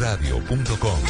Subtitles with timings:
[0.00, 1.00] bluradio.com.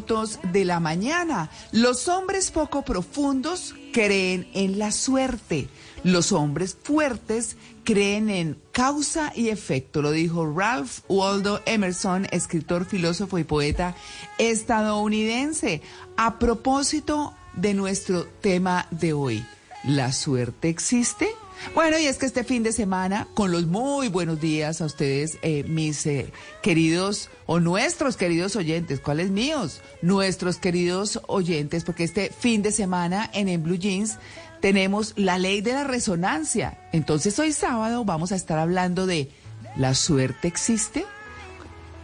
[0.00, 1.50] de la mañana.
[1.70, 5.68] Los hombres poco profundos creen en la suerte.
[6.02, 10.02] Los hombres fuertes creen en causa y efecto.
[10.02, 13.94] Lo dijo Ralph Waldo Emerson, escritor, filósofo y poeta
[14.38, 15.80] estadounidense.
[16.16, 19.46] A propósito de nuestro tema de hoy,
[19.84, 21.28] ¿la suerte existe?
[21.72, 25.38] Bueno, y es que este fin de semana, con los muy buenos días a ustedes,
[25.42, 26.32] eh, mis eh,
[26.62, 29.80] queridos o nuestros queridos oyentes, ¿cuáles míos?
[30.02, 34.18] Nuestros queridos oyentes, porque este fin de semana en En Blue Jeans
[34.60, 36.78] tenemos la ley de la resonancia.
[36.92, 39.30] Entonces hoy sábado vamos a estar hablando de
[39.76, 41.04] ¿la suerte existe?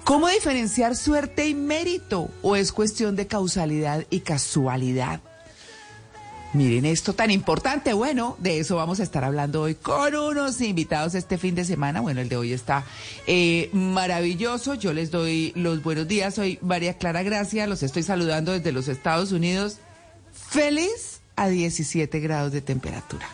[0.05, 2.29] ¿Cómo diferenciar suerte y mérito?
[2.43, 5.21] ¿O es cuestión de causalidad y casualidad?
[6.53, 7.93] Miren esto tan importante.
[7.93, 12.01] Bueno, de eso vamos a estar hablando hoy con unos invitados este fin de semana.
[12.01, 12.85] Bueno, el de hoy está
[13.29, 14.75] eh, maravilloso.
[14.75, 16.35] Yo les doy los buenos días.
[16.35, 17.69] Soy María Clara Gracia.
[17.69, 19.77] Los estoy saludando desde los Estados Unidos.
[20.33, 23.29] Feliz a 17 grados de temperatura.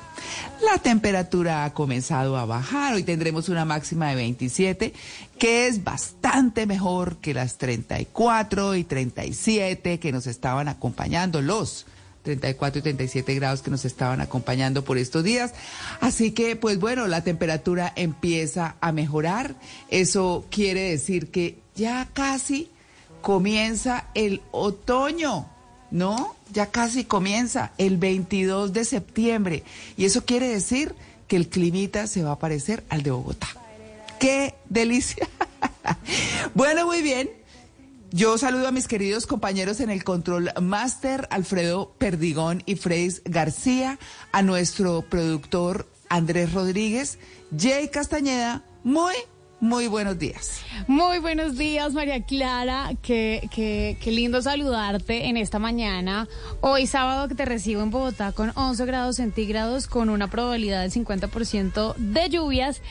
[0.62, 2.92] La temperatura ha comenzado a bajar.
[2.94, 4.92] Hoy tendremos una máxima de 27,
[5.38, 11.86] que es bastante mejor que las 34 y 37 que nos estaban acompañando los
[12.26, 15.54] 34 y 37 grados que nos estaban acompañando por estos días.
[16.00, 19.54] Así que, pues bueno, la temperatura empieza a mejorar.
[19.88, 22.68] Eso quiere decir que ya casi
[23.22, 25.46] comienza el otoño,
[25.90, 26.34] ¿no?
[26.52, 29.62] Ya casi comienza el 22 de septiembre.
[29.96, 30.94] Y eso quiere decir
[31.28, 33.48] que el climita se va a parecer al de Bogotá.
[34.18, 35.28] ¡Qué delicia!
[36.54, 37.30] bueno, muy bien.
[38.12, 43.98] Yo saludo a mis queridos compañeros en el control master, Alfredo Perdigón y Freis García,
[44.32, 47.18] a nuestro productor Andrés Rodríguez,
[47.56, 49.14] Jay Castañeda, muy
[49.58, 50.60] muy buenos días.
[50.86, 52.90] Muy buenos días, María Clara.
[53.00, 56.28] Qué, qué, qué, lindo saludarte en esta mañana.
[56.60, 60.92] Hoy sábado que te recibo en Bogotá con 11 grados centígrados, con una probabilidad del
[60.92, 62.82] 50% de lluvias,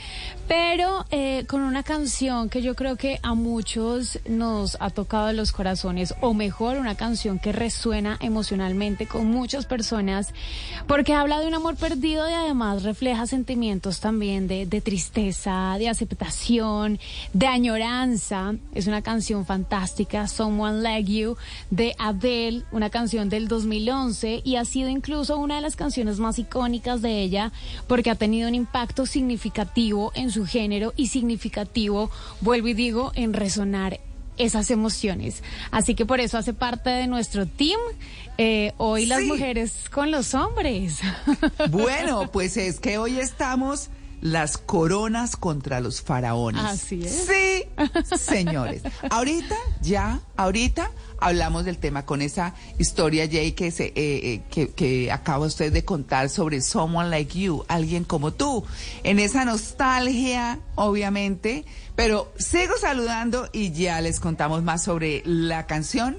[0.48, 5.52] pero eh, con una canción que yo creo que a muchos nos ha tocado los
[5.52, 10.34] corazones, o mejor, una canción que resuena emocionalmente con muchas personas,
[10.88, 15.90] porque habla de un amor perdido y además refleja sentimientos también de, de tristeza, de
[15.90, 17.00] aceptación
[17.34, 18.56] de añoranza.
[18.74, 21.38] Es una canción fantástica, Someone Like You,
[21.72, 26.38] de Adele, una canción del 2011 y ha sido incluso una de las canciones más
[26.38, 27.52] icónicas de ella
[27.88, 32.12] porque ha tenido un impacto significativo en su género y significativo,
[32.42, 34.02] vuelvo y digo, en resonar
[34.38, 35.42] esas emociones.
[35.72, 37.80] Así que por eso hace parte de nuestro team.
[38.38, 41.00] Eh, hoy las mujeres con los hombres.
[41.70, 43.90] Bueno, pues es que hoy estamos
[44.22, 46.64] las coronas contra los faraones.
[46.64, 47.28] Así es.
[47.28, 48.82] Sí, señores.
[49.10, 54.70] ahorita, ya, ahorita hablamos del tema con esa historia, Jay, que, se, eh, eh, que,
[54.70, 58.64] que acaba usted de contar sobre Someone Like You, alguien como tú.
[59.04, 61.66] En esa nostalgia, obviamente,
[61.96, 66.18] pero sigo saludando y ya les contamos más sobre la canción.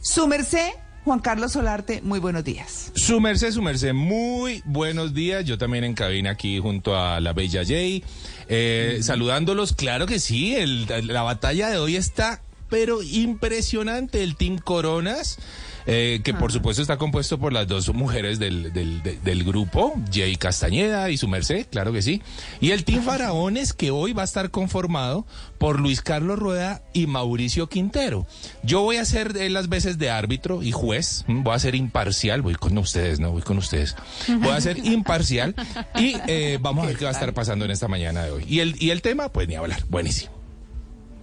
[0.00, 0.70] Su merced
[1.06, 2.90] Juan Carlos Solarte, muy buenos días.
[2.96, 5.44] Su merced, su merced, muy buenos días.
[5.44, 8.02] Yo también en cabina aquí junto a la Bella Jay.
[8.48, 10.56] Eh, saludándolos, claro que sí,
[11.04, 14.24] la batalla de hoy está, pero impresionante.
[14.24, 15.38] El Team Coronas
[15.86, 21.10] eh, que por supuesto está compuesto por las dos mujeres del, del, grupo, Jay Castañeda
[21.10, 22.22] y su merced, claro que sí,
[22.60, 25.26] y el Team Faraones que hoy va a estar conformado
[25.58, 28.26] por Luis Carlos Rueda y Mauricio Quintero.
[28.62, 32.42] Yo voy a ser las veces de árbitro y juez, mm, voy a ser imparcial,
[32.42, 33.94] voy con ustedes, no voy con ustedes,
[34.26, 35.54] voy a ser imparcial
[35.98, 38.44] y eh, vamos a ver qué va a estar pasando en esta mañana de hoy.
[38.48, 40.36] Y el, y el tema, pues ni hablar, buenísimo.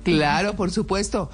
[0.03, 1.29] Claro, por supuesto.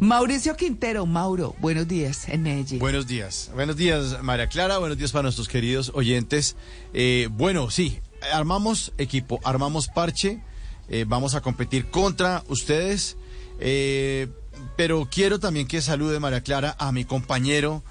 [0.00, 2.78] Mauricio Quintero, Mauro, buenos días en Medellín.
[2.78, 6.54] Buenos días, buenos días María Clara, buenos días para nuestros queridos oyentes.
[6.94, 7.98] Eh, bueno, sí,
[8.32, 10.40] armamos equipo, armamos parche,
[10.88, 13.16] eh, vamos a competir contra ustedes,
[13.58, 14.28] eh,
[14.76, 17.82] pero quiero también que salude María Clara a mi compañero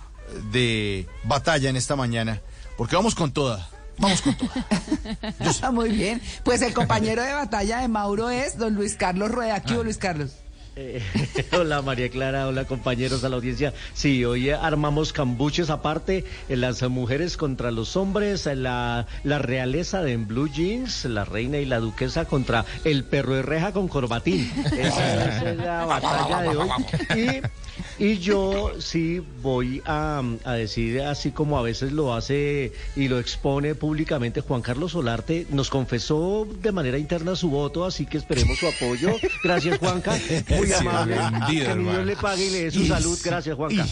[0.54, 2.42] de batalla en esta mañana,
[2.77, 3.69] porque vamos con toda.
[3.98, 5.71] Vamos con toda.
[5.74, 6.21] Muy bien.
[6.45, 9.62] Pues el compañero de batalla de Mauro es don Luis Carlos Rueda.
[9.62, 10.36] ¿Qué Luis Carlos?
[10.79, 11.01] Eh,
[11.59, 13.74] hola María Clara, hola compañeros a la audiencia.
[13.95, 20.13] Sí, hoy armamos cambuches aparte, en las mujeres contra los hombres, la, la realeza de
[20.13, 24.51] en Blue Jeans, la reina y la duquesa contra el perro de reja con corbatín.
[24.77, 26.69] Esa es la batalla de hoy.
[27.15, 27.41] Y
[28.00, 33.75] y yo sí voy a, decir, así como a veces lo hace y lo expone
[33.75, 38.68] públicamente Juan Carlos Solarte, nos confesó de manera interna su voto, así que esperemos su
[38.68, 39.15] apoyo.
[39.44, 40.18] Gracias, Juanca.
[40.50, 41.18] Muy amable.
[41.47, 43.18] que Dios le pague y le dé su salud.
[43.24, 43.85] Gracias, Juanca.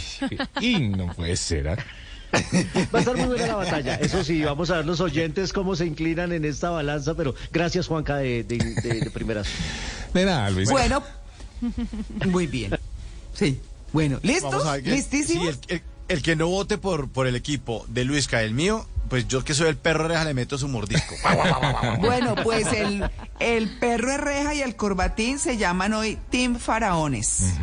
[0.62, 1.70] Y, no puede ser.
[1.70, 1.78] ¿ah?
[2.94, 3.96] Va a estar muy buena la batalla.
[3.96, 7.88] Eso sí, vamos a ver los oyentes cómo se inclinan en esta balanza, pero gracias,
[7.88, 9.48] Juanca, de, de, de, primeras.
[10.14, 10.70] De nada, Luis.
[10.70, 11.04] Bueno,
[12.26, 12.78] muy bien.
[13.34, 13.60] Sí.
[13.96, 14.62] Bueno, ¿listo?
[14.84, 15.46] ¿Listísimo?
[16.10, 19.54] el, que no vote por, por el equipo de Luisca, el mío, pues yo que
[19.54, 21.16] soy el perro reja le meto su mordisco.
[22.02, 23.10] bueno, pues el,
[23.40, 27.54] el perro de reja y el corbatín se llaman hoy Team Faraones.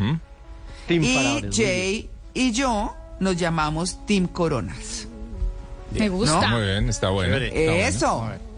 [0.88, 5.08] y Jay y yo nos llamamos Team Coronas.
[5.90, 6.48] Me gusta.
[6.48, 7.36] Muy bien, está bueno.
[7.36, 8.51] Eso bueno,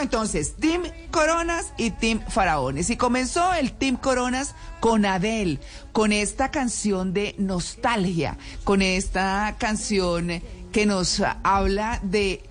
[0.00, 2.90] entonces, Team Coronas y Team Faraones.
[2.90, 5.60] Y comenzó el Team Coronas con Adele,
[5.92, 10.42] con esta canción de nostalgia, con esta canción
[10.72, 12.42] que nos habla de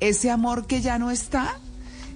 [0.00, 1.58] ese amor que ya no está,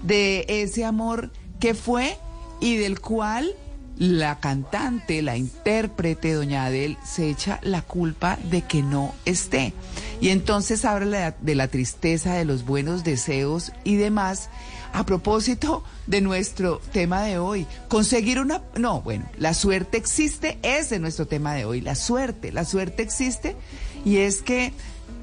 [0.03, 2.17] de ese amor que fue
[2.59, 3.55] y del cual
[3.97, 9.73] la cantante, la intérprete, doña Adele, se echa la culpa de que no esté.
[10.21, 14.49] Y entonces habla de la tristeza, de los buenos deseos y demás.
[14.91, 18.63] A propósito de nuestro tema de hoy, conseguir una...
[18.75, 23.03] No, bueno, la suerte existe, ese es nuestro tema de hoy, la suerte, la suerte
[23.03, 23.55] existe
[24.03, 24.73] y es que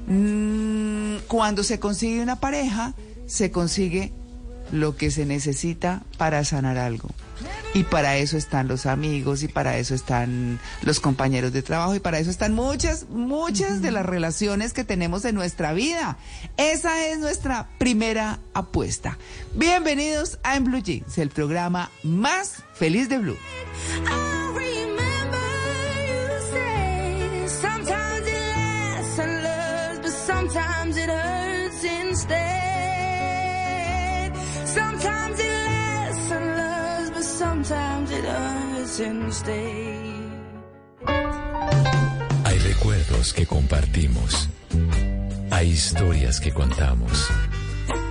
[0.07, 2.93] mm, cuando se consigue una pareja,
[3.25, 4.13] se consigue
[4.71, 7.09] lo que se necesita para sanar algo.
[7.73, 11.99] Y para eso están los amigos y para eso están los compañeros de trabajo y
[11.99, 16.17] para eso están muchas, muchas de las relaciones que tenemos en nuestra vida.
[16.57, 19.17] Esa es nuestra primera apuesta.
[19.53, 23.37] Bienvenidos a En Blue Jeans, el programa más feliz de Blue.
[42.43, 44.49] Hay recuerdos que compartimos.
[45.51, 47.29] Hay historias que contamos.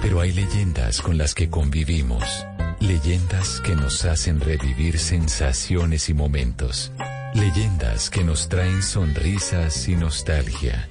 [0.01, 2.47] Pero hay leyendas con las que convivimos.
[2.79, 6.93] Leyendas que nos hacen revivir sensaciones y momentos.
[7.35, 10.89] Leyendas que nos traen sonrisas y nostalgia.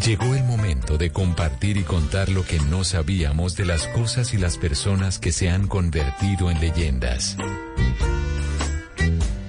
[0.00, 4.38] Llegó el momento de compartir y contar lo que no sabíamos de las cosas y
[4.38, 7.36] las personas que se han convertido en leyendas.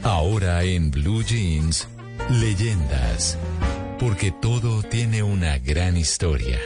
[0.03, 1.88] Ahora en Blue Jeans,
[2.29, 3.38] leyendas.
[4.00, 6.59] Porque todo tiene una gran historia.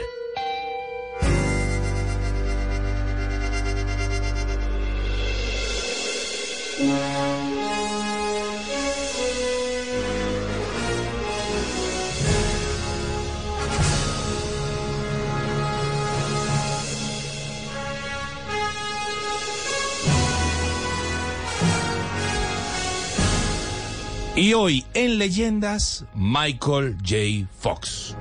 [24.37, 27.49] Y hoy en Leyendas, Michael J.
[27.59, 28.15] Fox.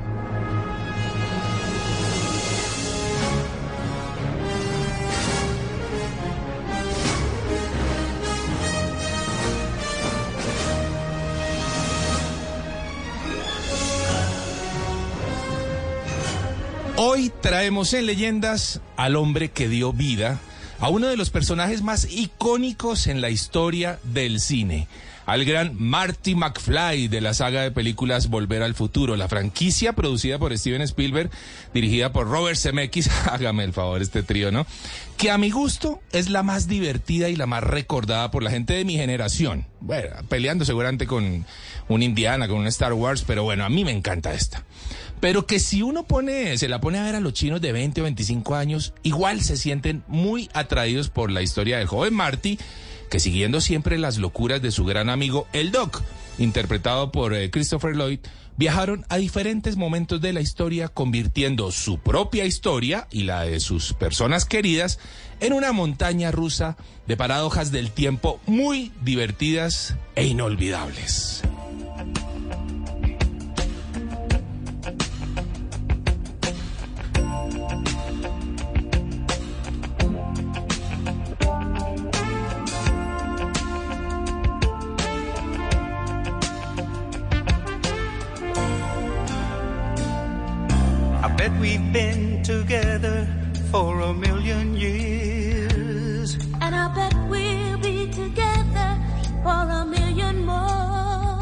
[16.96, 20.40] Hoy traemos en Leyendas al hombre que dio vida
[20.80, 24.88] a uno de los personajes más icónicos en la historia del cine,
[25.26, 30.38] al gran Marty McFly de la saga de películas Volver al Futuro, la franquicia producida
[30.38, 31.30] por Steven Spielberg,
[31.74, 34.66] dirigida por Robert Zemeckis, hágame el favor este trío, ¿no?
[35.16, 38.74] Que a mi gusto es la más divertida y la más recordada por la gente
[38.74, 39.66] de mi generación.
[39.80, 41.44] Bueno, peleando seguramente con
[41.88, 44.64] un Indiana, con un Star Wars, pero bueno, a mí me encanta esta.
[45.20, 48.00] Pero que si uno pone, se la pone a ver a los chinos de 20
[48.02, 52.58] o 25 años, igual se sienten muy atraídos por la historia del joven Marty,
[53.10, 56.02] que siguiendo siempre las locuras de su gran amigo el Doc,
[56.38, 58.20] interpretado por eh, Christopher Lloyd,
[58.56, 63.92] viajaron a diferentes momentos de la historia, convirtiendo su propia historia y la de sus
[63.92, 64.98] personas queridas
[65.40, 71.42] en una montaña rusa de paradojas del tiempo muy divertidas e inolvidables.
[91.46, 93.24] I bet we've been together
[93.70, 96.34] for a million years.
[96.60, 98.98] And I bet we'll be together
[99.44, 101.38] for a million more.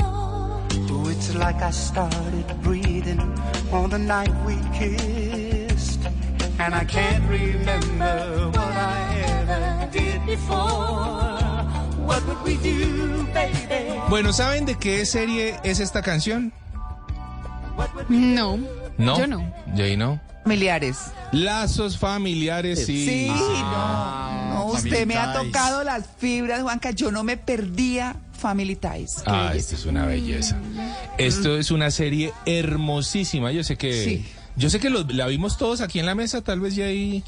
[0.92, 3.18] Oh, it's like I started breathing
[3.72, 6.04] on the night we kissed.
[6.58, 11.40] And I can't remember what I ever did before.
[12.04, 13.98] What would we do, baby?
[14.10, 16.52] Bueno, ¿saben de qué serie es esta canción?
[18.10, 18.58] No,
[18.98, 19.18] ¿No?
[19.18, 19.54] yo no.
[19.76, 20.20] Jay, no.
[20.44, 20.98] Familiares.
[21.32, 23.06] Lazos familiares, sí.
[23.06, 24.54] Sí, Ah, no.
[24.54, 26.90] No, usted Family me ha tocado las fibras, Juanca.
[26.90, 29.22] Yo no me perdía Family Ties.
[29.26, 29.54] Ah, belleza.
[29.56, 30.56] esto es una belleza.
[31.18, 33.52] Esto es una serie hermosísima.
[33.52, 34.04] Yo sé que.
[34.04, 34.26] Sí.
[34.56, 37.24] Yo sé que lo- la vimos todos aquí en la mesa, tal vez ya ahí.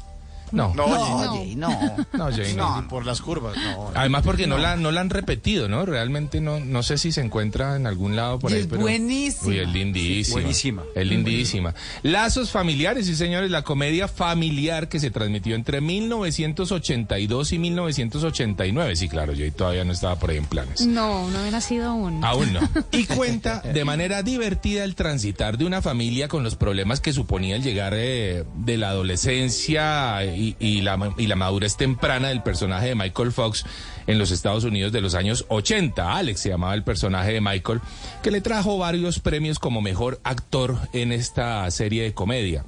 [0.51, 0.73] No.
[0.75, 1.69] No, No, Jay, no.
[2.13, 2.85] No, Jay, no.
[2.89, 3.91] por las curvas, no.
[3.95, 4.57] Además porque no.
[4.57, 5.85] la no la han repetido, ¿no?
[5.85, 8.81] Realmente no no sé si se encuentra en algún lado por Y ahí, es pero
[8.81, 9.47] buenísima.
[9.47, 10.33] Uy, es lindísima.
[10.41, 10.83] buenísima.
[10.95, 11.73] Es lindísima.
[12.03, 18.95] Lazos familiares, sí, señores, la comedia familiar que se transmitió entre 1982 y 1989.
[18.95, 20.85] Sí, claro, Jay todavía no estaba por ahí en planes.
[20.85, 22.23] No, no había nacido aún.
[22.23, 22.59] Aún no.
[22.91, 27.55] Y cuenta de manera divertida el transitar de una familia con los problemas que suponía
[27.55, 30.23] el llegar eh, de la adolescencia
[30.59, 33.65] y, la, madurez temprana del personaje de Michael Fox
[34.05, 36.15] en los Estados Unidos de los años 80.
[36.15, 37.81] Alex se llamaba el personaje de Michael,
[38.23, 42.65] que le trajo varios premios como mejor actor en esta serie de comedia.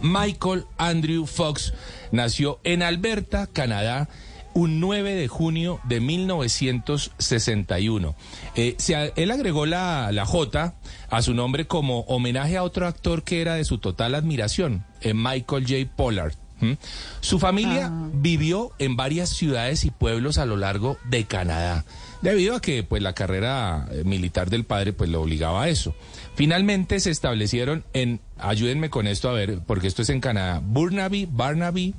[0.00, 1.74] Michael Andrew Fox
[2.12, 4.08] nació en Alberta, Canadá,
[4.54, 8.14] un 9 de junio de 1961.
[8.54, 10.74] Eh, se él agregó la, la J
[11.10, 15.14] a su nombre como homenaje a otro actor que era de su total admiración, eh,
[15.14, 15.90] Michael J.
[15.96, 16.34] Pollard.
[16.62, 16.78] ¿M?
[17.20, 21.84] Su familia vivió en varias ciudades y pueblos a lo largo de Canadá,
[22.22, 25.94] debido a que pues la carrera eh, militar del padre pues lo obligaba a eso.
[26.34, 31.28] Finalmente se establecieron en, ayúdenme con esto a ver, porque esto es en Canadá, Burnaby,
[31.30, 31.94] Barnaby,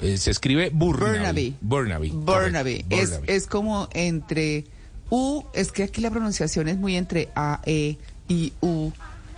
[0.00, 1.56] eh, se escribe Burnaby.
[1.60, 2.10] Burnaby.
[2.10, 2.84] Burnaby.
[2.90, 4.64] Es, es como entre
[5.10, 7.96] U, es que aquí la pronunciación es muy entre A, E,
[8.28, 8.92] I, U.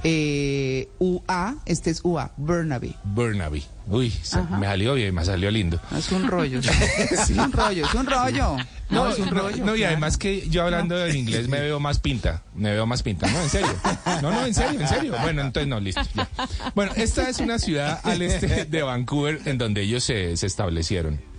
[0.04, 2.94] eh, UA, este es UA, Burnaby.
[3.04, 3.64] Burnaby.
[3.88, 4.12] Uy,
[4.58, 5.80] me salió bien, me salió lindo.
[5.96, 6.60] Es un rollo.
[6.60, 8.56] Es un rollo, es un rollo.
[8.88, 9.64] No, es un no, rollo.
[9.64, 13.02] no, y además que yo hablando en inglés me veo más pinta, me veo más
[13.02, 13.74] pinta, no, en serio.
[14.22, 15.14] No, no, en serio, en serio.
[15.22, 16.02] Bueno, entonces no, listo.
[16.14, 16.28] ya.
[16.74, 21.29] Bueno, esta es una ciudad al este de Vancouver en donde ellos se, se establecieron.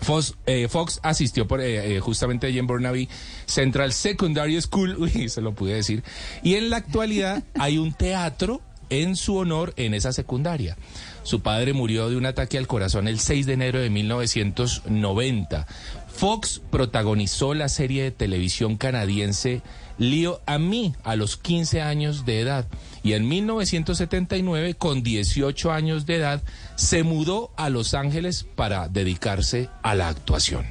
[0.00, 3.08] Fox, eh, Fox asistió por, eh, eh, justamente allí en Burnaby
[3.46, 6.02] Central Secondary School, uy, se lo pude decir,
[6.42, 10.76] y en la actualidad hay un teatro en su honor en esa secundaria.
[11.22, 15.66] Su padre murió de un ataque al corazón el 6 de enero de 1990.
[16.08, 19.62] Fox protagonizó la serie de televisión canadiense
[20.00, 22.66] Lío a mí a los 15 años de edad
[23.02, 26.42] y en 1979 con 18 años de edad
[26.74, 30.64] se mudó a Los Ángeles para dedicarse a la actuación.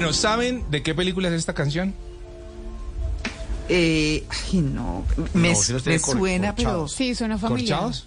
[0.00, 1.92] Bueno, ¿saben de qué película es esta canción?
[3.68, 5.04] Eh, ay, no.
[5.34, 6.88] Me, No, si los tiene me cor- suena, pero.
[6.88, 7.78] Sí, suena familiar.
[7.80, 8.06] ¿Corchados?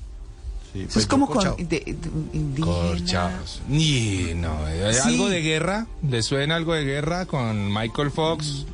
[0.73, 1.43] Sí, Eso pues es como con.
[1.57, 1.97] de- de-
[2.33, 2.65] indígena.
[2.87, 3.61] Corchados.
[3.67, 4.99] Ni, no, ¿hay Sí.
[5.09, 5.87] ¿algo de guerra?
[6.09, 8.65] ¿Le suena algo de guerra con Michael Fox?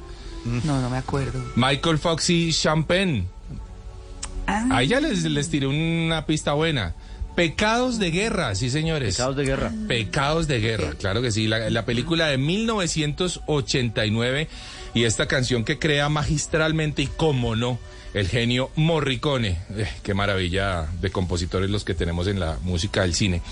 [0.64, 1.44] No, no me acuerdo.
[1.56, 3.26] Michael Fox y Champagne.
[4.46, 6.94] Ah, Ahí ya les, les tiré una pista buena.
[7.38, 9.14] Pecados de guerra, sí señores.
[9.14, 9.72] Pecados de guerra.
[9.88, 11.46] Pecados de guerra, claro que sí.
[11.46, 14.48] La, la película de 1989
[14.96, 17.78] y esta canción que crea magistralmente y como no,
[18.16, 19.60] el genio Morricone.
[19.76, 23.44] Eh, qué maravilla de compositores los que tenemos en la música del cine.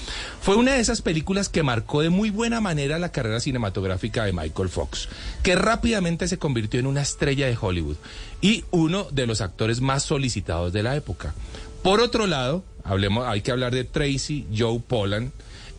[0.42, 4.34] Fue una de esas películas que marcó de muy buena manera la carrera cinematográfica de
[4.34, 5.10] Michael Fox,
[5.44, 7.98] que rápidamente se convirtió en una estrella de Hollywood
[8.42, 11.36] y uno de los actores más solicitados de la época.
[11.86, 15.32] Por otro lado, hablemos, hay que hablar de Tracy Joe Poland,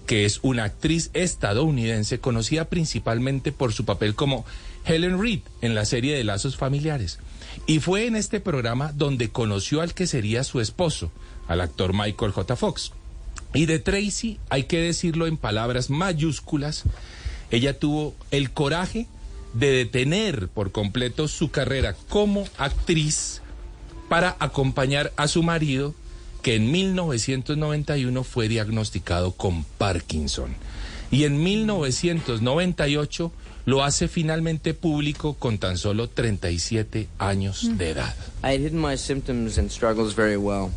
[0.06, 4.46] que es una actriz estadounidense conocida principalmente por su papel como
[4.84, 7.18] Helen Reed en la serie de Lazos Familiares.
[7.66, 11.10] Y fue en este programa donde conoció al que sería su esposo,
[11.48, 12.54] al actor Michael J.
[12.54, 12.92] Fox.
[13.52, 16.84] Y de Tracy, hay que decirlo en palabras mayúsculas,
[17.50, 19.08] ella tuvo el coraje
[19.54, 23.42] de detener por completo su carrera como actriz
[24.08, 25.94] para acompañar a su marido,
[26.42, 30.54] que en 1991 fue diagnosticado con Parkinson.
[31.10, 33.32] Y en 1998
[33.64, 38.14] lo hace finalmente público con tan solo 37 años de edad.
[38.42, 40.70] I had hidden my symptoms and struggles very well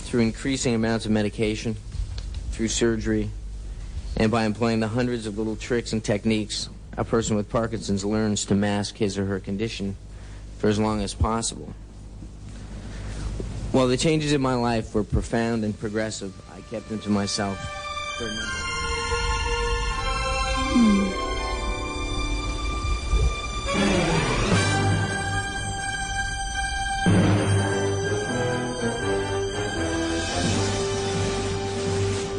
[0.00, 1.76] through increasing amounts of medication,
[2.52, 3.30] through surgery,
[4.16, 8.44] and by employing the hundreds of little tricks and techniques a person with Parkinson's learns
[8.46, 9.96] to mask his or her condition
[10.58, 11.74] for as long as possible.
[13.76, 17.58] While the changes in my life were profound and progressive, I kept them to myself
[18.16, 18.56] for a number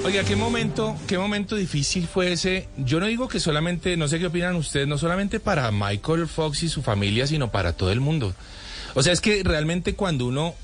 [0.05, 2.67] Oiga, qué momento, qué momento difícil fue ese.
[2.77, 6.63] Yo no digo que solamente, no sé qué opinan ustedes, no solamente para Michael Fox
[6.63, 8.33] y su familia, sino para todo el mundo.
[8.95, 10.55] O sea, es que realmente cuando uno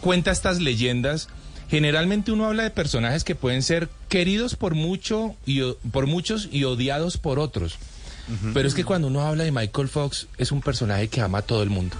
[0.00, 1.28] cuenta estas leyendas,
[1.68, 5.60] generalmente uno habla de personajes que pueden ser queridos por mucho y
[5.92, 7.76] por muchos y odiados por otros.
[8.54, 11.42] Pero es que cuando uno habla de Michael Fox, es un personaje que ama a
[11.42, 11.96] todo el mundo.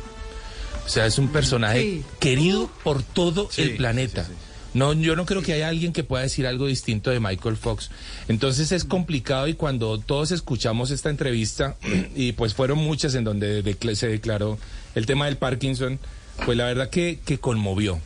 [0.87, 2.05] O sea, es un personaje Sí.
[2.21, 4.25] querido por todo Sí, el planeta.
[4.25, 4.33] sí.
[4.73, 7.91] No, yo no creo que haya alguien que pueda decir algo distinto de Michael Fox.
[8.29, 11.75] Entonces es complicado y cuando todos escuchamos esta entrevista,
[12.15, 13.65] y pues fueron muchas en donde
[13.97, 14.57] se declaró
[14.95, 15.99] el tema del Parkinson,
[16.45, 17.99] pues la verdad que, que conmovió.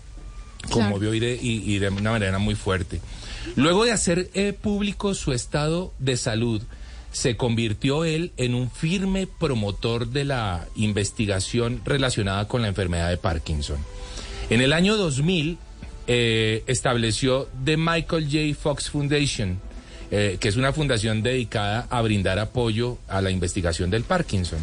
[0.71, 3.01] Conmovió y de, y- y de una manera muy fuerte.
[3.57, 6.63] Luego de hacer eh, público su estado de salud,
[7.13, 13.19] se convirtió él en un firme promotor de la investigación relacionada con la enfermedad de
[13.19, 13.77] Parkinson.
[14.51, 15.59] En el año 2000
[16.07, 18.61] eh, estableció The Michael J.
[18.61, 19.59] Fox Foundation,
[20.11, 24.59] eh, que es una fundación dedicada a brindar apoyo a la investigación del Parkinson,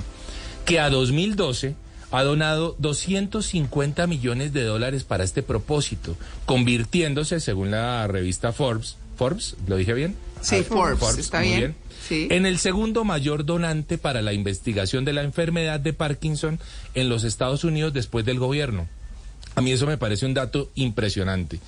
[0.65, 1.75] que a 2012
[2.12, 9.56] ha donado 250 millones de dólares para este propósito, convirtiéndose, según la revista Forbes, Forbes,
[9.67, 10.15] ¿lo dije bien?
[10.41, 11.76] Sí, Ah, Forbes, está muy bien.
[12.08, 12.28] Sí.
[12.32, 16.60] En el segundo mayor donante para la investigación de la enfermedad de Parkinson
[16.95, 18.88] en los Estados Unidos después del gobierno.
[19.56, 21.60] A mí eso me parece un dato impresionante.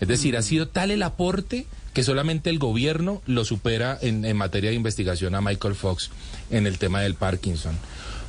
[0.00, 4.36] Es decir, ha sido tal el aporte que solamente el gobierno lo supera en, en
[4.36, 6.10] materia de investigación a Michael Fox
[6.50, 7.76] en el tema del Parkinson.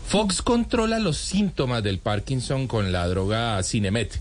[0.08, 4.20] Fox controla los síntomas del Parkinson con la droga Cinemet.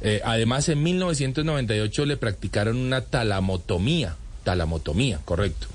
[0.00, 4.16] Eh, además, en 1998 le practicaron una talamotomía.
[4.44, 5.68] Talamotomía, correcto.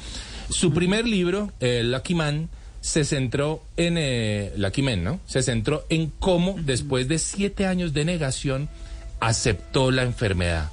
[0.49, 2.49] Su primer libro, eh, Lucky Man,
[2.81, 5.19] se centró en eh, Lucky Man, ¿no?
[5.25, 8.69] Se centró en cómo, después de siete años de negación,
[9.19, 10.71] aceptó la enfermedad.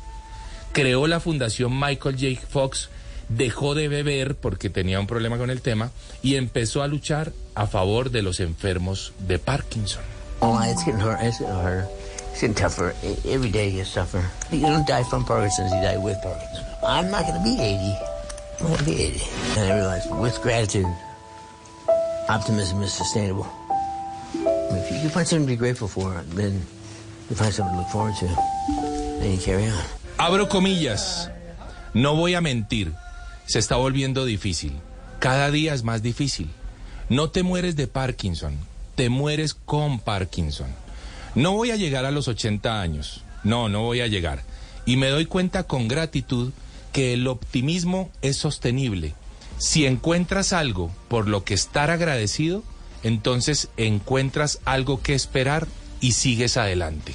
[0.73, 2.47] Creó la fundación Michael J.
[2.49, 2.89] Fox,
[3.29, 5.91] dejó de beber porque tenía un problema con el tema
[6.23, 10.03] y empezó a luchar a favor de los enfermos de Parkinson.
[10.41, 11.23] Oh, it's getting hard.
[11.23, 11.87] It's getting harder.
[12.33, 12.95] It's getting tougher.
[13.03, 14.23] E- Every day gets tougher.
[14.51, 16.67] You don't die from Parkinson's, you die with Parkinson's.
[16.87, 17.97] I'm not going to be 80.
[18.61, 19.21] I'm going to be 80.
[19.57, 20.87] And I realized with gratitude,
[22.29, 23.47] optimism is sustainable.
[24.35, 26.61] If you can find something to be grateful for, then
[27.31, 28.27] you find something to look forward to.
[29.23, 29.83] And you carry on.
[30.19, 31.31] Abro comillas.
[31.95, 32.93] No voy a mentir.
[33.47, 34.73] Se está volviendo difícil.
[35.19, 36.51] Cada día es más difícil.
[37.09, 38.57] No te mueres de Parkinson.
[38.95, 40.69] Te mueres con Parkinson.
[41.35, 43.23] No voy a llegar a los 80 años.
[43.43, 44.43] No, no voy a llegar.
[44.87, 46.53] Y me doy cuenta con gratitud
[46.93, 49.15] que el optimismo es sostenible.
[49.59, 52.63] Si encuentras algo por lo que estar agradecido,
[53.03, 55.67] entonces encuentras algo que esperar
[56.01, 57.15] y sigues adelante.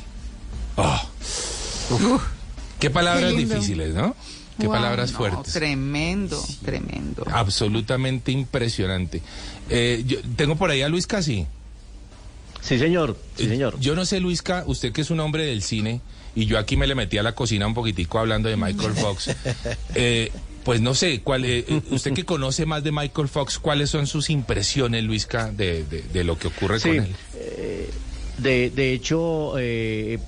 [0.77, 1.05] Ah.
[2.79, 4.15] Qué palabras Qué difíciles, ¿no?
[4.59, 5.53] Qué Wow, palabras no, fuertes.
[5.53, 7.23] Tremendo, tremendo.
[7.31, 9.21] Absolutamente impresionante.
[9.69, 11.47] Eh, yo, tengo por ahí a Luis Casi.
[12.61, 13.17] Sí, señor.
[13.37, 13.79] Sí, señor.
[13.79, 16.01] Yo no sé, Luisca, usted que es un hombre del cine,
[16.35, 19.29] y yo aquí me le metí a la cocina un poquitico hablando de Michael Fox.
[19.95, 20.31] Eh,
[20.63, 24.07] pues no sé, cuál, eh, eh, usted que conoce más de Michael Fox, ¿cuáles son
[24.07, 27.15] sus impresiones, Luisca, de, de, de lo que ocurre Sí, con él?
[28.41, 30.19] De, de hecho, eh,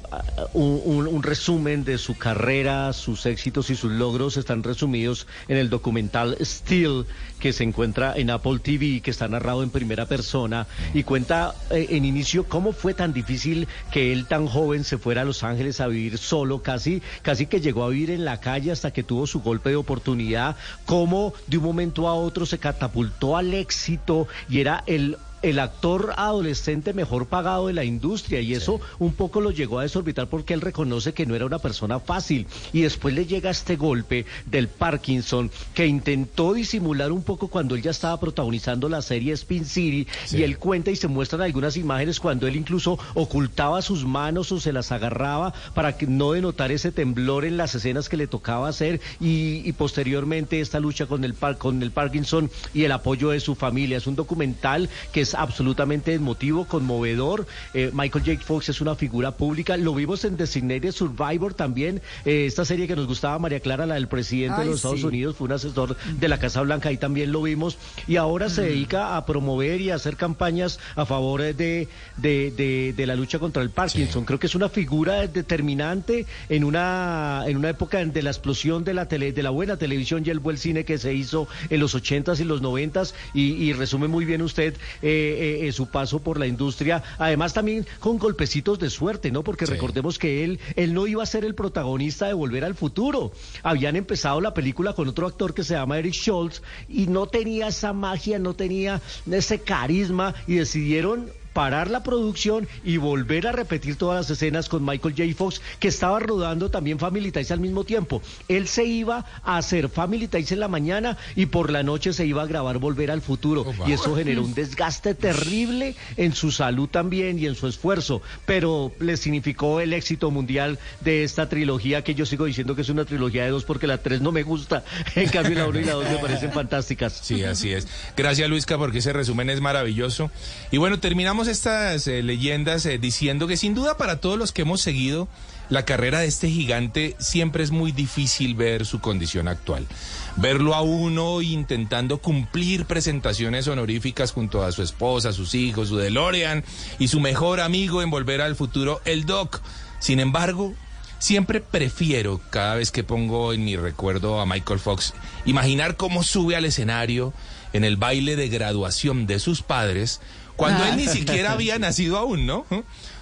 [0.53, 6.37] un resumen de su carrera, sus éxitos y sus logros están resumidos en el documental
[6.41, 7.05] Still,
[7.39, 11.87] que se encuentra en Apple TV, que está narrado en primera persona y cuenta eh,
[11.89, 15.81] en inicio cómo fue tan difícil que él tan joven se fuera a Los Ángeles
[15.81, 19.27] a vivir solo, casi, casi que llegó a vivir en la calle hasta que tuvo
[19.27, 24.59] su golpe de oportunidad, cómo de un momento a otro se catapultó al éxito y
[24.59, 29.51] era el el actor adolescente mejor pagado de la industria y eso un poco lo
[29.51, 32.47] llegó a desorbitar porque él reconoce que no era una persona fácil.
[32.73, 37.81] Y después le llega este golpe del Parkinson que intentó disimular un poco cuando él
[37.81, 42.19] ya estaba protagonizando la serie Spin City y él cuenta y se muestran algunas imágenes
[42.19, 46.91] cuando él incluso ocultaba sus manos o se las agarraba para que no denotar ese
[46.91, 49.01] temblor en las escenas que le tocaba hacer.
[49.19, 53.39] Y, y posteriormente esta lucha con el, par- con el Parkinson y el apoyo de
[53.39, 53.97] su familia.
[53.97, 57.45] Es un documental que es absolutamente emotivo, conmovedor.
[57.73, 58.45] Eh, Michael J.
[58.45, 59.77] Fox es una figura pública.
[59.77, 62.01] Lo vimos en Designated Survivor también.
[62.25, 65.03] Eh, esta serie que nos gustaba, María Clara, la del presidente Ay, de los Estados.
[65.03, 67.77] Unidos, fue un asesor de la Casa Blanca, ahí también lo vimos.
[68.07, 72.93] Y ahora se dedica a promover y a hacer campañas a favor de, de, de-
[72.95, 74.25] de la lucha contra el Parkinson.
[74.25, 78.93] Creo que es una figura determinante en una, en una época de la explosión de
[78.93, 81.95] la, tele, de la buena televisión y el buen cine que se hizo en los
[81.95, 83.13] 80s y los 90s.
[83.33, 87.03] Y, y resume muy bien usted eh, eh, eh, su paso por la industria.
[87.17, 89.43] Además, también con golpecitos de suerte, ¿no?
[89.43, 89.71] Porque Sí.
[89.73, 93.31] recordemos que él, él no iba a ser el protagonista de Volver al Futuro.
[93.63, 97.67] Habían empezado la película con otro actor que se llama Eric Schultz y no tenía
[97.67, 103.95] esa magia, no tenía ese carisma y decidieron parar la producción y volver a repetir
[103.95, 105.35] todas las escenas con Michael J.
[105.35, 108.21] Fox, que estaba rodando también Family Ties al mismo tiempo.
[108.47, 112.25] Él se iba a hacer Family Ties en la mañana y por la noche se
[112.25, 113.65] iba a grabar Volver al Futuro.
[113.67, 118.21] Oh, y eso generó un desgaste terrible en su salud también y en su esfuerzo,
[118.45, 122.89] pero le significó el éxito mundial de esta trilogía, que yo sigo diciendo que es
[122.89, 124.83] una trilogía de dos porque la tres no me gusta,
[125.15, 127.19] en cambio la uno y la dos me parecen fantásticas.
[127.21, 127.87] Sí, así es.
[128.15, 130.31] Gracias, Luisca, porque ese resumen es maravilloso.
[130.71, 134.63] Y bueno, terminamos estas eh, leyendas eh, diciendo que sin duda para todos los que
[134.63, 135.27] hemos seguido
[135.69, 139.87] la carrera de este gigante siempre es muy difícil ver su condición actual.
[140.35, 146.65] Verlo a uno intentando cumplir presentaciones honoríficas junto a su esposa, sus hijos, su DeLorean
[146.99, 149.61] y su mejor amigo en Volver al Futuro, el Doc.
[149.99, 150.73] Sin embargo,
[151.21, 155.13] Siempre prefiero, cada vez que pongo en mi recuerdo a Michael Fox,
[155.45, 157.31] imaginar cómo sube al escenario
[157.73, 160.19] en el baile de graduación de sus padres,
[160.61, 162.67] cuando él ni siquiera había nacido aún, ¿no?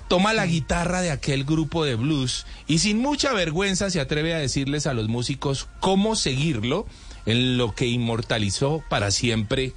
[0.09, 4.39] toma la guitarra de aquel grupo de blues y sin mucha vergüenza se atreve a
[4.39, 6.85] decirles a los músicos cómo seguirlo
[7.25, 9.73] en lo que inmortalizó para siempre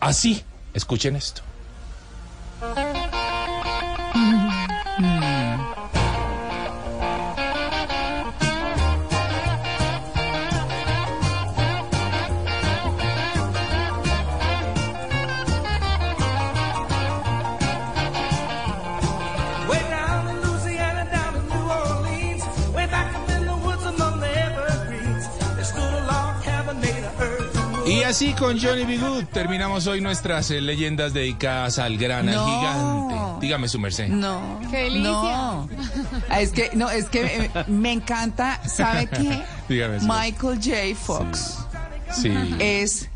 [0.00, 0.42] así.
[0.72, 1.42] Escuchen esto.
[28.12, 28.98] Así con Johnny B.
[28.98, 32.46] Good terminamos hoy nuestras eh, leyendas dedicadas al gran, al No.
[32.46, 33.46] gigante.
[33.46, 34.08] Dígame su merced.
[34.08, 34.60] No.
[34.70, 35.10] ¡Qué delicia!
[35.10, 35.68] No.
[36.28, 39.42] Ah, Es que, no, es que eh, me encanta, ¿sabe qué?
[39.68, 40.24] Dígame su merced.
[40.24, 41.00] Michael J.
[41.02, 41.58] Fox
[42.12, 42.30] Sí.
[42.58, 43.08] es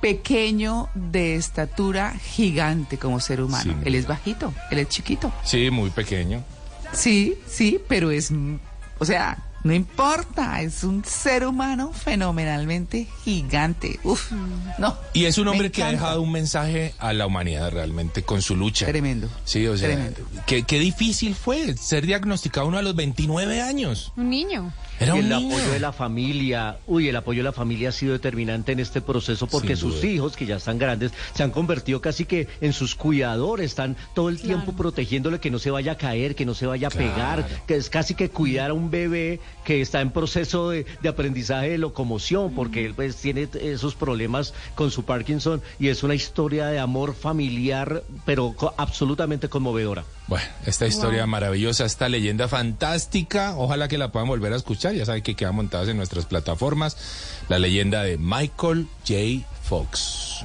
[0.00, 3.74] pequeño de estatura gigante como ser humano.
[3.74, 3.80] Sí.
[3.86, 5.32] Él es bajito, él es chiquito.
[5.42, 6.44] Sí, muy pequeño.
[6.92, 8.54] Sí, sí, pero es, mm,
[9.00, 13.98] o sea, no importa, es un ser humano fenomenalmente gigante.
[14.04, 14.30] Uf,
[14.78, 14.96] no.
[15.12, 18.56] Y es un hombre que ha dejado un mensaje a la humanidad realmente con su
[18.56, 18.86] lucha.
[18.86, 19.28] Tremendo.
[19.44, 20.20] Sí, o sea, Tremendo.
[20.46, 24.12] qué, qué difícil fue ser diagnosticado uno a los 29 años.
[24.16, 24.72] Un niño.
[25.00, 25.54] Era un el niño.
[25.54, 29.00] apoyo de la familia, uy, el apoyo de la familia ha sido determinante en este
[29.00, 32.94] proceso porque sus hijos, que ya están grandes, se han convertido casi que en sus
[32.94, 36.66] cuidadores, están todo el tiempo protegiéndole que no se vaya a caer, que no se
[36.66, 40.70] vaya a pegar, que es casi que cuidar a un bebé que está en proceso
[40.70, 45.88] de, de aprendizaje de locomoción, porque él pues tiene esos problemas con su Parkinson y
[45.88, 50.04] es una historia de amor familiar, pero co- absolutamente conmovedora.
[50.26, 55.04] Bueno, esta historia maravillosa, esta leyenda fantástica, ojalá que la puedan volver a escuchar, ya
[55.04, 56.96] saben que quedan montadas en nuestras plataformas,
[57.50, 59.46] la leyenda de Michael J.
[59.64, 60.44] Fox.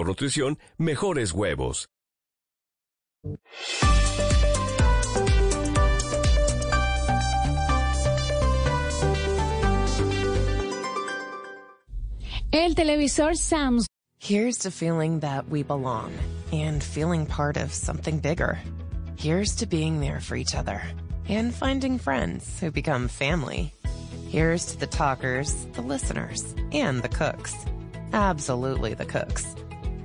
[0.00, 1.88] nutrición, mejores huevos.
[12.52, 13.86] El televisor Samsung.
[14.18, 16.12] Here's to feeling that we belong
[16.52, 18.58] and feeling part of something bigger.
[19.16, 20.82] Here's to being there for each other
[21.28, 23.72] and finding friends who become family.
[24.28, 27.54] Here's to the talkers, the listeners, and the cooks.
[28.12, 29.54] Absolutely the cooks.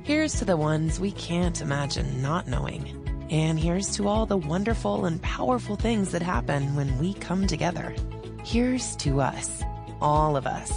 [0.07, 3.27] Here's to the ones we can't imagine not knowing.
[3.29, 7.93] And here's to all the wonderful and powerful things that happen when we come together.
[8.45, 9.61] Here's to us,
[9.99, 10.71] all of us.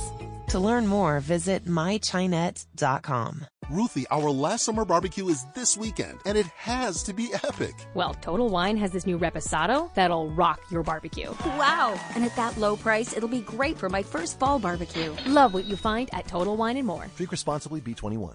[0.49, 3.47] To learn more, visit mychinet.com.
[3.71, 7.77] Ruthie, our last summer barbecue is this weekend, and it has to be epic.
[7.95, 11.31] Well, Total Wine has this new reposado that'll rock your barbecue.
[11.57, 11.95] Wow!
[12.17, 15.15] And at that low price, it'll be great for my first fall barbecue.
[15.25, 17.07] Love what you find at Total Wine and More.
[17.17, 18.35] Drink responsibly, B21.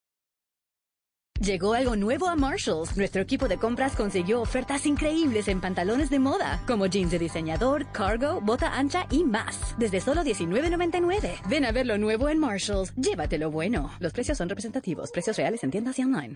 [1.41, 2.95] Llegó algo nuevo a Marshalls.
[2.95, 7.91] Nuestro equipo de compras consiguió ofertas increíbles en pantalones de moda, como jeans de diseñador,
[7.91, 9.73] cargo, bota ancha y más.
[9.79, 11.41] Desde solo $19.99.
[11.49, 12.93] Ven a ver lo nuevo en Marshalls.
[12.95, 13.89] Llévate lo bueno.
[13.99, 15.09] Los precios son representativos.
[15.09, 16.35] Precios reales en tiendas y online.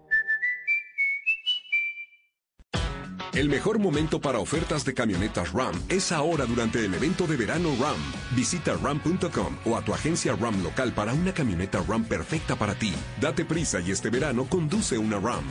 [3.33, 7.69] El mejor momento para ofertas de camionetas RAM es ahora durante el evento de verano
[7.79, 7.95] RAM.
[8.35, 12.93] Visita ram.com o a tu agencia RAM local para una camioneta RAM perfecta para ti.
[13.21, 15.45] Date prisa y este verano conduce una RAM.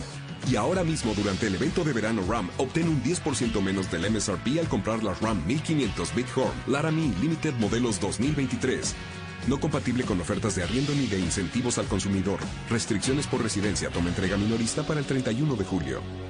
[0.50, 4.58] Y ahora mismo durante el evento de verano RAM, obtén un 10% menos del MSRP
[4.60, 8.94] al comprar las RAM 1500 Bighorn Laramie Limited modelos 2023.
[9.48, 12.40] No compatible con ofertas de arriendo ni de incentivos al consumidor.
[12.68, 13.88] Restricciones por residencia.
[13.88, 16.29] Toma entrega minorista para el 31 de julio.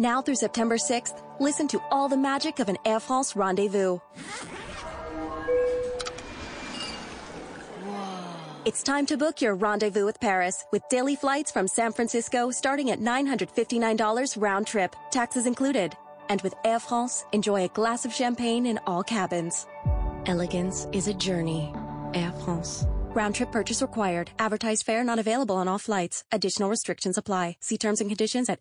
[0.00, 3.98] Now through September 6th, listen to all the magic of an Air France rendezvous.
[8.64, 12.90] It's time to book your rendezvous with Paris with daily flights from San Francisco starting
[12.90, 15.96] at $959 round trip, taxes included.
[16.28, 19.66] And with Air France, enjoy a glass of champagne in all cabins.
[20.26, 21.72] Elegance is a journey.
[22.14, 22.86] Air France.
[23.18, 24.30] Round trip purchase required.
[24.38, 26.22] Advertised fare not available on all flights.
[26.30, 27.56] Additional restrictions apply.
[27.60, 28.60] See terms and conditions at.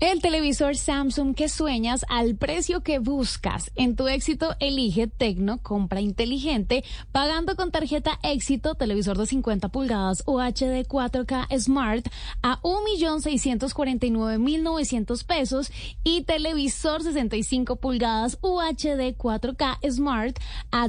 [0.00, 3.70] El televisor Samsung que sueñas al precio que buscas.
[3.76, 10.22] En tu éxito elige Tecno, compra inteligente, pagando con tarjeta éxito, televisor de 50 pulgadas
[10.26, 12.06] UHD 4K Smart
[12.42, 15.70] a 1.649.900 pesos
[16.02, 20.38] y televisor 65 pulgadas UHD 4K Smart
[20.70, 20.88] a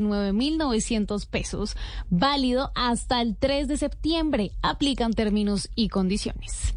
[0.00, 1.76] 2.289.900 pesos.
[2.10, 4.52] Válido hasta el 3 de septiembre.
[4.62, 6.74] Aplican términos y condiciones.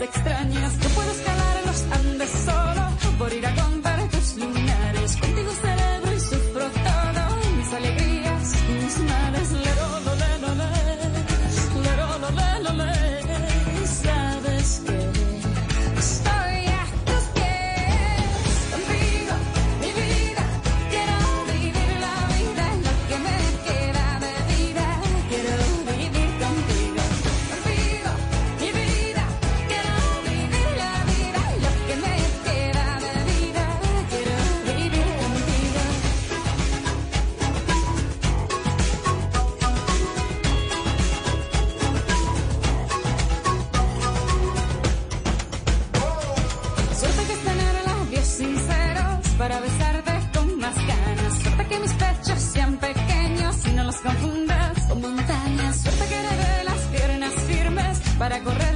[0.00, 0.79] Extrañas.
[54.02, 55.76] Confundas con montañas.
[55.80, 58.69] Suerte que heredé las piernas firmes para correr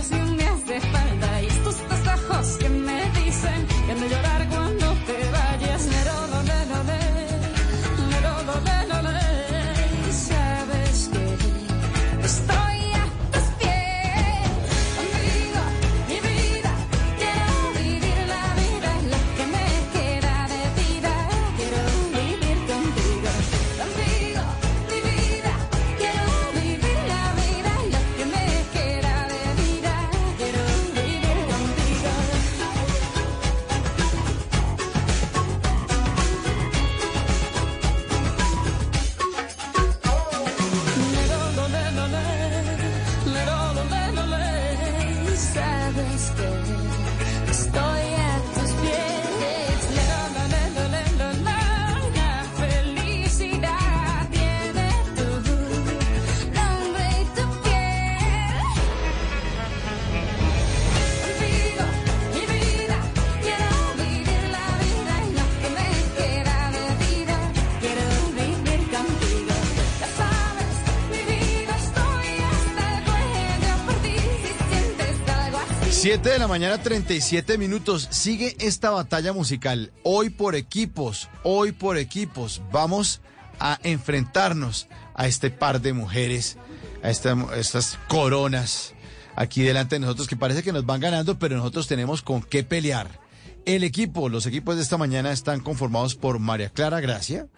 [76.15, 78.07] 7 de la mañana, 37 minutos.
[78.09, 79.91] Sigue esta batalla musical.
[80.05, 82.63] Hoy por equipos, hoy por equipos.
[82.71, 83.21] Vamos
[83.59, 84.87] a enfrentarnos
[85.17, 86.57] a este par de mujeres,
[87.03, 88.95] a esta- a estas coronas
[89.35, 92.63] aquí delante de nosotros que parece que nos van ganando, pero nosotros tenemos con qué
[92.63, 93.19] pelear.
[93.67, 97.49] El equipo, los equipos de esta mañana están conformados por María Clara Gracia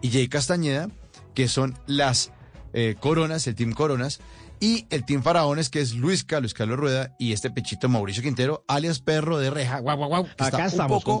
[0.00, 0.88] y Jay Castañeda,
[1.34, 2.32] que son las
[2.72, 4.20] eh, coronas, el team coronas,
[4.60, 8.64] y el team faraones, que es Luisca, Luis Carlos Rueda, y este pechito Mauricio Quintero,
[8.68, 10.26] alias perro de reja, guau, guau, guau.
[10.26, 11.20] está Acá un estamos poco-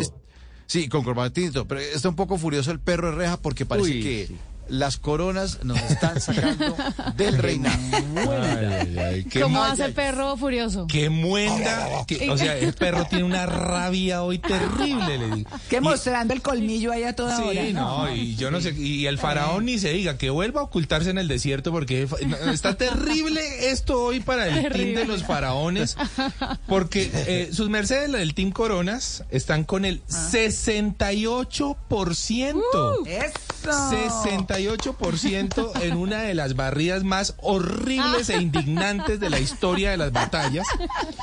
[0.00, 0.20] todo.
[0.66, 4.02] Sí, con corbatinito, pero está un poco furioso el perro de reja porque parece Uy,
[4.02, 4.36] que sí.
[4.70, 6.76] Las coronas nos están sacando
[7.16, 7.76] del reinado.
[8.16, 10.86] Ay, ay, qué ¿Cómo hace el perro furioso?
[10.86, 11.88] Qué muenda.
[12.06, 15.50] que- o sea, el perro tiene una rabia hoy terrible, le digo.
[15.68, 17.64] Que Y- mostrando el colmillo ahí a toda hora.
[17.66, 20.64] Sí, no, y yo no sé, y el faraón ni se diga, que vuelva a
[20.64, 25.24] ocultarse en el desierto porque no, está terrible esto hoy para el team de los
[25.24, 25.96] faraones,
[26.66, 33.06] porque eh, sus mercedes, la del team Coronas, están con el 68%.
[33.06, 33.32] Eso.
[33.62, 40.12] 68% en una de las barridas más horribles e indignantes de la historia de las
[40.12, 40.66] batallas.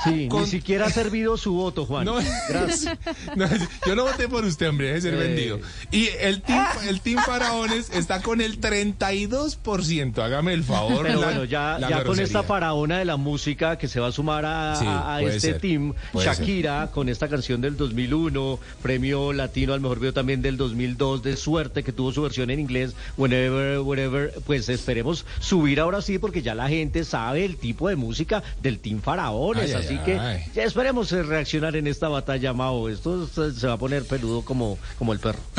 [0.03, 2.05] Sí, Con- ni siquiera ha servido su voto, Juan.
[2.05, 2.17] No,
[2.49, 2.97] Gracias.
[3.35, 3.47] no,
[3.85, 5.17] yo no voté por usted, hombre, debe ser Eh.
[5.17, 5.59] vendido.
[5.91, 10.19] Y el team, el team Faraones está con el 32%.
[10.23, 11.03] Hágame el favor.
[11.05, 14.07] Pero la- bueno, ya, la ya con esta faraona de la música que se va
[14.07, 16.37] a sumar a, Sí, a- este ser, team, puede ser.
[16.37, 21.37] Shakira, con esta canción del 2001, premio latino al mejor video también del 2002, de
[21.37, 26.41] suerte que tuvo su versión en inglés, whenever, wherever, pues esperemos subir ahora sí, porque
[26.41, 30.19] ya la gente sabe el tipo de música del team Faraones, Ay, ay, así que
[30.19, 30.43] ay.
[30.55, 32.89] ya esperemos eh, reaccionar en esta batalla, Mao.
[32.89, 35.39] Esto se va a poner peludo como, como el perro.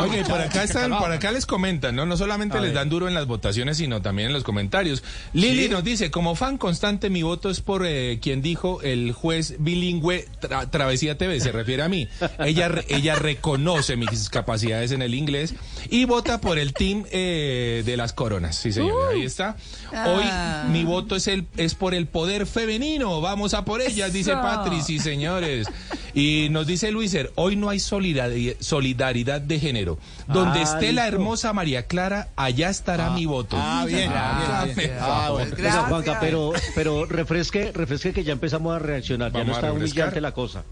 [0.00, 2.06] Oye, por acá están, por acá les comentan, ¿no?
[2.06, 5.02] No solamente les dan duro en las votaciones, sino también en los comentarios.
[5.32, 5.68] Lili ¿Sí?
[5.68, 10.26] nos dice, como fan constante, mi voto es por eh, quien dijo el juez bilingüe
[10.40, 12.08] Tra- Travesía TV, se refiere a mí.
[12.38, 15.54] Ella, ella reconoce mis capacidades en el inglés
[15.88, 18.56] y vota por el team eh, de las coronas.
[18.56, 19.56] Sí, señor, ahí está.
[19.92, 20.66] Hoy Ah.
[20.70, 23.20] mi voto es el es por el poder femenino.
[23.20, 24.42] Vamos a por ellas, dice Eso.
[24.42, 25.66] Patri, sí, señores.
[26.14, 29.98] Y nos dice Luiser, hoy no hay solidari- solidaridad de género.
[30.28, 33.56] Donde Ah, esté la hermosa María Clara, allá estará mi voto.
[33.58, 35.28] ah, bien, Hágame bien, Ah.
[35.32, 35.84] Oiga, Gracias.
[35.86, 40.32] Juanca, pero, pero refresque, refresque que ya empezamos a reaccionar, ya no está humillante la
[40.32, 40.64] cosa.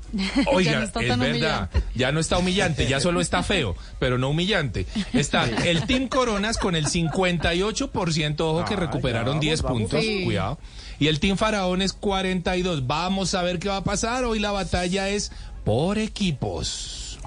[0.52, 1.30] Oiga, Ya no está es tan verdad,
[1.70, 1.82] humillante.
[1.94, 3.59] ya no está humillante, ya solo está feo,
[3.98, 4.86] pero no humillante.
[5.12, 10.00] Está el Team Coronas con el 58%, ojo que Ah, recuperaron ya, 10 vamos, puntos,
[10.04, 10.24] Sí.
[10.24, 10.58] cuidado.
[10.98, 12.86] Y el Team Faraones 42.
[12.86, 14.24] Vamos a ver qué va a pasar.
[14.24, 15.32] Hoy la batalla es
[15.64, 17.18] por equipos.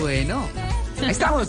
[0.00, 0.48] Bueno,
[1.02, 1.48] ahí estamos.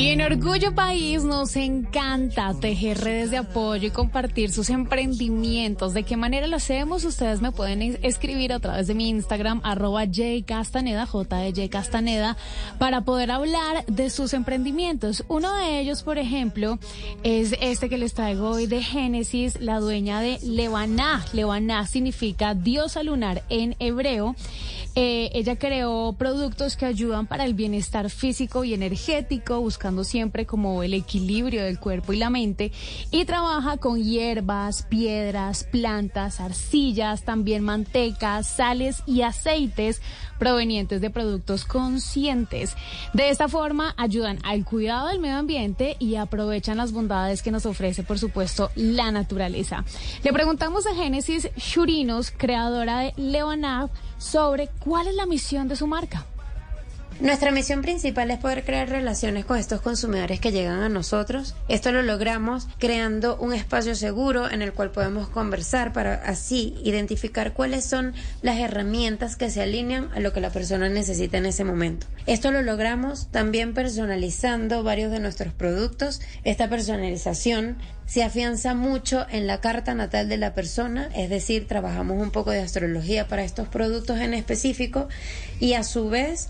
[0.00, 5.92] Y en Orgullo País nos encanta tejer redes de apoyo y compartir sus emprendimientos.
[5.92, 7.04] ¿De qué manera lo hacemos?
[7.04, 12.38] Ustedes me pueden es- escribir a través de mi Instagram, arroba jcastaneda, J Castaneda,
[12.78, 15.22] para poder hablar de sus emprendimientos.
[15.28, 16.78] Uno de ellos, por ejemplo,
[17.22, 21.26] es este que les traigo hoy de Génesis, la dueña de Levaná.
[21.34, 24.34] Levaná significa diosa lunar en hebreo.
[24.94, 30.82] Eh, ella creó productos que ayudan para el bienestar físico y energético, buscando siempre como
[30.82, 32.72] el equilibrio del cuerpo y la mente.
[33.10, 40.02] Y trabaja con hierbas, piedras, plantas, arcillas, también mantecas, sales y aceites
[40.40, 42.74] provenientes de productos conscientes.
[43.12, 47.66] De esta forma ayudan al cuidado del medio ambiente y aprovechan las bondades que nos
[47.66, 49.84] ofrece, por supuesto, la naturaleza.
[50.24, 53.90] Le preguntamos a Génesis Churinos, creadora de Leonab,
[54.20, 56.26] sobre cuál es la misión de su marca.
[57.20, 61.54] Nuestra misión principal es poder crear relaciones con estos consumidores que llegan a nosotros.
[61.68, 67.52] Esto lo logramos creando un espacio seguro en el cual podemos conversar para así identificar
[67.52, 71.62] cuáles son las herramientas que se alinean a lo que la persona necesita en ese
[71.62, 72.06] momento.
[72.24, 76.22] Esto lo logramos también personalizando varios de nuestros productos.
[76.44, 82.20] Esta personalización se afianza mucho en la carta natal de la persona, es decir, trabajamos
[82.20, 85.08] un poco de astrología para estos productos en específico
[85.60, 86.48] y a su vez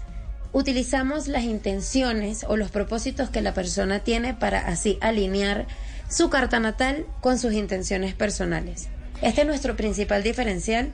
[0.53, 5.67] utilizamos las intenciones o los propósitos que la persona tiene para así alinear
[6.09, 8.89] su carta natal con sus intenciones personales.
[9.23, 10.93] Este es nuestro principal diferencial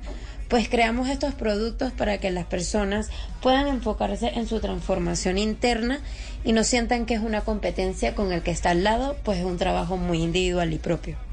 [0.49, 3.11] pues creamos estos productos para que las personas
[3.43, 6.01] puedan enfocarse en su transformación interna
[6.45, 9.45] y no sientan que es una competencia con el que está al lado, pues es
[9.45, 11.26] un trabajo muy individual y propio.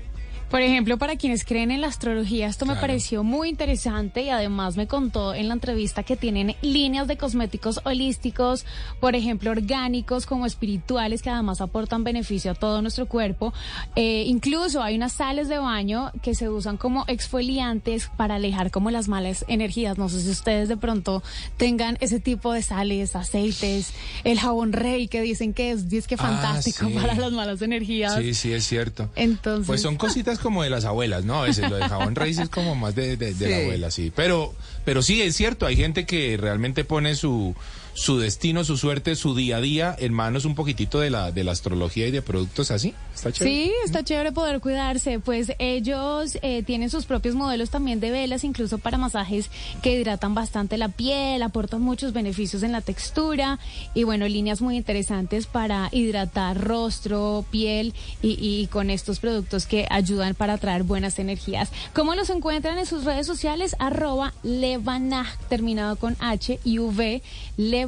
[0.53, 4.77] Por ejemplo, para quienes creen en la astrología, esto me pareció muy interesante y además
[4.77, 8.63] me contó en la entrevista que tienen líneas de cosméticos holísticos,
[8.99, 13.51] por ejemplo, orgánicos como espirituales que además aportan beneficio a todo nuestro cuerpo.
[13.95, 18.91] Eh, incluso hay unas sales de baño que se usan como exfoliantes para alejar como
[18.91, 19.97] las malas energías.
[19.97, 21.23] No sé si ustedes de pronto
[21.57, 23.91] tengan ese tipo de sales, aceites,
[24.23, 26.93] el jabón rey que dicen que es, es que Ah, fantástico sí.
[27.01, 28.13] para las malas energías.
[28.19, 29.09] Sí, sí, es cierto.
[29.15, 31.41] Entonces, Pues son cositas como de las abuelas, ¿no?
[31.41, 34.11] A veces lo de jabón raíz es como más de, de- de la abuela, sí.
[34.15, 34.53] Pero,
[34.85, 37.55] pero sí, es cierto, hay gente que realmente pone su,
[37.93, 41.43] su destino, su suerte, su día a día en manos un poquitito de la, de
[41.43, 42.93] la astrología y de productos así.
[43.13, 43.55] Está chévere.
[43.55, 45.19] Sí, está chévere poder cuidarse.
[45.19, 49.49] Pues ellos eh, tienen sus propios modelos también de velas, incluso para masajes
[49.81, 53.59] que hidratan bastante la piel, aportan muchos beneficios en la textura
[53.93, 60.35] y bueno, líneas muy interesantes para hidratar rostro, piel y, con estos productos que ayudan
[60.35, 61.71] para traer buenas energías.
[61.93, 63.75] ¿Cómo los encuentran en sus redes sociales?
[63.79, 67.21] Arroba Levanaj, terminado con H y V,
[67.57, 67.82] Levanaj,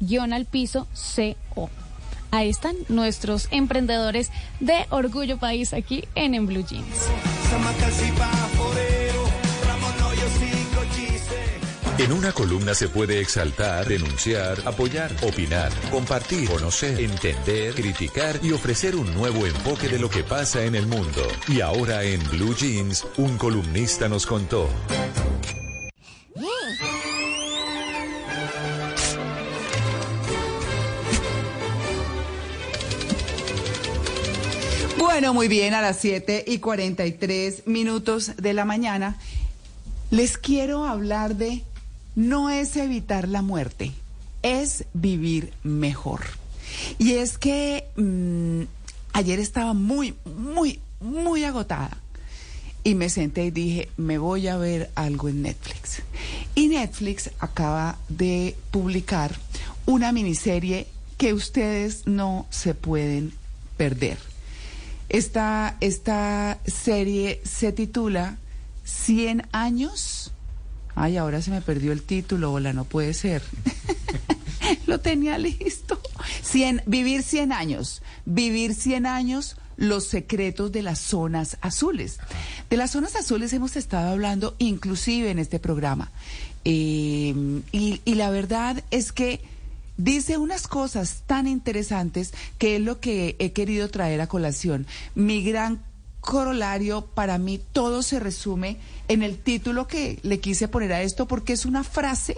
[0.00, 1.70] guion al piso, CO.
[2.30, 4.30] Ahí están nuestros emprendedores
[4.60, 7.08] de Orgullo País aquí en, en Blue Jeans.
[11.98, 18.94] En una columna se puede exaltar, denunciar, apoyar, opinar, compartir, conocer, entender, criticar y ofrecer
[18.94, 21.22] un nuevo enfoque de lo que pasa en el mundo.
[21.48, 24.68] Y ahora en Blue Jeans, un columnista nos contó.
[34.98, 39.16] Bueno, muy bien, a las 7 y 43 minutos de la mañana
[40.10, 41.62] les quiero hablar de
[42.16, 43.92] no es evitar la muerte,
[44.42, 46.22] es vivir mejor.
[46.98, 48.62] Y es que mm,
[49.12, 51.96] ayer estaba muy, muy, muy agotada
[52.82, 56.02] y me senté y dije, me voy a ver algo en Netflix.
[56.56, 59.38] Y Netflix acaba de publicar
[59.86, 60.88] una miniserie
[61.18, 63.32] que ustedes no se pueden
[63.76, 64.27] perder.
[65.08, 68.38] Esta, esta serie se titula
[68.84, 70.32] 100 años.
[70.94, 73.42] Ay, ahora se me perdió el título, hola, no puede ser.
[74.86, 76.00] Lo tenía listo.
[76.42, 78.02] 100, vivir 100 años.
[78.26, 82.18] Vivir 100 años, los secretos de las zonas azules.
[82.68, 86.10] De las zonas azules hemos estado hablando inclusive en este programa.
[86.64, 89.40] Eh, y, y la verdad es que
[89.98, 94.86] dice unas cosas tan interesantes que es lo que he querido traer a colación.
[95.14, 95.82] Mi gran
[96.20, 98.78] corolario, para mí todo se resume
[99.08, 102.36] en el título que le quise poner a esto porque es una frase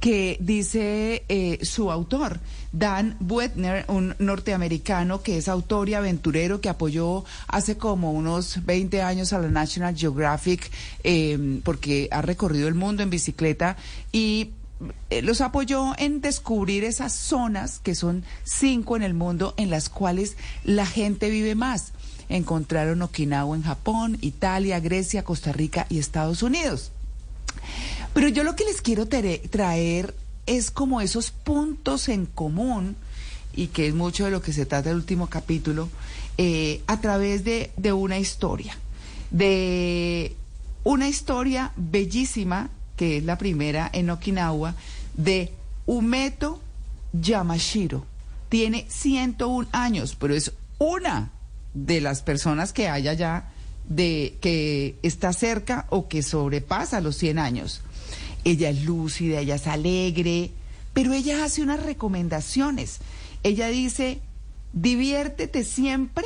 [0.00, 2.38] que dice eh, su autor,
[2.70, 9.02] Dan Buettner, un norteamericano que es autor y aventurero que apoyó hace como unos 20
[9.02, 10.70] años a la National Geographic
[11.02, 13.76] eh, porque ha recorrido el mundo en bicicleta
[14.12, 14.50] y
[15.22, 20.36] los apoyó en descubrir esas zonas, que son cinco en el mundo, en las cuales
[20.64, 21.92] la gente vive más.
[22.28, 26.92] Encontraron Okinawa en Japón, Italia, Grecia, Costa Rica y Estados Unidos.
[28.14, 30.14] Pero yo lo que les quiero traer
[30.46, 32.96] es como esos puntos en común,
[33.54, 35.88] y que es mucho de lo que se trata el último capítulo,
[36.36, 38.78] eh, a través de, de una historia.
[39.30, 40.36] De
[40.84, 44.74] una historia bellísima, que es la primera en Okinawa,
[45.16, 45.52] de
[45.86, 46.60] Umeto
[47.14, 48.04] Yamashiro.
[48.50, 51.30] Tiene 101 años, pero es una
[51.72, 53.50] de las personas que hay allá
[53.88, 57.80] de que está cerca o que sobrepasa los 100 años.
[58.44, 60.50] Ella es lúcida, ella es alegre,
[60.92, 62.98] pero ella hace unas recomendaciones.
[63.44, 64.20] Ella dice,
[64.72, 66.24] diviértete siempre,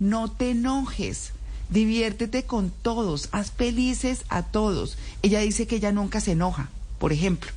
[0.00, 1.32] no te enojes,
[1.70, 4.98] diviértete con todos, haz felices a todos.
[5.22, 7.50] Ella dice que ella nunca se enoja, por ejemplo.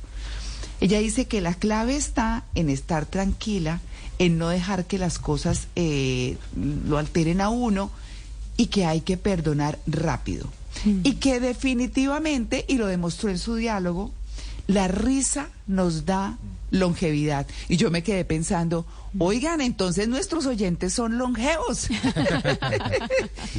[0.80, 3.80] Ella dice que la clave está en estar tranquila,
[4.18, 6.36] en no dejar que las cosas eh,
[6.86, 7.90] lo alteren a uno
[8.56, 10.46] y que hay que perdonar rápido.
[10.84, 14.12] Y que definitivamente, y lo demostró en su diálogo,
[14.66, 16.38] la risa nos da
[16.70, 17.46] longevidad.
[17.68, 18.86] Y yo me quedé pensando,
[19.18, 21.88] oigan, entonces nuestros oyentes son longevos.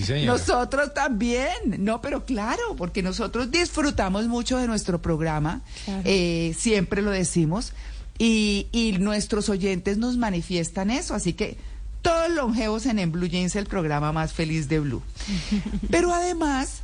[0.04, 0.26] Sí.
[0.26, 1.50] Nosotros también,
[1.80, 6.02] no, pero claro, porque nosotros disfrutamos mucho de nuestro programa, Claro.
[6.06, 7.74] eh, siempre lo decimos,
[8.18, 11.58] y, y nuestros oyentes nos manifiestan eso, así que
[12.02, 15.02] todos longevos en En Blue Jeans, el programa más feliz de Blue.
[15.92, 16.82] Pero además,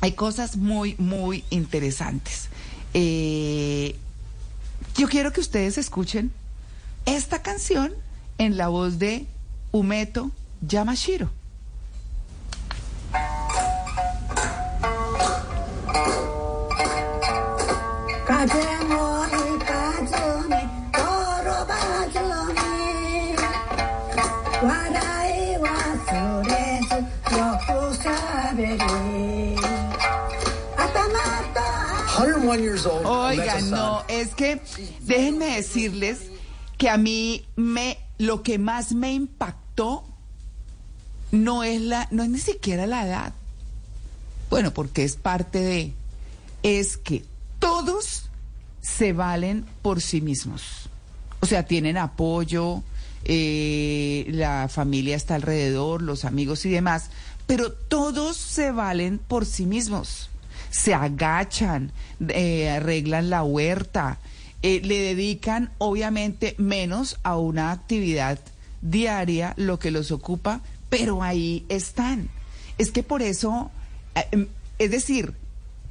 [0.00, 2.48] hay cosas muy, muy interesantes.
[2.94, 3.96] Eh,
[4.96, 6.32] yo quiero que ustedes escuchen
[7.04, 7.92] esta canción
[8.38, 9.26] en la voz de
[9.72, 10.30] Umeto
[10.62, 11.30] Yamashiro.
[33.04, 34.60] Oigan, no, es que
[35.00, 36.18] déjenme decirles
[36.78, 40.04] que a mí me lo que más me impactó
[41.30, 43.32] no es la no es ni siquiera la edad.
[44.50, 45.92] Bueno, porque es parte de
[46.62, 47.24] es que
[47.58, 48.30] todos
[48.80, 50.88] se valen por sí mismos.
[51.40, 52.82] O sea, tienen apoyo,
[53.24, 57.10] eh, la familia está alrededor, los amigos y demás,
[57.46, 60.30] pero todos se valen por sí mismos.
[60.70, 61.92] Se agachan,
[62.28, 64.18] eh, arreglan la huerta,
[64.62, 68.38] eh, le dedican obviamente menos a una actividad
[68.82, 72.28] diaria, lo que los ocupa, pero ahí están.
[72.78, 73.70] Es que por eso,
[74.32, 74.48] em,
[74.78, 75.34] es decir,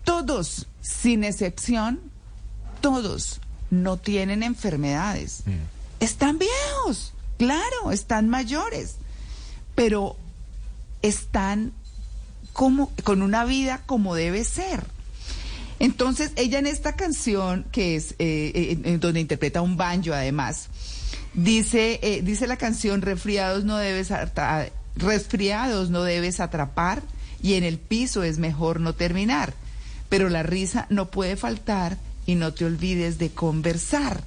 [0.03, 1.99] todos, sin excepción,
[2.81, 3.39] todos
[3.71, 5.43] no tienen enfermedades.
[5.99, 8.95] Están viejos, claro, están mayores,
[9.73, 10.15] pero
[11.01, 11.73] están
[12.55, 14.85] como, con una vida como debe ser.
[15.79, 20.69] Entonces, ella en esta canción, que es eh, en, donde interpreta un banjo además,
[21.33, 24.09] dice, eh, dice la canción, resfriados no debes
[24.95, 27.03] resfriados no debes atrapar
[27.43, 29.53] y en el piso es mejor no terminar.
[30.07, 34.23] Pero la risa no puede faltar y no te olvides de conversar.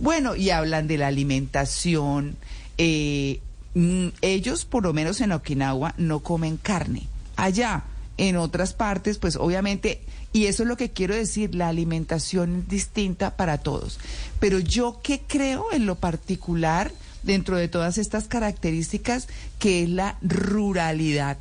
[0.00, 2.36] Bueno, y hablan de la alimentación.
[2.76, 3.40] Eh,
[3.74, 7.06] mm, ellos, por lo menos en Okinawa, no comen carne.
[7.38, 7.84] Allá,
[8.18, 12.68] en otras partes, pues obviamente y eso es lo que quiero decir, la alimentación es
[12.68, 13.98] distinta para todos.
[14.40, 19.28] Pero yo que creo en lo particular, dentro de todas estas características,
[19.58, 21.38] que es la ruralidad.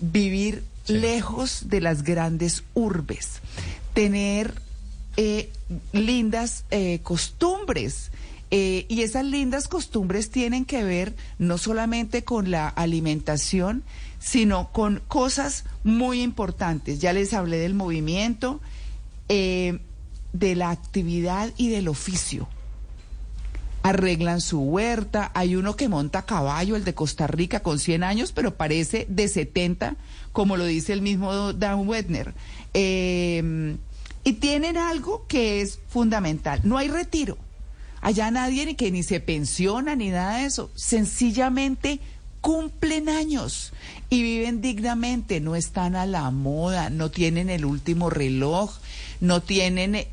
[0.00, 3.40] Vivir lejos de las grandes urbes,
[3.94, 4.52] tener
[5.16, 5.50] eh,
[5.92, 8.10] lindas eh, costumbres.
[8.50, 13.84] Eh, y esas lindas costumbres tienen que ver no solamente con la alimentación,
[14.24, 16.98] sino con cosas muy importantes.
[16.98, 18.58] Ya les hablé del movimiento,
[19.28, 19.80] eh,
[20.32, 22.48] de la actividad y del oficio.
[23.82, 28.32] Arreglan su huerta, hay uno que monta caballo, el de Costa Rica, con 100 años,
[28.32, 29.96] pero parece de 70,
[30.32, 32.32] como lo dice el mismo Dan Wedner.
[32.72, 33.76] Eh,
[34.24, 37.36] y tienen algo que es fundamental, no hay retiro.
[38.00, 42.00] Allá nadie que ni se pensiona ni nada de eso, sencillamente
[42.44, 43.72] cumplen años
[44.10, 48.70] y viven dignamente, no están a la moda, no tienen el último reloj,
[49.22, 50.08] no tienen eh,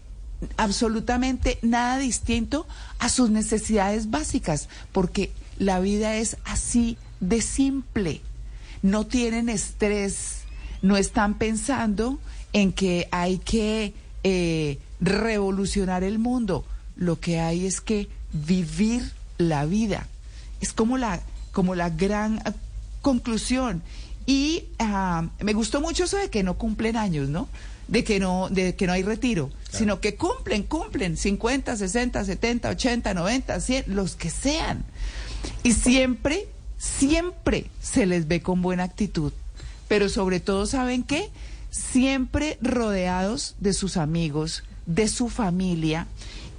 [0.55, 2.65] absolutamente nada distinto
[2.99, 8.21] a sus necesidades básicas, porque la vida es así de simple.
[8.81, 10.43] No tienen estrés,
[10.81, 12.17] no están pensando
[12.53, 16.63] en que hay que eh, revolucionar el mundo.
[16.95, 20.07] Lo que hay es que vivir la vida.
[20.61, 21.19] Es como la
[21.51, 22.53] como la gran eh,
[23.01, 23.81] conclusión.
[24.25, 27.47] Y ah, me gustó mucho eso de que no cumplen años, ¿no?
[27.87, 32.69] De que no, de que no hay retiro, sino que cumplen, cumplen 50, 60, 70,
[32.69, 34.85] 80, 90, 100, los que sean.
[35.63, 36.47] Y siempre,
[36.77, 39.33] siempre se les ve con buena actitud.
[39.87, 41.29] Pero sobre todo, ¿saben qué?
[41.69, 46.07] Siempre rodeados de sus amigos, de su familia.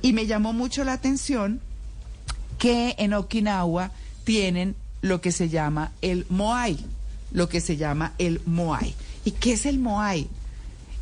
[0.03, 1.61] Y me llamó mucho la atención
[2.59, 3.91] que en Okinawa
[4.25, 6.79] tienen lo que se llama el Moai,
[7.33, 8.95] lo que se llama el Moai.
[9.25, 10.29] ¿Y qué es el Moai?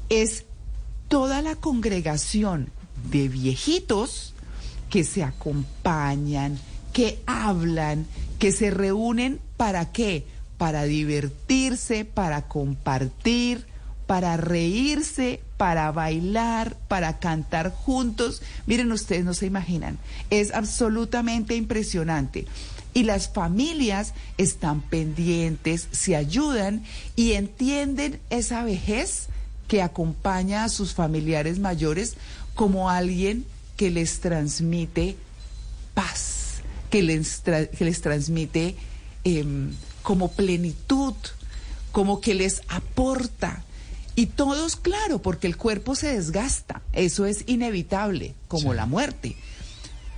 [0.09, 0.45] Es
[1.09, 2.71] toda la congregación
[3.11, 4.35] de viejitos
[4.89, 6.59] que se acompañan,
[6.93, 8.07] que hablan,
[8.39, 10.27] que se reúnen para qué?
[10.59, 13.67] Para divertirse, para compartir,
[14.07, 18.43] para reírse, para bailar, para cantar juntos.
[18.67, 19.99] Miren, ustedes no se imaginan,
[20.31, 22.47] es absolutamente impresionante
[22.95, 26.85] y las familias están pendientes, se ayudan
[27.17, 29.29] y entienden esa vejez
[29.69, 32.17] que acompaña a sus familiares mayores
[32.55, 33.45] como alguien
[33.77, 35.17] que les transmite
[35.95, 36.61] paz,
[36.91, 38.75] que les, que les transmite
[39.25, 39.73] em,
[40.03, 41.15] como plenitud,
[41.93, 43.65] como que les aporta.
[44.17, 49.37] Y todos, claro, porque el cuerpo se desgasta, eso es inevitable, como la muerte,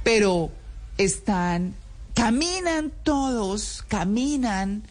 [0.03, 0.51] pero
[0.99, 1.75] están
[2.15, 4.83] Caminan todos, caminan,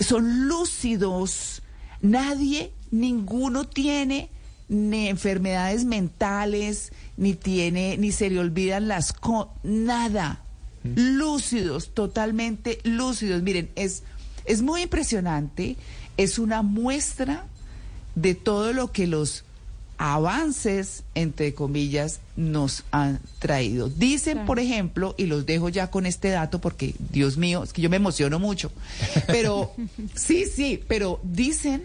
[0.00, 1.62] son lúcidos,
[2.00, 4.28] nadie ninguno tiene
[4.68, 9.14] ni enfermedades mentales, ni tiene, ni se le olvidan las
[9.62, 10.44] nada.
[10.84, 13.42] Lúcidos, totalmente lúcidos.
[13.42, 14.02] Miren, es,
[14.44, 15.76] es muy impresionante,
[16.16, 17.46] es una muestra
[18.14, 19.44] de todo lo que los
[20.04, 23.88] avances, entre comillas, nos han traído.
[23.88, 27.82] Dicen, por ejemplo, y los dejo ya con este dato porque, Dios mío, es que
[27.82, 28.72] yo me emociono mucho,
[29.28, 29.72] pero
[30.16, 31.84] sí, sí, pero dicen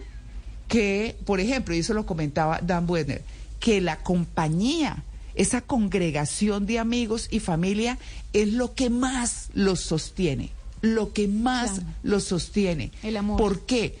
[0.66, 3.22] que, por ejemplo, y eso lo comentaba Dan Buettner,
[3.60, 5.04] que la compañía,
[5.36, 7.98] esa congregación de amigos y familia
[8.32, 10.50] es lo que más los sostiene,
[10.80, 11.86] lo que más Claro.
[12.02, 12.90] los sostiene.
[13.04, 13.38] El amor.
[13.38, 13.96] ¿Por qué?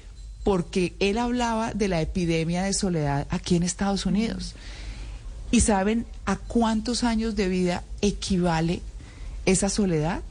[0.48, 4.54] Porque él hablaba de la epidemia de soledad aquí en Estados Unidos.
[5.50, 8.80] ¿Y saben a cuántos años de vida equivale
[9.44, 10.22] esa soledad?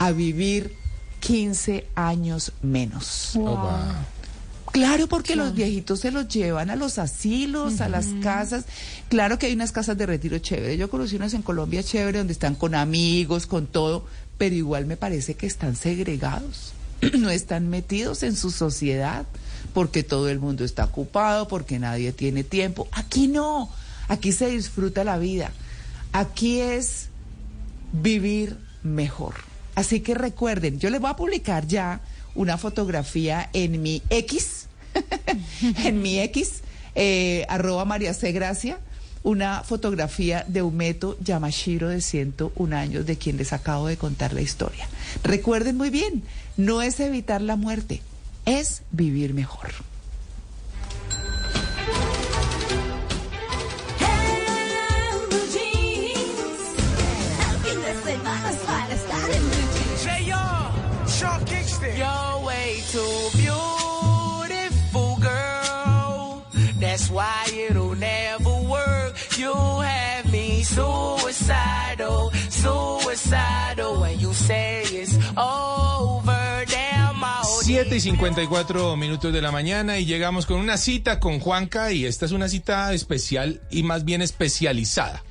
[0.00, 0.74] A vivir
[1.20, 3.36] 15 años menos.
[3.36, 3.68] Oh, wow.
[4.72, 8.64] Claro, porque los viejitos se los llevan a los asilos, a las casas.
[9.08, 10.76] Claro que hay unas casas de retiro chévere.
[10.76, 14.06] Yo conocí unas en Colombia chévere donde están con amigos, con todo,
[14.38, 16.72] pero igual me parece que están segregados.
[17.18, 19.26] no están metidos en su sociedad
[19.72, 22.88] porque todo el mundo está ocupado, porque nadie tiene tiempo.
[22.92, 23.70] Aquí no.
[24.08, 25.52] Aquí se disfruta la vida.
[26.12, 27.08] Aquí es
[27.92, 29.34] vivir mejor.
[29.74, 32.00] Así que recuerden, yo les voy a publicar ya
[32.34, 34.66] una fotografía en mi X,
[35.84, 36.62] en mi X,
[36.94, 38.32] eh, arroba María C.
[38.32, 38.78] Gracia,
[39.22, 44.40] una fotografía de Umeto Yamashiro de 101 años, de quien les acabo de contar la
[44.40, 44.88] historia.
[45.22, 46.22] Recuerden muy bien,
[46.58, 48.02] no es evitar la muerte,
[48.44, 49.70] es vivir mejor.
[61.96, 66.44] You're way too beautiful, girl.
[66.78, 69.14] That's why it'll never work.
[69.36, 75.77] You have me suicidal, suicidal when you say it's over.
[77.68, 81.38] Damn, my 7 y 54 minutos de la mañana y llegamos con una cita con
[81.38, 85.22] Juanca y esta es una cita especial y más bien especializada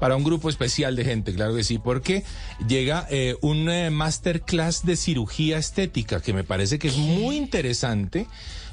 [0.00, 2.24] para un grupo especial de gente, claro que sí, porque
[2.66, 8.26] llega eh, un eh, masterclass de cirugía estética que me parece que es muy interesante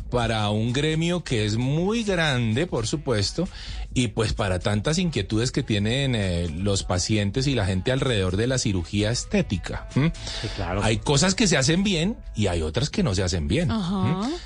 [0.09, 3.47] para un gremio que es muy grande, por supuesto,
[3.94, 8.48] y pues para tantas inquietudes que tienen eh, los pacientes y la gente alrededor de
[8.48, 9.88] la cirugía estética.
[9.96, 10.12] ¿m?
[10.82, 13.70] Hay cosas que se hacen bien y hay otras que no se hacen bien.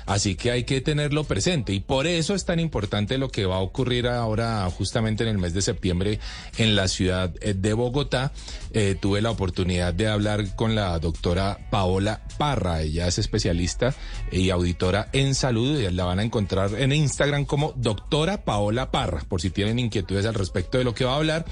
[0.06, 3.56] Así que hay que tenerlo presente y por eso es tan importante lo que va
[3.56, 6.18] a ocurrir ahora justamente en el mes de septiembre
[6.58, 8.32] en la ciudad eh, de Bogotá.
[8.72, 12.82] Eh, tuve la oportunidad de hablar con la doctora Paola Parra.
[12.82, 13.94] Ella es especialista
[14.30, 15.80] y auditora en salud.
[15.80, 20.26] Y La van a encontrar en Instagram como doctora Paola Parra, por si tienen inquietudes
[20.26, 21.44] al respecto de lo que va a hablar.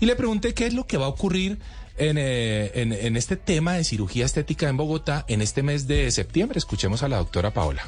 [0.00, 1.58] Y le pregunté qué es lo que va a ocurrir
[1.96, 6.10] en, eh, en, en este tema de cirugía estética en Bogotá en este mes de
[6.10, 6.58] septiembre.
[6.58, 7.82] Escuchemos a la doctora Paola.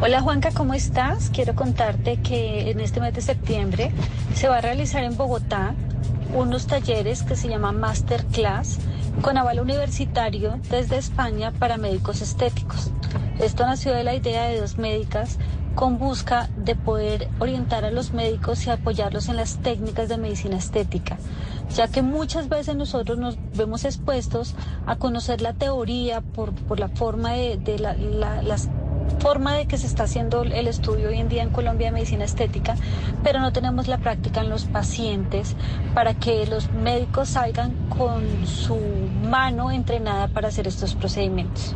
[0.00, 1.30] Hola Juanca, ¿cómo estás?
[1.30, 3.92] Quiero contarte que en este mes de septiembre
[4.34, 5.74] se va a realizar en Bogotá
[6.34, 8.78] unos talleres que se llaman Masterclass
[9.22, 12.90] con aval universitario desde España para médicos estéticos.
[13.38, 15.38] Esto nació de la idea de dos médicas
[15.74, 20.56] con busca de poder orientar a los médicos y apoyarlos en las técnicas de medicina
[20.56, 21.18] estética,
[21.74, 24.54] ya que muchas veces nosotros nos vemos expuestos
[24.86, 28.68] a conocer la teoría por, por la forma de, de la- la- las
[29.18, 32.24] forma de que se está haciendo el estudio hoy en día en Colombia de medicina
[32.24, 32.74] estética,
[33.22, 35.56] pero no tenemos la práctica en los pacientes
[35.94, 38.76] para que los médicos salgan con su
[39.22, 41.74] mano entrenada para hacer estos procedimientos.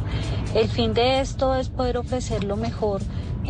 [0.55, 3.03] El fin de esto es poder ofrecer lo mejor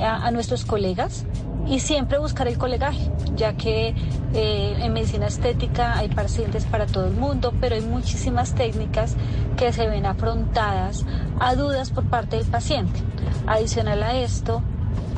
[0.02, 1.24] a, a nuestros colegas
[1.68, 3.94] y siempre buscar el colegaje, ya que
[4.34, 9.16] eh, en medicina estética hay pacientes para todo el mundo, pero hay muchísimas técnicas
[9.56, 11.04] que se ven afrontadas
[11.40, 13.00] a dudas por parte del paciente.
[13.46, 14.62] Adicional a esto,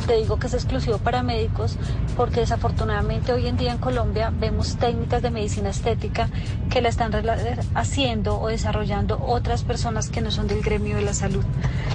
[0.07, 1.77] te digo que es exclusivo para médicos
[2.17, 6.29] porque desafortunadamente hoy en día en Colombia vemos técnicas de medicina estética
[6.69, 7.13] que la están
[7.75, 11.45] haciendo o desarrollando otras personas que no son del gremio de la salud.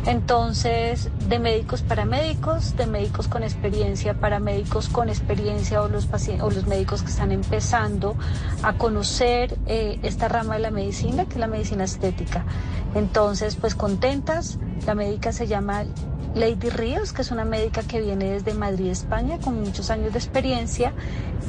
[0.05, 6.07] Entonces, de médicos para médicos, de médicos con experiencia para médicos con experiencia o los,
[6.41, 8.15] o los médicos que están empezando
[8.63, 12.45] a conocer eh, esta rama de la medicina, que es la medicina estética.
[12.93, 15.83] Entonces, pues contentas, la médica se llama
[16.35, 20.19] Lady Ríos, que es una médica que viene desde Madrid, España, con muchos años de
[20.19, 20.93] experiencia,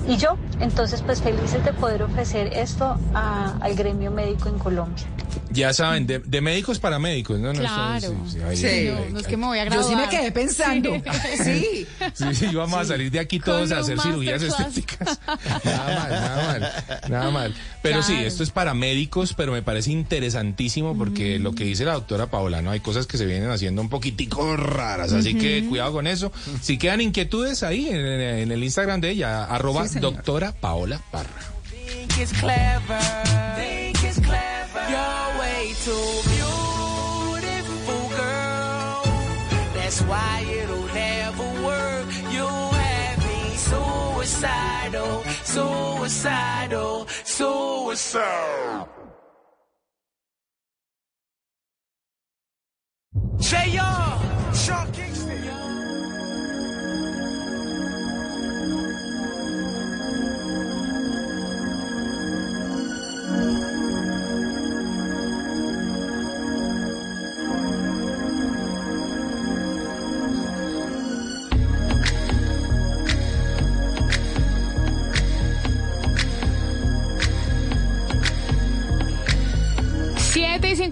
[0.06, 5.04] y yo, entonces, pues felices de poder ofrecer esto al gremio médico en Colombia.
[5.56, 7.52] Ya saben, de, de médicos para médicos, ¿no?
[7.52, 8.14] no Claro.
[8.26, 8.66] sí, sí, ahí- Sí.
[8.66, 10.92] ahí- No, no es que me voy a Yo sí me quedé pensando.
[11.42, 11.86] Sí.
[12.14, 15.18] Sí, sí, vamos a salir de aquí todos Con a hacer cirugías estéticas.
[15.64, 17.54] Nada mal, nada mal, nada mal.
[17.82, 21.94] Pero sí, esto es para médicos, pero me parece interesantísimo porque lo que dice la
[21.94, 22.70] doctora Paola, ¿no?
[22.70, 26.32] Hay cosas que se vienen haciendo un poquitico raras, así que cuidado con eso.
[26.60, 31.30] Si quedan inquietudes ahí en, en el Instagram de ella, arroba doctora Paola Parra.
[34.16, 34.90] that's clever.
[34.90, 39.02] You're way too beautiful, girl.
[39.74, 42.06] That's why it'll never work.
[42.30, 48.88] You have me suicidal, suicidal, suicidal.
[53.38, 55.15] JR, shocking.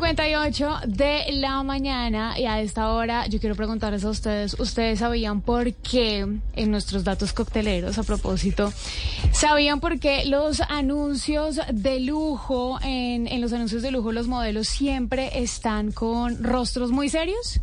[0.05, 5.40] 7.58 de la mañana y a esta hora yo quiero preguntarles a ustedes, ¿ustedes sabían
[5.40, 8.70] por qué en nuestros datos cocteleros a propósito,
[9.32, 14.68] sabían por qué los anuncios de lujo, en, en los anuncios de lujo los modelos
[14.68, 17.61] siempre están con rostros muy serios?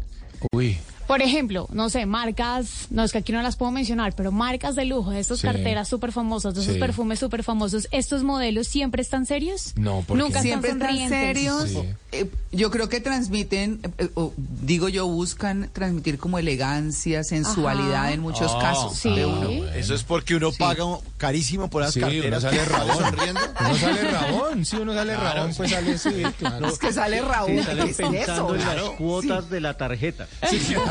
[0.51, 0.79] Uy.
[1.07, 4.75] Por ejemplo, no sé, marcas, no es que aquí no las puedo mencionar, pero marcas
[4.75, 5.47] de lujo, de estas Sí.
[5.47, 6.79] carteras súper famosas, de esos Sí.
[6.79, 9.73] perfumes súper famosos, ¿estos modelos siempre están serios?
[9.75, 10.23] No, ¿por qué?
[10.23, 11.69] Nunca Siempre están están serios.
[11.69, 11.83] Sí.
[12.13, 18.13] Eh, yo creo que transmiten, eh, o digo yo, buscan transmitir como elegancia, sensualidad Ajá.
[18.13, 19.09] en muchos Ah, casos Sí.
[19.13, 19.49] de uno.
[19.73, 20.57] Eso es porque uno Sí.
[20.59, 20.83] paga
[21.17, 22.41] carísimo por las Sí, uno carteras.
[22.43, 22.97] sale rabón.
[22.97, 23.41] sonriendo.
[23.59, 26.67] Uno sale rabón, sí, uno sale Claro, rabón, pues sale, sí, claro.
[26.67, 27.65] Es que sale ¿qué es
[27.97, 28.55] pensando eso?
[28.55, 30.27] en las cuotas de la tarjeta.
[30.49, 30.90] Sí, claro.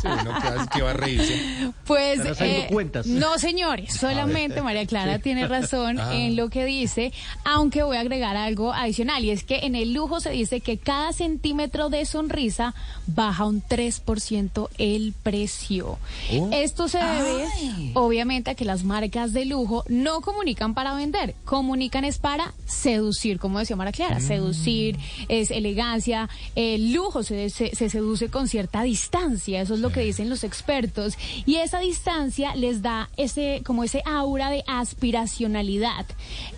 [0.00, 1.40] Sí, uno que, va a reírse.
[1.86, 3.06] Pues haciendo cuentas.
[3.06, 6.14] no, señores, solamente María Clara tiene razón Ah.
[6.14, 7.12] en lo que dice,
[7.44, 10.78] aunque voy a agregar algo adicional, y es que en el lujo se dice que
[10.78, 12.74] cada centímetro de sonrisa
[13.06, 15.98] baja un 3% el precio.
[16.32, 16.50] Oh.
[16.52, 17.46] Esto se debe,
[17.94, 23.38] obviamente, a que las marcas de lujo no comunican para vender, comunican es para seducir,
[23.38, 24.22] como decía María Clara, Mm.
[24.26, 29.90] seducir es elegancia, el lujo se, se- se seduce con cierta distancia, eso es lo
[29.90, 31.16] que dicen los expertos,
[31.46, 36.06] y esa distancia les da ese, como ese aura de aspiracionalidad.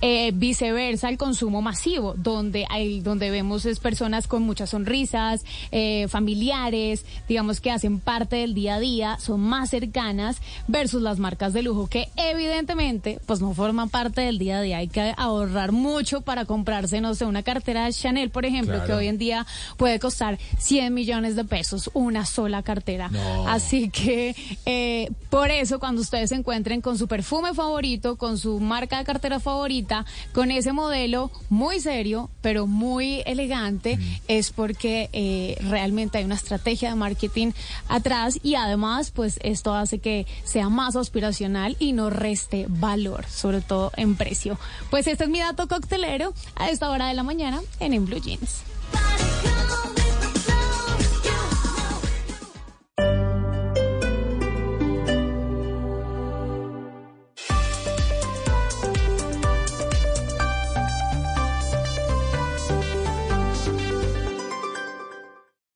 [0.00, 6.06] Eh, viceversa, el consumo masivo, donde hay, donde vemos es personas con muchas sonrisas, eh,
[6.08, 11.52] familiares, digamos que hacen parte del día a día, son más cercanas, versus las marcas
[11.52, 14.78] de lujo que evidentemente pues no forman parte del día a día.
[14.78, 18.86] Hay que ahorrar mucho para comprarse, no sé, una cartera Chanel, por ejemplo, Claro.
[18.86, 19.46] que hoy en día
[19.76, 23.08] puede costar 100 millones de pesos una sola cartera.
[23.08, 23.48] No.
[23.48, 24.34] Así que
[24.66, 29.04] eh, por eso cuando ustedes se encuentren con su perfume favorito, con su marca de
[29.04, 36.24] cartera favorita, con ese modelo muy serio, pero muy elegante, es porque eh, realmente hay
[36.24, 37.52] una estrategia de marketing
[37.88, 43.60] atrás y además pues esto hace que sea más aspiracional y no reste valor, sobre
[43.60, 44.58] todo en precio.
[44.90, 48.20] Pues este es mi dato coctelero a esta hora de la mañana en En Blue
[48.20, 48.62] Jeans.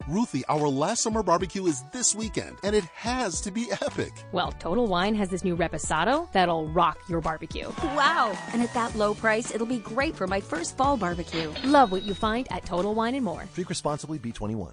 [0.09, 4.13] Ruthie, our last summer barbecue is this weekend, and it has to be epic.
[4.33, 7.69] Well, Total Wine has this new reposado that'll rock your barbecue.
[7.83, 8.37] Wow.
[8.55, 11.53] And at that low price, it'll be great for my first fall barbecue.
[11.63, 13.45] Love what you find at Total Wine and More.
[13.55, 14.73] Drink responsibly, B21.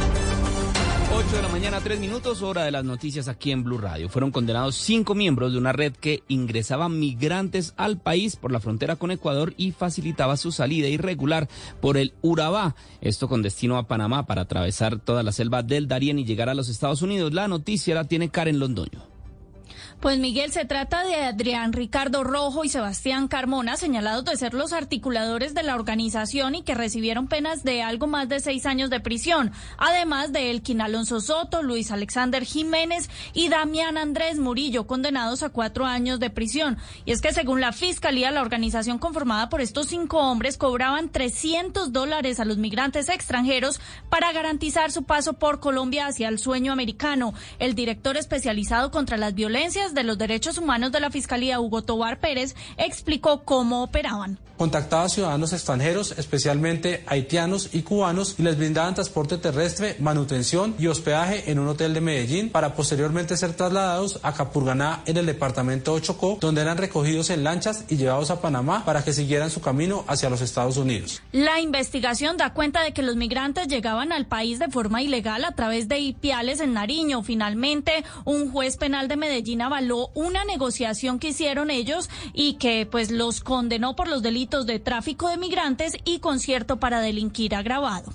[1.13, 4.07] 8 de la mañana, 3 minutos, hora de las noticias aquí en Blue Radio.
[4.07, 8.95] Fueron condenados cinco miembros de una red que ingresaba migrantes al país por la frontera
[8.95, 11.49] con Ecuador y facilitaba su salida irregular
[11.81, 12.75] por el Urabá.
[13.01, 16.55] Esto con destino a Panamá para atravesar toda la selva del Darién y llegar a
[16.55, 17.33] los Estados Unidos.
[17.33, 19.10] La noticia la tiene Karen Londoño.
[20.01, 24.73] Pues Miguel, se trata de Adrián Ricardo Rojo y Sebastián Carmona, señalados de ser los
[24.73, 28.99] articuladores de la organización y que recibieron penas de algo más de seis años de
[28.99, 35.49] prisión, además de Elkin Alonso Soto, Luis Alexander Jiménez y Damián Andrés Murillo, condenados a
[35.49, 36.79] cuatro años de prisión.
[37.05, 41.93] Y es que según la Fiscalía, la organización conformada por estos cinco hombres cobraban 300
[41.93, 43.79] dólares a los migrantes extranjeros
[44.09, 47.35] para garantizar su paso por Colombia hacia el sueño americano.
[47.59, 52.19] El director especializado contra las violencias de los Derechos Humanos de la Fiscalía, Hugo Tobar
[52.19, 54.37] Pérez, explicó cómo operaban.
[54.61, 60.85] Contactaba a ciudadanos extranjeros, especialmente haitianos y cubanos, y les brindaban transporte terrestre, manutención y
[60.85, 65.95] hospedaje en un hotel de Medellín para posteriormente ser trasladados a Capurganá en el departamento
[65.95, 69.61] de Chocó, donde eran recogidos en lanchas y llevados a Panamá para que siguieran su
[69.61, 71.23] camino hacia los Estados Unidos.
[71.31, 75.55] La investigación da cuenta de que los migrantes llegaban al país de forma ilegal a
[75.55, 77.23] través de Ipiales en Nariño.
[77.23, 79.80] Finalmente, un juez penal de Medellín avaló
[80.13, 85.29] una negociación que hicieron ellos y que pues los condenó por los delitos de tráfico
[85.29, 88.13] de migrantes y concierto para delinquir agravado.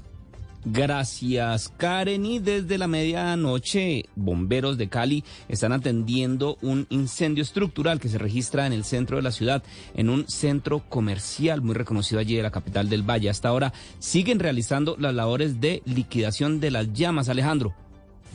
[0.69, 2.27] Gracias, Karen.
[2.27, 8.67] Y desde la medianoche, bomberos de Cali están atendiendo un incendio estructural que se registra
[8.67, 9.63] en el centro de la ciudad,
[9.95, 13.31] en un centro comercial muy reconocido allí de la capital del Valle.
[13.31, 17.29] Hasta ahora siguen realizando las labores de liquidación de las llamas.
[17.29, 17.86] Alejandro.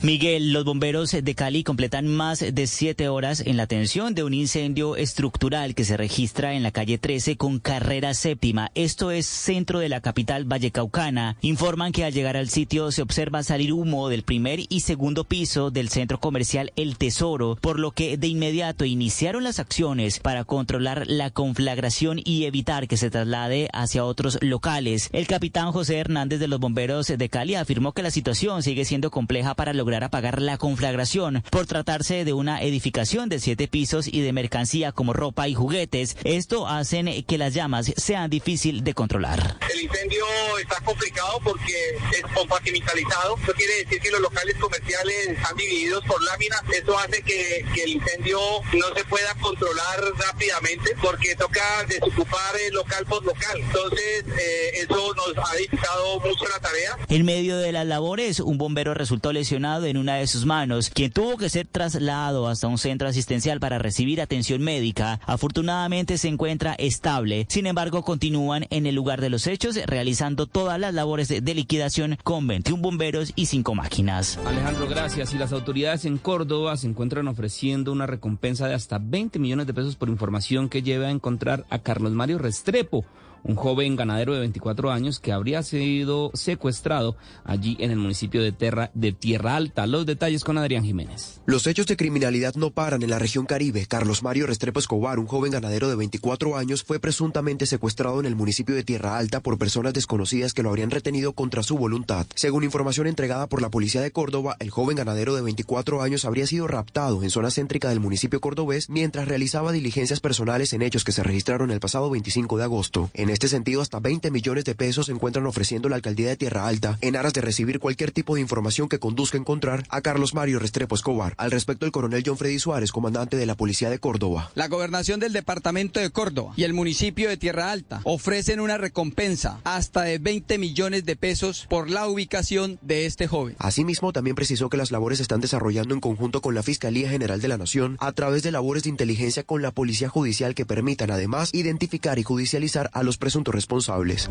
[0.02, 4.34] Miguel, los bomberos de Cali completan más de siete horas en la atención de un
[4.34, 8.72] incendio estructural que se registra en la calle 13 con carrera séptima.
[8.74, 11.36] Esto es centro de la capital vallecaucana.
[11.40, 15.70] Informan que al llegar al sitio se observa salir humo del primer y segundo piso
[15.70, 21.04] del centro comercial El Tesoro, por lo que de inmediato iniciaron las acciones para controlar
[21.06, 25.10] la conflagración y evitar que se traslade hacia otros locales.
[25.12, 29.12] El capitán José Hernández de los bomberos de Cali afirmó que la situación sigue siendo
[29.12, 34.20] compleja para lograr apagar la conflagración por tratarse de una edificación de siete pisos y
[34.20, 36.16] de mercancía como ropa y juguetes.
[36.24, 39.58] Esto hacen que las llamas sean difícil de controlar.
[39.72, 40.24] El incendio
[40.60, 41.74] está complicado porque
[42.12, 43.36] es compartimentalizado.
[43.42, 46.62] Eso quiere decir que los locales comerciales están divididos por láminas.
[46.72, 48.38] Eso hace que, que el incendio
[48.72, 53.58] no se pueda controlar rápidamente porque toca desocupar el local por local.
[53.60, 56.98] Entonces, eh, eso nos ha dificultado mucho la tarea.
[57.08, 61.10] En medio de las labores, un bombero resultó lesionado en una de sus manos, quien
[61.10, 65.20] tuvo que ser trasladado hasta un centro asistencial para recibir atención médica.
[65.26, 67.46] Afortunadamente se encuentra estable.
[67.48, 72.18] Sin embargo, continúan en el lugar de los hechos realizando todas las labores de, liquidación
[72.22, 74.38] con 21 bomberos y 5 máquinas.
[74.46, 75.34] Alejandro, gracias.
[75.34, 79.74] Y las autoridades en Córdoba se encuentran ofreciendo una recompensa de hasta 20 millones de
[79.74, 83.04] pesos por información que lleve a encontrar a Carlos Mario Restrepo
[83.44, 88.52] un joven ganadero de 24 años que habría sido secuestrado allí en el municipio de,
[88.52, 89.86] Terra, de Tierra Alta.
[89.86, 91.40] Los detalles con Adrián Jiménez.
[91.46, 93.86] Los hechos de criminalidad no paran en la región Caribe.
[93.86, 98.36] Carlos Mario Restrepo Escobar, un joven ganadero de 24 años, fue presuntamente secuestrado en el
[98.36, 102.26] municipio de Tierra Alta por personas desconocidas que lo habrían retenido contra su voluntad.
[102.34, 106.46] Según información entregada por la policía de Córdoba, el joven ganadero de 24 años habría
[106.46, 111.12] sido raptado en zona céntrica del municipio cordobés mientras realizaba diligencias personales en hechos que
[111.12, 113.10] se registraron el pasado 25 de agosto.
[113.32, 116.98] Este sentido, hasta 20 millones de pesos se encuentran ofreciendo la alcaldía de Tierra Alta
[117.00, 120.58] en aras de recibir cualquier tipo de información que conduzca a encontrar a Carlos Mario
[120.58, 121.34] Restrepo Escobar.
[121.38, 124.50] Al respecto, el coronel John Freddy Suárez, comandante de la policía de Córdoba.
[124.54, 129.60] La gobernación del departamento de Córdoba y el municipio de Tierra Alta ofrecen una recompensa
[129.64, 133.56] hasta de 20 millones de pesos por la ubicación de este joven.
[133.58, 137.40] Asimismo, también precisó que las labores se están desarrollando en conjunto con la Fiscalía General
[137.40, 141.10] de la Nación a través de labores de inteligencia con la Policía Judicial que permitan
[141.10, 144.28] además identificar y judicializar a los presuntos responsables.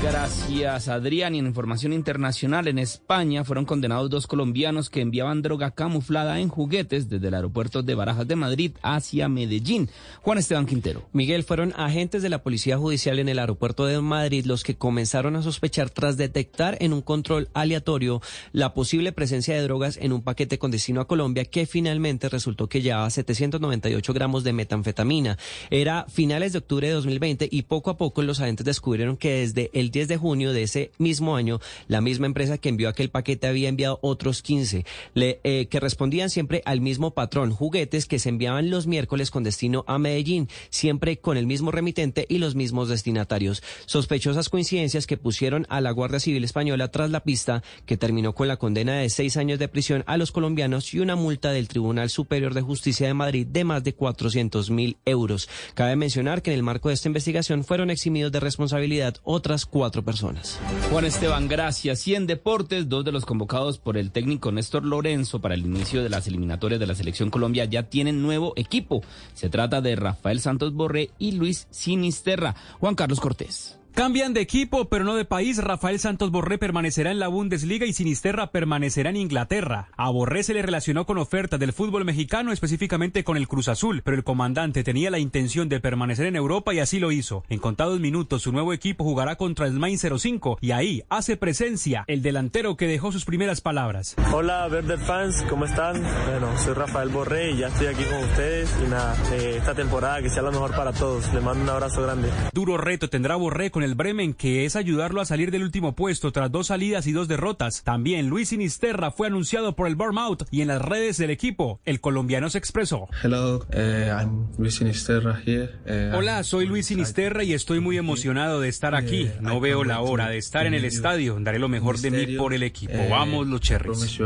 [0.00, 1.34] Gracias, Adrián.
[1.34, 6.48] Y en información internacional, en España fueron condenados dos colombianos que enviaban droga camuflada en
[6.48, 9.90] juguetes desde el aeropuerto de Barajas de Madrid hacia Medellín.
[10.22, 11.02] Juan Esteban Quintero.
[11.12, 15.34] Miguel, fueron agentes de la Policía Judicial en el aeropuerto de Madrid los que comenzaron
[15.34, 18.22] a sospechar tras detectar en un control aleatorio
[18.52, 22.68] la posible presencia de drogas en un paquete con destino a Colombia que finalmente resultó
[22.68, 25.38] que llevaba 798 gramos de metanfetamina.
[25.70, 29.70] Era finales de octubre de 2020 y poco a poco los agentes descubrieron que desde
[29.74, 33.08] el el 10 de junio de ese mismo año, la misma empresa que envió aquel
[33.08, 34.84] paquete había enviado otros 15,
[35.14, 39.44] le, eh, que respondían siempre al mismo patrón, juguetes que se enviaban los miércoles con
[39.44, 43.62] destino a Medellín, siempre con el mismo remitente y los mismos destinatarios.
[43.86, 48.46] Sospechosas coincidencias que pusieron a la Guardia Civil Española tras la pista, que terminó con
[48.46, 52.10] la condena de seis años de prisión a los colombianos y una multa del Tribunal
[52.10, 55.48] Superior de Justicia de Madrid de más de 400 mil euros.
[55.72, 59.77] Cabe mencionar que en el marco de esta investigación fueron eximidos de responsabilidad otras cuatro
[60.04, 60.58] personas.
[60.90, 62.06] Juan Esteban, gracias.
[62.08, 66.02] Y en deportes, dos de los convocados por el técnico Néstor Lorenzo para el inicio
[66.02, 69.02] de las eliminatorias de la Selección Colombia ya tienen nuevo equipo.
[69.34, 72.54] Se trata de Rafael Santos Borré y Luis Sinisterra.
[72.80, 73.77] Juan Carlos Cortés.
[73.98, 75.58] Cambian de equipo, pero no de país.
[75.58, 79.88] Rafael Santos Borré permanecerá en la Bundesliga y Sinisterra permanecerá en Inglaterra.
[79.96, 84.02] A Borré se le relacionó con ofertas del fútbol mexicano, específicamente con el Cruz Azul,
[84.04, 87.42] pero el comandante tenía la intención de permanecer en Europa y así lo hizo.
[87.48, 92.04] En contados minutos, su nuevo equipo jugará contra el Main 05 y ahí hace presencia
[92.06, 94.14] el delantero que dejó sus primeras palabras.
[94.32, 96.00] Hola, Verde fans, ¿cómo están?
[96.30, 100.22] Bueno, soy Rafael Borré y ya estoy aquí con ustedes y nada, eh, esta temporada
[100.22, 101.34] que sea la mejor para todos.
[101.34, 102.30] Les mando un abrazo grande.
[102.52, 106.32] Duro reto tendrá Borré con el Bremen, que es ayudarlo a salir del último puesto
[106.32, 107.82] tras dos salidas y dos derrotas.
[107.84, 112.00] También Luis Sinisterra fue anunciado por el Bournemouth y en las redes del equipo, el
[112.00, 113.08] colombiano se expresó.
[113.22, 115.70] Hello, eh, I'm Luis Sinisterra here.
[115.86, 119.30] Eh, Hola, soy Luis Sinisterra y estoy muy emocionado de estar aquí.
[119.40, 121.38] No veo la hora de estar en el estadio.
[121.40, 122.92] Daré lo mejor de mí por el equipo.
[122.94, 124.18] Eh, Vamos los Cherries.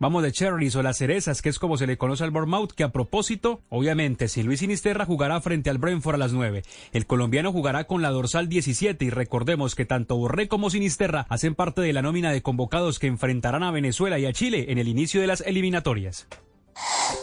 [0.00, 2.82] Vamos de Cherries o las cerezas, que es como se le conoce al Bournemouth, que
[2.82, 6.62] a propósito, obviamente, si Luis Sinisterra jugará frente al Brentford a las 9.
[6.92, 11.54] El colombiano jugará con la dorsal 17 y recordemos que tanto Borré como Sinisterra hacen
[11.54, 14.88] parte de la nómina de convocados que enfrentarán a Venezuela y a Chile en el
[14.88, 16.26] inicio de las eliminatorias.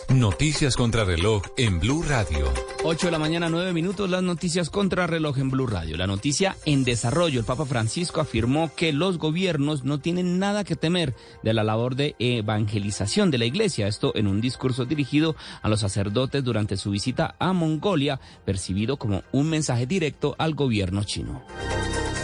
[0.10, 2.52] Noticias contra reloj en Blue Radio.
[2.84, 5.97] 8 de la mañana, 9 minutos, las noticias contra reloj en Blue Radio.
[5.97, 7.39] La noticia en desarrollo.
[7.39, 11.95] El Papa Francisco afirmó que los gobiernos no tienen nada que temer de la labor
[11.95, 13.88] de evangelización de la iglesia.
[13.88, 19.24] Esto en un discurso dirigido a los sacerdotes durante su visita a Mongolia, percibido como
[19.32, 21.43] un mensaje directo al gobierno chino.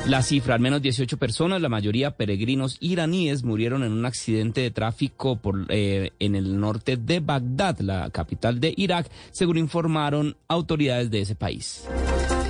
[0.07, 4.71] La cifra, al menos 18 personas, la mayoría peregrinos iraníes, murieron en un accidente de
[4.71, 5.37] tráfico
[5.67, 11.35] eh, en el norte de Bagdad, la capital de Irak, según informaron autoridades de ese
[11.35, 11.83] país.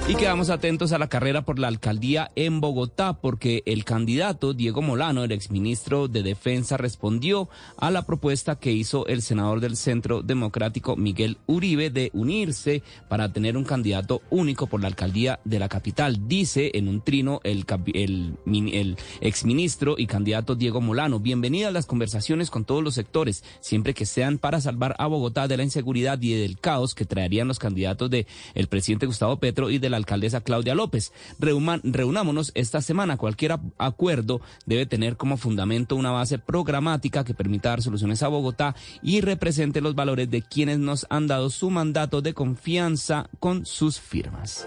[0.10, 4.82] Y quedamos atentos a la carrera por la alcaldía en Bogotá porque el candidato Diego
[4.82, 10.22] Molano, el exministro de Defensa, respondió a la propuesta que hizo el senador del Centro
[10.22, 15.68] Democrático Miguel Uribe de unirse para tener un candidato único por la alcaldía de la
[15.68, 16.30] capital.
[16.30, 21.86] Dice en un trino el, el, el exministro y candidato Diego Molano, bienvenida a las
[21.86, 26.22] conversaciones con todos los sectores, siempre que sean para salvar a Bogotá de la inseguridad
[26.22, 29.97] y del caos que traerían los candidatos de el presidente Gustavo Petro y de la
[29.98, 31.12] alcaldesa Claudia López.
[31.40, 33.18] Reunámonos esta semana.
[33.18, 38.76] Cualquier acuerdo debe tener como fundamento una base programática que permita dar soluciones a Bogotá
[39.02, 44.00] y represente los valores de quienes nos han dado su mandato de confianza con sus
[44.00, 44.66] firmas.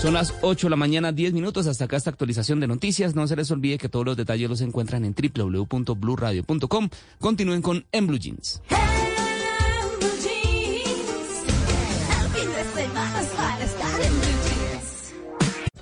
[0.00, 1.66] Son las 8 de la mañana, 10 minutos.
[1.66, 3.16] Hasta acá esta actualización de noticias.
[3.16, 6.88] No se les olvide que todos los detalles los encuentran en www.bluradio.com.
[7.18, 8.62] Continúen con En Blue Jeans.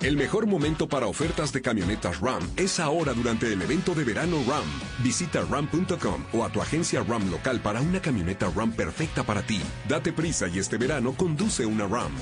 [0.00, 4.36] El mejor momento para ofertas de camionetas RAM es ahora durante el evento de verano
[4.46, 4.64] RAM.
[5.02, 9.60] Visita ram.com o a tu agencia RAM local para una camioneta RAM perfecta para ti.
[9.88, 12.12] Date prisa y este verano conduce una RAM.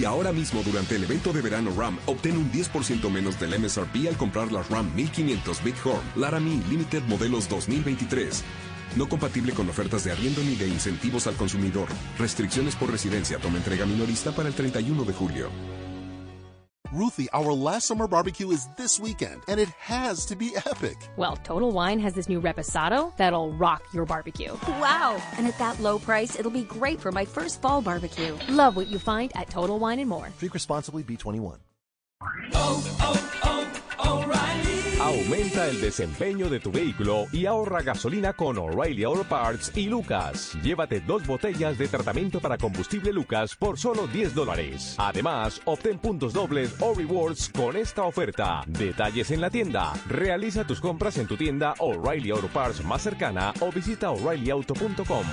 [0.00, 4.08] Y ahora mismo durante el evento de verano RAM, obtén un 10% menos del MSRP
[4.08, 8.42] al comprar las RAM 1500 Bighorn Laramie Limited modelos 2023.
[8.96, 11.88] No compatible con ofertas de arriendo ni de incentivos al consumidor.
[12.18, 13.36] Restricciones por residencia.
[13.36, 15.87] Toma entrega minorista para el 31 de julio.
[16.92, 20.96] Ruthie, our last summer barbecue is this weekend, and it has to be epic.
[21.18, 24.56] Well, Total Wine has this new reposado that'll rock your barbecue.
[24.66, 25.20] Wow!
[25.36, 28.36] And at that low price, it'll be great for my first fall barbecue.
[28.48, 30.30] Love what you find at Total Wine and More.
[30.38, 31.58] Drink responsibly, B21.
[35.00, 40.52] Aumenta el desempeño de tu vehículo y ahorra gasolina con O'Reilly Auto Parts y Lucas.
[40.62, 44.96] Llévate dos botellas de tratamiento para combustible Lucas por solo 10 dólares.
[44.98, 48.62] Además, obtén puntos dobles o rewards con esta oferta.
[48.66, 49.92] Detalles en la tienda.
[50.08, 55.24] Realiza tus compras en tu tienda O'Reilly Auto Parts más cercana o visita o'ReillyAuto.com.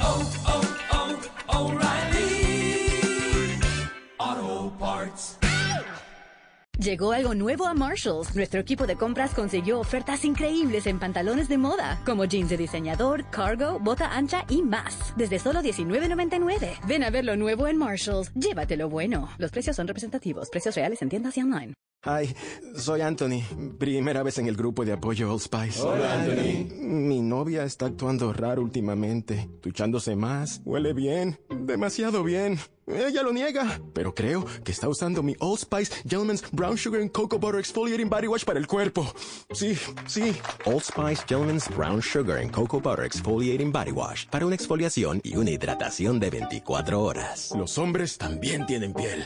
[6.79, 8.35] Llegó algo nuevo a Marshalls.
[8.35, 13.29] Nuestro equipo de compras consiguió ofertas increíbles en pantalones de moda, como jeans de diseñador,
[13.29, 15.13] cargo, bota ancha y más.
[15.15, 16.85] Desde solo $19.99.
[16.85, 18.33] Ven a ver lo nuevo en Marshalls.
[18.33, 19.29] Llévatelo bueno.
[19.37, 20.49] Los precios son representativos.
[20.49, 21.73] Precios reales en tiendas y online.
[22.05, 22.35] Hi,
[22.75, 23.41] soy Anthony.
[23.79, 25.81] Primera vez en el grupo de apoyo Old Spice.
[25.81, 26.67] Hola, Anthony.
[26.81, 32.59] Mi novia está actuando raro últimamente, duchándose más, huele bien, demasiado bien.
[32.87, 37.11] Ella lo niega, pero creo que está usando mi Old Spice Gentleman's Brown Sugar and
[37.11, 39.11] Cocoa Butter Exfoliating Body Wash para el cuerpo.
[39.51, 39.75] Sí,
[40.05, 40.35] sí.
[40.65, 45.35] Old Spice Gentleman's Brown Sugar and Cocoa Butter Exfoliating Body Wash para una exfoliación y
[45.35, 47.51] una hidratación de 24 horas.
[47.57, 49.25] Los hombres también tienen piel.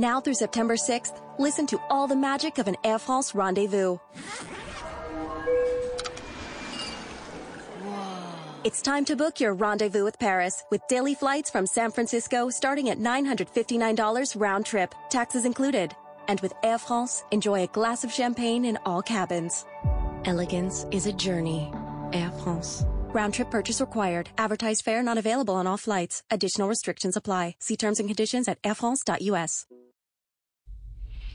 [0.00, 3.98] Now through September 6th, listen to all the magic of an Air France rendezvous.
[8.64, 12.88] It's time to book your rendezvous with Paris with daily flights from San Francisco starting
[12.88, 15.94] at $959 round trip, taxes included.
[16.28, 19.66] And with Air France, enjoy a glass of champagne in all cabins.
[20.24, 21.70] Elegance is a journey.
[22.14, 22.86] Air France.
[23.12, 24.30] Round trip purchase required.
[24.38, 26.22] Advertised fare not available on all flights.
[26.30, 27.56] Additional restrictions apply.
[27.58, 29.66] See terms and conditions at airfrance.us.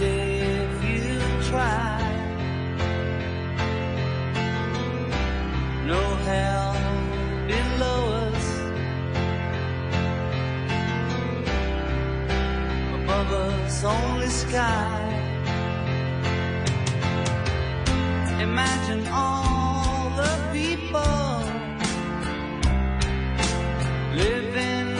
[0.03, 1.90] If you try.
[13.21, 15.01] Above us, only sky.
[18.41, 21.37] Imagine all the people
[24.15, 24.90] living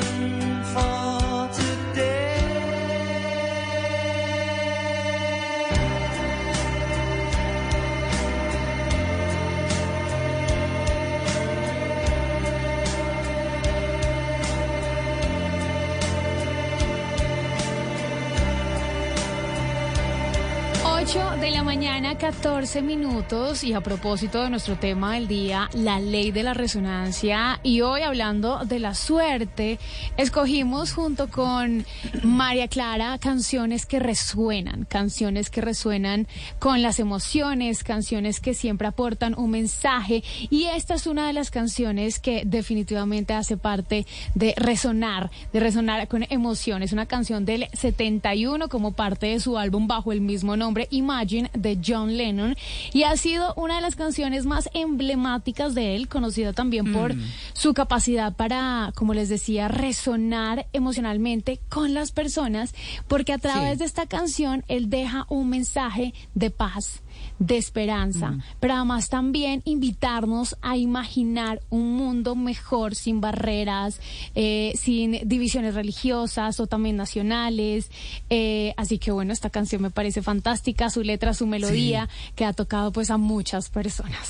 [21.02, 23.64] 8 de la mañana, 14 minutos.
[23.64, 27.60] Y a propósito de nuestro tema del día, la ley de la resonancia.
[27.64, 29.80] Y hoy hablando de la suerte,
[30.16, 31.88] escogimos junto con
[32.22, 36.28] María Clara canciones que resuenan, canciones que resuenan
[36.60, 40.24] con las emociones, canciones que siempre aportan un mensaje.
[40.52, 44.06] Y esta es una de las canciones que definitivamente hace parte
[44.36, 46.94] de resonar, de resonar con emociones.
[46.94, 51.80] Una canción del 71 como parte de su álbum bajo el mismo nombre Imagine, de
[51.86, 52.56] John Lennon.
[52.94, 57.22] Y ha sido una de las canciones más emblemáticas de él, conocida también por Mm.
[57.54, 62.74] su capacidad para, como les decía, resonar emocionalmente con las personas,
[63.08, 63.78] porque a través Sí.
[63.80, 67.02] de esta canción él deja un mensaje de paz
[67.40, 68.42] de esperanza, Mm.
[68.60, 74.00] pero además también invitarnos a imaginar un mundo mejor, sin barreras,
[74.36, 77.90] eh, sin divisiones religiosas o también nacionales.
[78.30, 82.54] Eh, así que bueno, esta canción me parece fantástica, su letra, su melodía, que ha
[82.54, 84.30] tocado pues a muchas personas.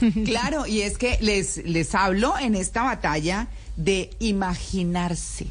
[0.24, 5.46] Claro, y es que les, les hablo en esta batalla de imaginarse.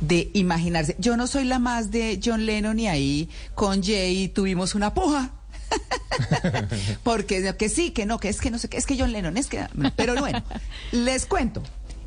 [0.00, 0.96] De imaginarse.
[0.98, 5.32] Yo no soy la más de John Lennon y ahí con Jay tuvimos una puja.
[7.02, 9.36] Porque que sí, que no, que es que no sé qué, es que John Lennon,
[9.36, 9.66] es que.
[9.96, 10.42] Pero bueno,
[10.92, 11.62] les cuento.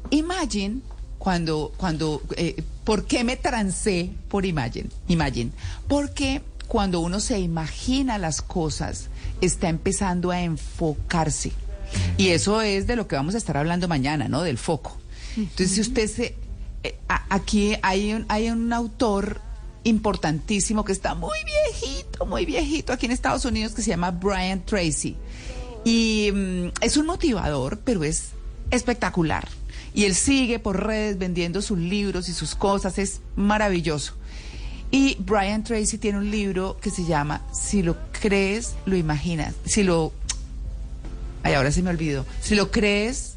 [0.09, 0.81] Imagine
[1.17, 4.89] cuando, cuando, eh, ¿por qué me trancé por Imagine?
[5.07, 5.51] Imagine.
[5.87, 6.41] Porque
[6.73, 9.09] cuando uno se imagina las cosas,
[9.41, 11.51] está empezando a enfocarse.
[12.17, 14.41] Y eso es de lo que vamos a estar hablando mañana, ¿no?
[14.41, 14.97] Del foco.
[15.37, 16.35] Entonces, si usted se...
[16.81, 16.97] eh,
[17.29, 19.39] aquí hay un, hay un autor
[19.83, 24.65] importantísimo que está muy viejito, muy viejito aquí en Estados Unidos que se llama Brian
[24.65, 25.15] Tracy.
[25.85, 28.29] Y mm, es un motivador, pero es
[28.71, 29.47] espectacular.
[29.93, 34.15] Y él sigue por redes vendiendo sus libros y sus cosas, es maravilloso.
[34.93, 39.55] Y Brian Tracy tiene un libro que se llama Si lo crees, lo imaginas.
[39.65, 40.13] Si lo...
[41.41, 42.27] Ay, ahora se me olvidó.
[42.41, 43.33] Si lo crees,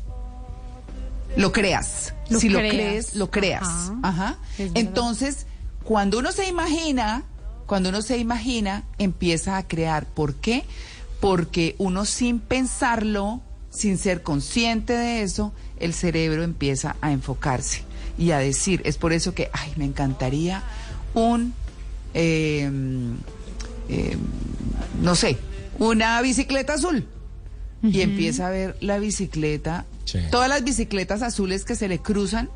[1.35, 2.13] lo creas.
[2.29, 3.91] Lo si lo crees, lo creas.
[4.03, 4.37] Ajá.
[4.59, 5.47] Entonces,
[5.83, 7.25] cuando uno se imagina,
[7.65, 10.05] cuando uno se imagina, empieza a crear.
[10.05, 10.63] ¿Por qué?
[11.21, 17.83] Porque uno sin pensarlo, sin ser consciente de eso, el cerebro empieza a enfocarse
[18.19, 18.83] y a decir.
[18.85, 20.63] Es por eso que, ay, me encantaría
[21.17, 21.55] un,
[22.15, 22.71] eh,
[23.89, 24.17] eh,
[25.03, 25.39] no sé,
[25.79, 27.09] una bicicleta azul.
[27.83, 29.85] Y empieza a ver la bicicleta,
[30.31, 32.51] todas las bicicletas azules que se le cruzan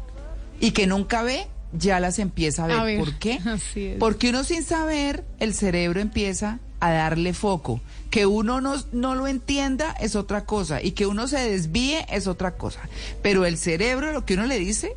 [0.60, 2.76] y que nunca ve, ya las empieza a ver.
[2.78, 3.38] A ver, ¿Por qué?
[3.44, 3.98] así es.
[3.98, 7.80] Porque uno sin saber, el cerebro empieza a darle foco.
[8.10, 12.26] Que uno no, no lo entienda es otra cosa y que uno se desvíe es
[12.26, 12.80] otra cosa.
[13.22, 14.96] Pero el cerebro, lo que uno le dice,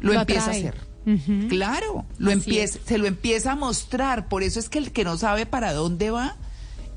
[0.00, 0.56] lo, Lo empieza atrae.
[0.66, 0.87] a hacer.
[1.48, 4.28] Claro, lo Así empieza, se lo empieza a mostrar.
[4.28, 6.36] Por eso es que el que no sabe para dónde va,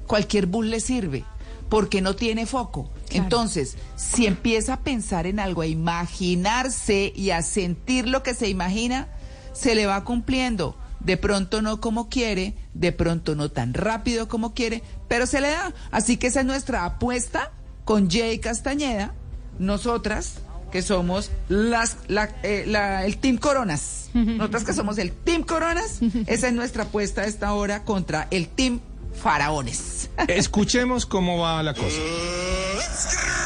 [0.08, 1.24] cualquier bus le sirve,
[1.70, 2.90] porque no tiene foco.
[3.12, 8.50] Entonces, si empieza a pensar en algo, a imaginarse y a sentir lo que se
[8.50, 9.08] imagina,
[9.54, 10.76] se le va cumpliendo.
[11.00, 15.50] De pronto no como quiere, de pronto no tan rápido como quiere, pero se le
[15.50, 15.74] da.
[15.90, 17.52] Así que esa es nuestra apuesta
[17.86, 19.14] con Jay Castañeda,
[19.58, 20.36] nosotras
[20.72, 24.10] que somos las, la- eh, la- el Team Coronas.
[24.14, 28.48] Nosotras que somos el Team Coronas, esa es nuestra apuesta a esta hora contra el
[28.48, 28.80] Team
[29.22, 30.10] Faraones.
[30.28, 31.98] Escuchemos cómo va la cosa.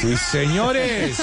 [0.00, 1.18] Sí, señores.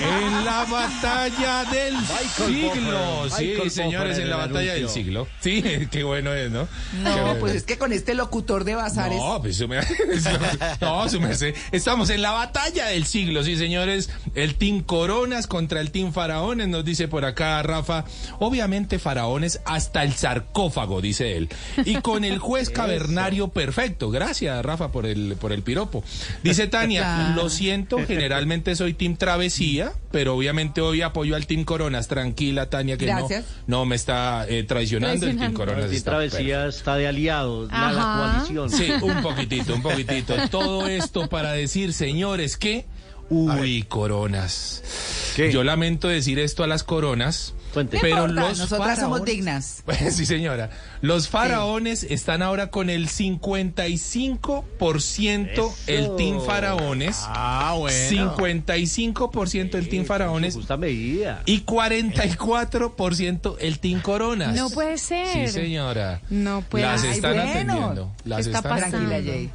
[0.00, 3.24] en la batalla del siglo.
[3.24, 5.26] Michael Sí, señores, en en la batalla del siglo.
[5.40, 6.68] Sí, qué bueno es, ¿no?
[7.02, 7.58] No, bueno pues es.
[7.58, 9.18] es que con este locutor de bazares.
[9.18, 9.68] No, pues su
[10.80, 11.54] no, su merced.
[11.72, 14.10] Estamos en la batalla del siglo, sí, señores.
[14.34, 18.04] El Team Coronas contra el Team Faraones, nos dice por acá Rafa.
[18.38, 21.48] Obviamente Faraones hasta el sarcófago, dice él.
[21.84, 24.10] Y con el juez cavernario perfecto.
[24.10, 26.04] Gracias, Rafa, por el, por el piropo.
[26.42, 27.34] Dice Tania, Claro.
[27.66, 32.06] Siento, generalmente soy Team Travesía, pero obviamente hoy apoyo al Team Coronas.
[32.08, 33.28] Tranquila, Tania, que no,
[33.66, 35.26] no me está eh, traicionando.
[35.26, 38.02] El Team Coronas Y está Travesía está de aliados, la, la
[38.46, 38.70] coalición.
[38.70, 40.34] Sí, un poquitito, un poquitito.
[40.50, 42.86] Todo esto para decir, señores, que...
[43.28, 45.34] Uy, coronas.
[45.36, 47.54] Yo lamento decir esto a las coronas,
[47.84, 49.74] Pero importa, los nosotras somos dignas.
[49.86, 50.70] Pues, sí, señora.
[51.00, 57.22] Los faraones están ahora con el 55% el Team Faraones.
[57.26, 58.34] Ah, bueno.
[58.34, 60.54] 55% el Team Faraones.
[60.54, 61.42] Justa medida.
[61.46, 64.54] Y 44% el Team Coronas.
[64.54, 65.26] No puede ser.
[65.28, 66.20] Sí, señora.
[66.30, 67.10] No puede Las ser.
[67.10, 67.50] están bueno.
[67.50, 68.12] atendiendo.
[68.24, 68.98] Las ¿Qué está están pasando?
[69.08, 69.50] Tranquila, Jay.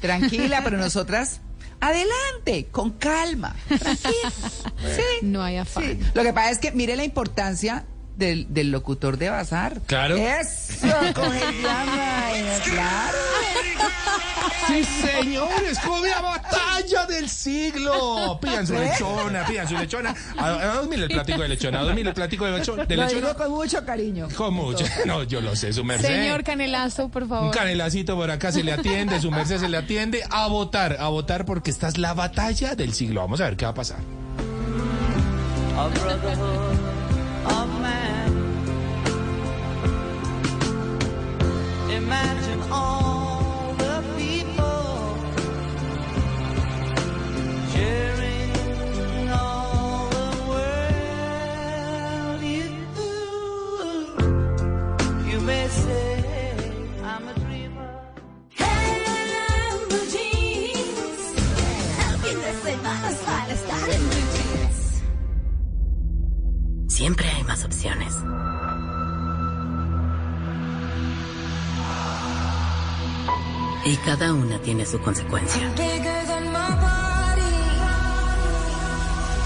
[0.00, 1.40] Tranquila, pero nosotras,
[1.80, 3.54] adelante, con calma.
[4.86, 5.02] Sí.
[5.22, 5.84] No hay afán.
[5.84, 5.98] Sí.
[6.14, 7.84] Lo que pasa es que mire la importancia
[8.16, 9.80] del, del locutor de bazar.
[9.86, 10.16] Claro.
[10.16, 12.30] Eso, coge llama,
[12.64, 13.18] claro.
[14.68, 18.40] Sí, señores, con la batalla del siglo.
[18.42, 18.66] ¿Eh?
[18.70, 20.14] lechona, pidan su lechona.
[20.36, 22.84] A, a dos mil el platico de lechona, a dos mil el platico de lechona.
[22.84, 23.28] De Lo lechona.
[23.28, 24.28] digo con mucho cariño.
[24.36, 24.84] Con mucho.
[25.04, 26.08] No, yo lo sé, su merced.
[26.08, 27.44] Señor Canelazo, por favor.
[27.46, 30.24] Un canelacito por acá se le atiende, su merced se le atiende.
[30.30, 33.20] A votar, a votar porque esta es la batalla del siglo.
[33.20, 33.98] Vamos a ver qué va a pasar.
[66.88, 68.14] Siempre hay más opciones.
[73.86, 75.62] Y cada una tiene su consecuencia.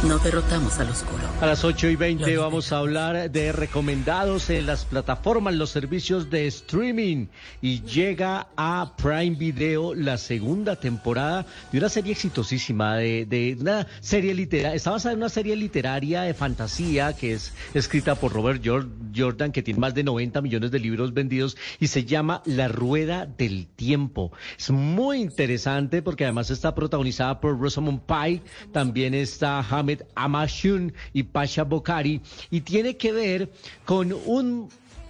[0.04, 1.29] No derrotamos al oscuro.
[1.40, 6.28] A las 8 y 20 vamos a hablar de recomendados en las plataformas, los servicios
[6.28, 7.28] de streaming.
[7.62, 13.86] Y llega a Prime Video la segunda temporada de una serie exitosísima, de, de una
[14.00, 14.74] serie literaria.
[14.76, 19.50] Está basada en una serie literaria de fantasía que es escrita por Robert Jor- Jordan,
[19.50, 23.66] que tiene más de 90 millones de libros vendidos y se llama La Rueda del
[23.66, 24.30] Tiempo.
[24.58, 28.42] Es muy interesante porque además está protagonizada por Rosamund Pike,
[28.72, 32.20] también está Hamed Amashun y Pasha Bokhari
[32.50, 33.50] y tiene que ver
[33.84, 34.68] con un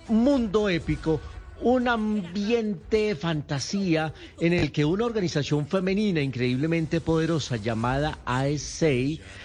[0.09, 1.21] mundo épico
[1.63, 8.87] un ambiente de fantasía en el que una organización femenina increíblemente poderosa llamada ASA,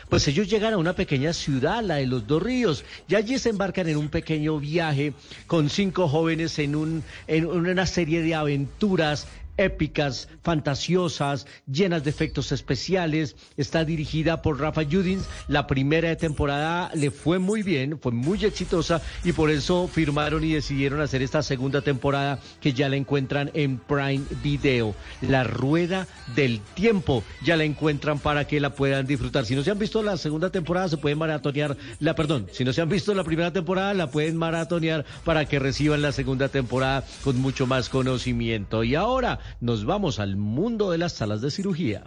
[0.09, 3.49] pues ellos llegan a una pequeña ciudad, la de los dos ríos, y allí se
[3.49, 5.13] embarcan en un pequeño viaje
[5.47, 9.27] con cinco jóvenes en, un, en una serie de aventuras
[9.57, 13.35] épicas, fantasiosas, llenas de efectos especiales.
[13.57, 15.25] Está dirigida por Rafa Judins.
[15.47, 20.53] La primera temporada le fue muy bien, fue muy exitosa y por eso firmaron y
[20.53, 24.95] decidieron hacer esta segunda temporada que ya la encuentran en Prime Video.
[25.21, 27.23] La Rueda del Tiempo.
[27.43, 29.45] Ya la encuentran para que la puedan disfrutar.
[29.45, 32.73] Si no se han visto la segunda temporada, se pueden maratonear la, perdón, si no
[32.73, 37.03] se han visto la primera temporada, la pueden maratonear para que reciban la segunda temporada
[37.23, 38.83] con mucho más conocimiento.
[38.83, 42.03] Y ahora nos vamos al mundo de las salas de cirugía.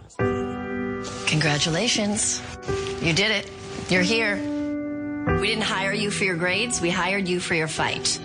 [1.29, 2.41] Congratulations.
[3.01, 3.49] You did it.
[3.89, 4.37] You're here.
[5.39, 8.19] We didn't hire you for your grades, we hired you for your fight.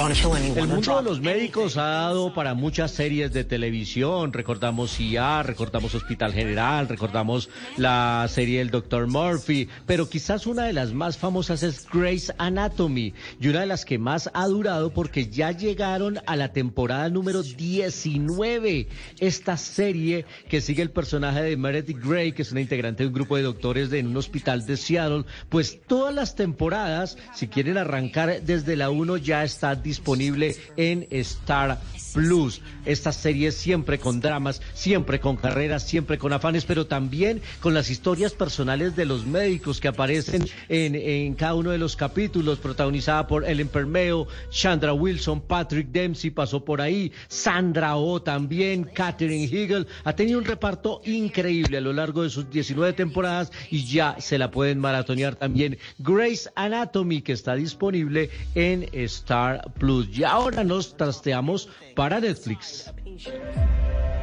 [0.00, 4.32] El mundo de los médicos ha dado para muchas series de televisión.
[4.32, 9.08] Recordamos IA, recordamos Hospital General, recordamos la serie del Dr.
[9.08, 13.84] Murphy, pero quizás una de las más famosas es Grey's Anatomy y una de las
[13.84, 18.88] que más ha durado porque ya llegaron a la temporada número 19.
[19.18, 23.14] Esta serie que sigue el personaje de Meredith Grey, que es una integrante de un
[23.14, 27.76] grupo de doctores de en un hospital de Seattle, pues todas las temporadas, si quieren
[27.76, 31.80] arrancar desde la 1 ya está disponible en Star
[32.14, 32.62] Plus.
[32.84, 37.90] Esta serie siempre con dramas, siempre con carreras, siempre con afanes, pero también con las
[37.90, 43.26] historias personales de los médicos que aparecen en, en cada uno de los capítulos, protagonizada
[43.26, 49.86] por Ellen Permeo, Chandra Wilson, Patrick Dempsey pasó por ahí, Sandra Oh también, Katherine Hegel.
[50.04, 54.38] Ha tenido un reparto increíble a lo largo de sus 19 temporadas y ya se
[54.38, 55.78] la pueden maratonear también.
[55.98, 60.06] Grace Anatomy, que está disponible en Star Plus.
[60.16, 62.92] Y ahora nos trasteamos para Netflix.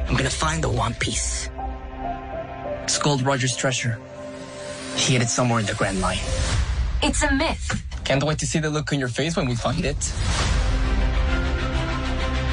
[0.08, 1.50] I'm gonna find the One Piece.
[2.84, 3.98] It's Gold Roger's treasure.
[4.96, 6.20] He hid it somewhere in the Grand Line.
[7.02, 7.82] It's a myth.
[8.04, 9.98] Can't wait to see the look on your face when we find it.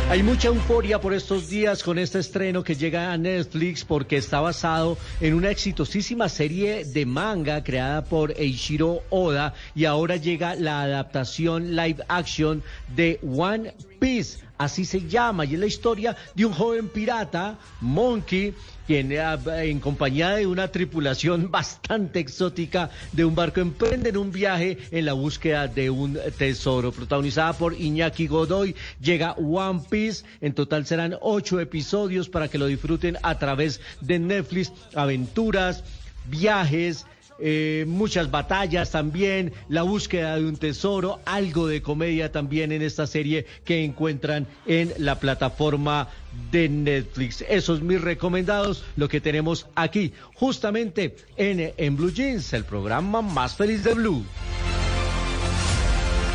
[0.07, 4.40] Hay mucha euforia por estos días con este estreno que llega a Netflix porque está
[4.40, 10.84] basado en una exitosísima serie de manga creada por Eiichiro Oda y ahora llega la
[10.84, 12.61] adaptación live action
[12.95, 18.53] de One Piece, así se llama, y es la historia de un joven pirata, Monkey,
[18.88, 25.06] quien en compañía de una tripulación bastante exótica de un barco emprenden un viaje en
[25.06, 26.91] la búsqueda de un tesoro.
[26.91, 30.26] Protagonizada por Iñaki Godoy, llega One Piece.
[30.41, 34.72] En total serán ocho episodios para que lo disfruten a través de Netflix.
[34.94, 35.84] Aventuras,
[36.26, 37.06] viajes.
[37.40, 43.07] Eh, muchas batallas también, la búsqueda de un tesoro, algo de comedia también en esta
[43.07, 46.10] serie que encuentran en la plataforma
[46.52, 47.44] de Netflix.
[47.48, 53.56] Esos mis recomendados, lo que tenemos aquí, justamente en, en Blue Jeans, el programa más
[53.56, 54.24] feliz de Blue.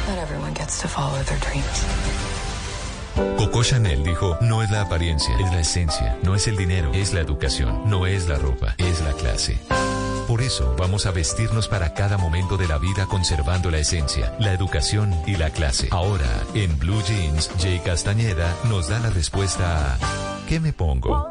[0.08, 2.39] Not everyone gets to follow their dreams.
[3.36, 7.12] Coco Chanel dijo, no es la apariencia, es la esencia, no es el dinero, es
[7.12, 9.58] la educación, no es la ropa, es la clase.
[10.28, 14.52] Por eso vamos a vestirnos para cada momento de la vida conservando la esencia, la
[14.52, 15.88] educación y la clase.
[15.90, 19.98] Ahora, en Blue Jeans, Jay Castañeda nos da la respuesta a
[20.48, 21.26] ¿qué me pongo?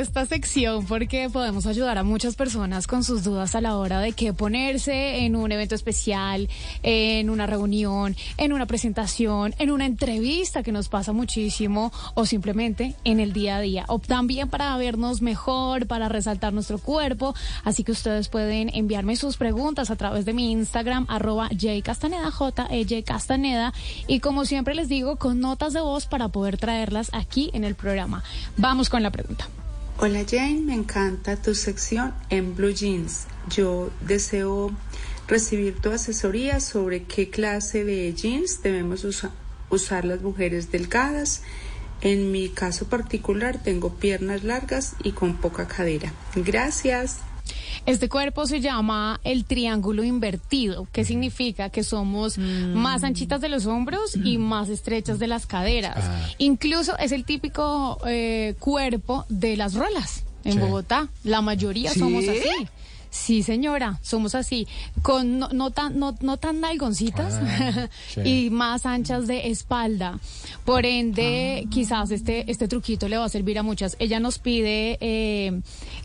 [0.00, 4.12] Esta sección porque podemos ayudar a muchas personas con sus dudas a la hora de
[4.12, 6.48] qué ponerse en un evento especial,
[6.82, 12.96] en una reunión, en una presentación, en una entrevista que nos pasa muchísimo o simplemente
[13.04, 13.84] en el día a día.
[13.88, 17.34] O también para vernos mejor, para resaltar nuestro cuerpo.
[17.62, 22.66] Así que ustedes pueden enviarme sus preguntas a través de mi Instagram, arroba jcastaneda, j
[22.70, 23.72] e Castaneda.
[24.08, 27.74] Y como siempre les digo, con notas de voz para poder traerlas aquí en el
[27.74, 28.24] programa.
[28.56, 29.48] Vamos con la pregunta.
[29.98, 33.26] Hola Jane, me encanta tu sección en Blue Jeans.
[33.48, 34.70] Yo deseo
[35.28, 39.30] recibir tu asesoría sobre qué clase de jeans debemos usa-
[39.70, 41.42] usar las mujeres delgadas.
[42.00, 46.12] En mi caso particular tengo piernas largas y con poca cadera.
[46.34, 47.18] Gracias.
[47.86, 53.66] Este cuerpo se llama el triángulo invertido, que significa que somos más anchitas de los
[53.66, 56.02] hombros y más estrechas de las caderas.
[56.38, 60.58] Incluso es el típico eh, cuerpo de las rolas en Sí.
[60.58, 61.08] Bogotá.
[61.24, 61.98] La mayoría ¿Sí?
[62.00, 62.68] somos así.
[63.10, 64.66] Sí, señora, somos así,
[65.02, 68.20] con no, no tan no, no tan nalgoncitas Ah, sí.
[68.46, 70.18] y más anchas de espalda.
[70.64, 73.94] Por ende, quizás este este truquito le va a servir a muchas.
[74.00, 75.60] Ella nos pide eh,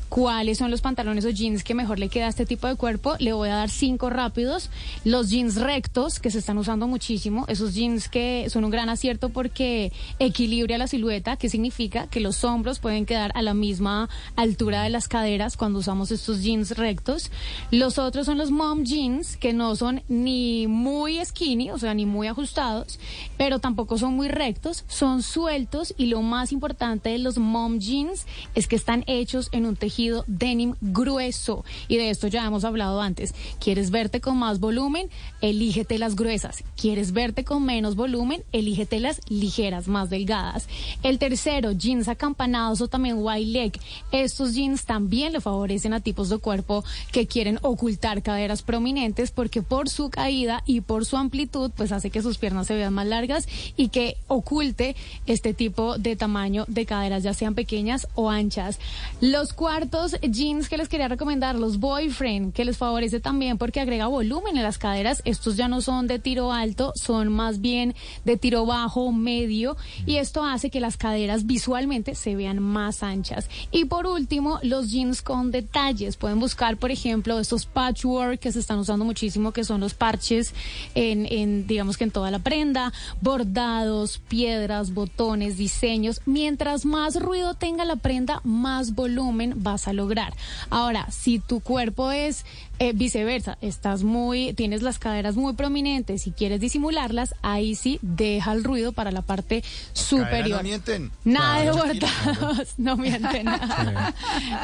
[0.10, 3.16] cuáles son los pantalones o jeans que mejor le queda a este tipo de cuerpo.
[3.20, 4.70] Le voy a dar cinco rápidos.
[5.06, 7.46] Los jeans rectos, que se están usando muchísimo.
[7.48, 12.44] Esos jeans que son un gran acierto porque equilibra la silueta, que significa que los
[12.44, 17.32] hombros pueden quedar a la misma altura de las caderas cuando usamos estos jeans rectos.
[17.70, 22.06] Los otros son los mom jeans, que no son ni muy skinny, o sea, ni
[22.06, 23.00] muy ajustados,
[23.38, 28.26] pero tampoco son muy rectos, son sueltos y lo más importante de los mom jeans
[28.56, 33.02] es que están hechos en un tejido denim grueso y de esto ya hemos hablado
[33.02, 33.34] antes.
[33.60, 35.10] ¿Quieres verte con más volumen?
[35.42, 36.64] Elígete las gruesas.
[36.80, 38.44] ¿Quieres verte con menos volumen?
[38.52, 40.68] Elígete las ligeras, más delgadas.
[41.04, 43.80] El tercero, jeans acampanados o también wide leg.
[44.12, 49.62] Estos jeans también le favorecen a tipos de cuerpo que quieren ocultar caderas prominentes porque
[49.62, 53.08] por su caída y por su amplitud pues hace que sus piernas se vean más
[53.08, 54.96] largas y que oculte
[55.26, 58.80] este tipo de tamaño de caderas ya sean pequeñas o anchas.
[59.22, 59.89] Los cuartos
[60.22, 64.64] jeans que les quería recomendar, los boyfriend, que les favorece también porque agrega volumen en
[64.64, 65.22] las caderas.
[65.26, 67.96] Estos ya no son de tiro alto, son más bien
[68.26, 73.50] de tiro bajo, medio y esto hace que las caderas visualmente se vean más anchas.
[73.72, 76.18] Y por último, los jeans con detalles.
[76.18, 80.54] Pueden buscar, por ejemplo, estos patchwork que se están usando muchísimo, que son los parches
[80.96, 86.22] en, en digamos que en toda la prenda, bordados, piedras, botones, diseños.
[86.26, 90.34] Mientras más ruido tenga la prenda, más volumen vas a lograr.
[90.70, 92.46] Ahora, si tu cuerpo es
[92.80, 98.52] eh, viceversa, estás muy, tienes las caderas muy prominentes y quieres disimularlas, ahí sí deja
[98.54, 100.58] el ruido para la parte superior.
[100.58, 101.12] no mienten.
[101.24, 104.14] Nada de bordados, no mienten nada.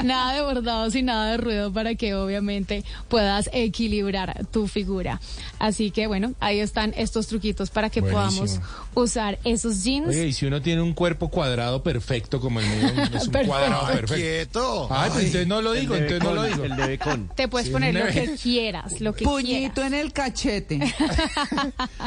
[0.04, 5.20] Nada de bordados y nada de ruido para que obviamente puedas equilibrar tu figura.
[5.60, 8.46] Así que bueno, ahí están estos truquitos para que Buenísimo.
[8.46, 8.60] podamos
[8.94, 10.08] usar esos jeans.
[10.10, 12.96] Oye, y si uno tiene un cuerpo cuadrado perfecto como el mío, es un
[13.36, 13.48] Perfecto.
[13.48, 14.16] cuadrado Ay, perfecto.
[14.16, 14.88] quieto.
[15.06, 16.64] Ay, pues entonces no lo digo, entonces no lo digo.
[16.66, 17.32] el de Becón.
[17.36, 20.80] Te puedes Sí, poner lo que quieras, lo que Puñito en el cachete.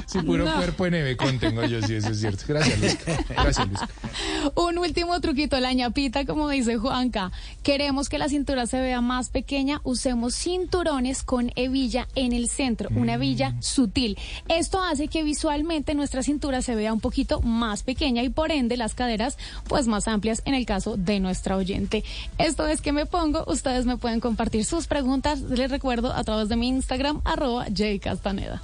[0.07, 0.57] Sí, puro No.
[0.57, 2.45] cuerpo en Ebecón tengo yo, sí, eso es cierto.
[2.49, 2.99] Gracias, Luis.
[3.29, 3.81] Gracias, Luis.
[4.55, 7.31] Un último truquito, la ñapita, como dice Juanca.
[7.63, 12.89] Queremos que la cintura se vea más pequeña, usemos cinturones con hebilla en el centro,
[12.95, 14.17] una hebilla sutil.
[14.49, 18.77] Esto hace que visualmente nuestra cintura se vea un poquito más pequeña y por ende
[18.77, 19.37] las caderas
[19.69, 22.03] pues más amplias en el caso de nuestra oyente.
[22.39, 26.49] Esto es que me pongo, ustedes me pueden compartir sus preguntas, les recuerdo a través
[26.49, 28.63] de mi Instagram, arroba jcastaneda.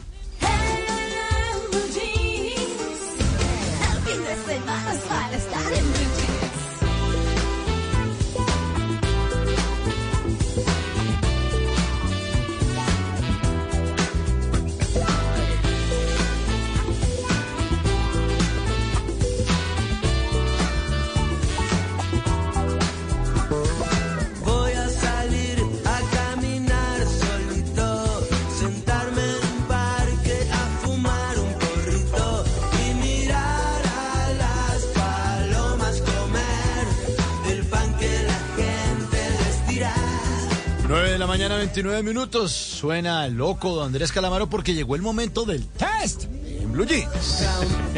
[40.95, 42.53] 9 de la mañana, 29 minutos.
[42.53, 47.43] Suena loco de Andrés Calamaro porque llegó el momento del test en Blue Jeans.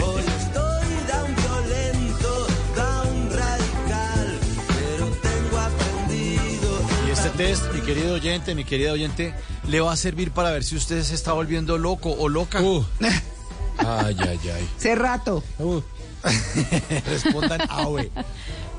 [0.03, 6.81] Hoy estoy down violento, down radical, pero tengo aprendido.
[7.07, 9.35] Y este test, mi querido oyente, mi querida oyente,
[9.69, 12.61] le va a servir para ver si usted se está volviendo loco o loca.
[13.79, 14.69] Ay, ay, ay.
[14.75, 15.45] Hace rato.
[17.07, 18.11] Respondan A o B.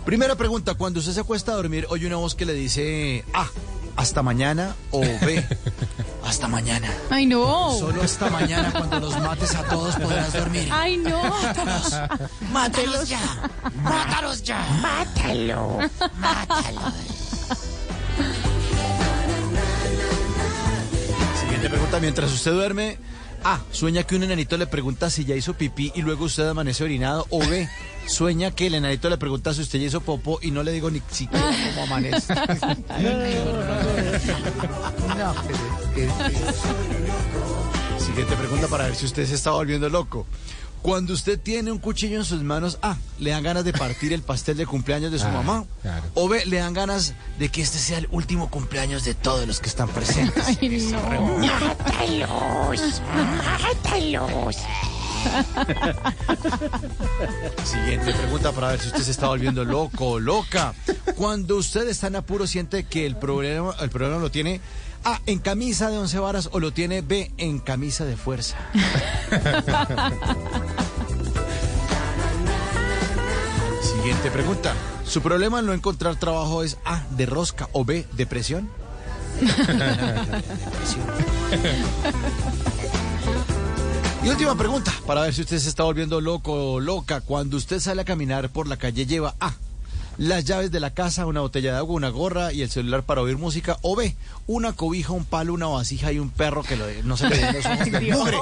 [0.05, 3.47] Primera pregunta, cuando usted se acuesta a dormir, oye una voz que le dice A,
[3.97, 5.43] hasta mañana o B,
[6.23, 6.87] hasta mañana.
[7.09, 7.77] Ay, no.
[7.77, 10.69] Solo hasta mañana cuando los mates a todos podrás dormir.
[10.71, 11.21] Ay, no.
[11.23, 11.93] Mátalos.
[12.51, 13.19] Mátalos ya.
[13.81, 14.65] Mátalos ya.
[14.81, 15.79] Mátalo.
[16.19, 16.93] Mátalos.
[21.41, 22.99] Siguiente pregunta, mientras usted duerme,
[23.43, 26.83] A, sueña que un enanito le pregunta si ya hizo pipí y luego usted amanece
[26.83, 27.67] orinado o B,
[28.07, 30.89] sueña que el enanito le pregunta si usted ya hizo popo y no le digo
[30.89, 32.33] ni siquiera cómo amanece.
[35.17, 35.33] No,
[37.99, 40.25] Siguiente pregunta para ver si usted se está volviendo loco.
[40.81, 44.21] Cuando usted tiene un cuchillo en sus manos, A, le dan ganas de partir el
[44.21, 45.65] pastel de cumpleaños de su Ah, mamá.
[45.81, 46.03] claro.
[46.13, 49.59] O B, le dan ganas de que este sea el último cumpleaños de todos los
[49.59, 50.45] que están presentes.
[50.47, 50.99] Ay, no.
[51.39, 53.01] ¡Mátalos!
[53.61, 54.55] ¡Mátalos!
[57.63, 60.73] Siguiente pregunta para ver si usted se está volviendo loco loca.
[61.15, 64.59] Cuando usted está en apuro, siente que el problema, el problema lo tiene
[65.03, 68.57] A, en camisa de once varas o lo tiene B, en camisa de fuerza.
[73.81, 74.73] Siguiente pregunta.
[75.05, 78.69] ¿Su problema al no encontrar trabajo es A, de rosca o B, depresión?
[84.27, 87.21] Y última pregunta, para ver si usted se está volviendo loco o loca.
[87.21, 89.53] Cuando usted sale a caminar por la calle, lleva A.
[90.17, 93.21] Las llaves de la casa, una botella de agua, una gorra y el celular para
[93.21, 93.77] oír música.
[93.83, 94.17] O B.
[94.45, 97.55] Una cobija, un palo, una vasija y un perro que lo, no se le den
[97.55, 98.17] los ojos de Dios.
[98.19, 98.37] mugre.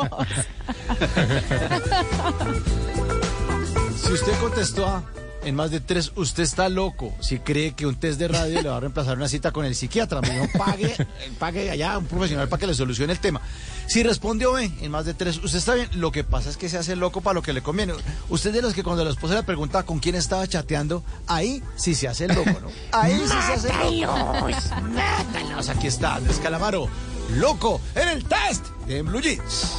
[4.03, 5.03] Si usted contestó A
[5.44, 7.14] en más de tres, usted está loco.
[7.20, 9.76] Si cree que un test de radio le va a reemplazar una cita con el
[9.76, 10.95] psiquiatra, mejor pague,
[11.38, 13.40] pague allá a un profesional para que le solucione el tema.
[13.88, 15.90] Si respondió B en más de tres, usted está bien.
[15.94, 17.94] Lo que pasa es que se hace loco para lo que le conviene.
[18.30, 21.95] Usted de los que cuando la esposa le pregunta con quién estaba chateando, ahí sí
[21.95, 22.70] se hace loco, ¿no?
[22.91, 24.48] Ahí sí se hace loco.
[24.94, 25.70] Mátalos.
[25.70, 26.90] Aquí está Andrés Calamaro,
[27.36, 29.72] loco en el test de Blue Jeans.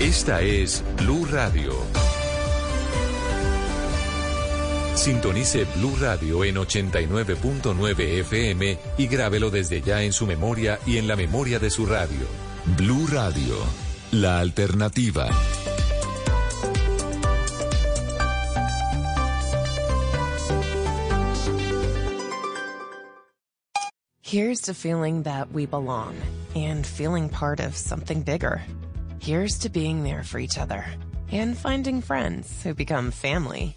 [0.00, 2.07] Esta es Blue Radio.
[4.98, 11.06] Sintonice Blue Radio en 89.9 FM y grábelo desde ya en su memoria y en
[11.06, 12.26] la memoria de su radio.
[12.76, 13.56] Blue Radio,
[14.10, 15.28] la alternativa.
[24.20, 26.16] Here's to feeling that we belong
[26.56, 28.60] and feeling part of something bigger.
[29.20, 30.84] Here's to being there for each other
[31.30, 33.76] and finding friends who become family.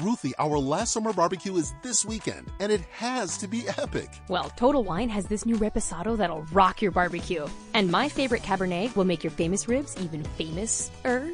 [0.00, 4.08] Ruthie, our last summer barbecue is this weekend, and it has to be epic.
[4.28, 7.46] Well, Total Wine has this new reposado that'll rock your barbecue.
[7.74, 11.32] And my favorite Cabernet will make your famous ribs even famous-er.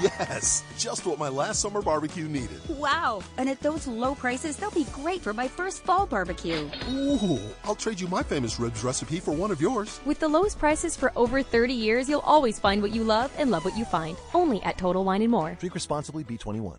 [0.00, 2.60] Yes, just what my last summer barbecue needed.
[2.68, 3.22] Wow.
[3.36, 6.68] And at those low prices, they'll be great for my first fall barbecue.
[6.90, 10.00] Ooh, I'll trade you my famous ribs recipe for one of yours.
[10.06, 13.50] With the lowest prices for over 30 years, you'll always find what you love and
[13.50, 14.16] love what you find.
[14.32, 15.56] Only at Total Wine and More.
[15.60, 16.78] Drink responsibly, B21.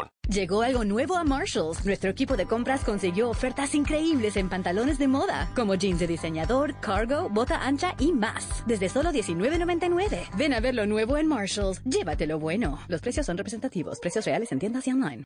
[0.29, 1.85] Llegó algo nuevo a Marshalls.
[1.85, 6.73] Nuestro equipo de compras consiguió ofertas increíbles en pantalones de moda, como jeans de diseñador,
[6.79, 8.63] cargo, bota ancha y más.
[8.65, 10.29] Desde solo $19.99.
[10.37, 11.83] Ven a ver lo nuevo en Marshalls.
[11.83, 12.79] Llévatelo bueno.
[12.87, 13.99] Los precios son representativos.
[13.99, 15.25] Precios reales en tiendas y online.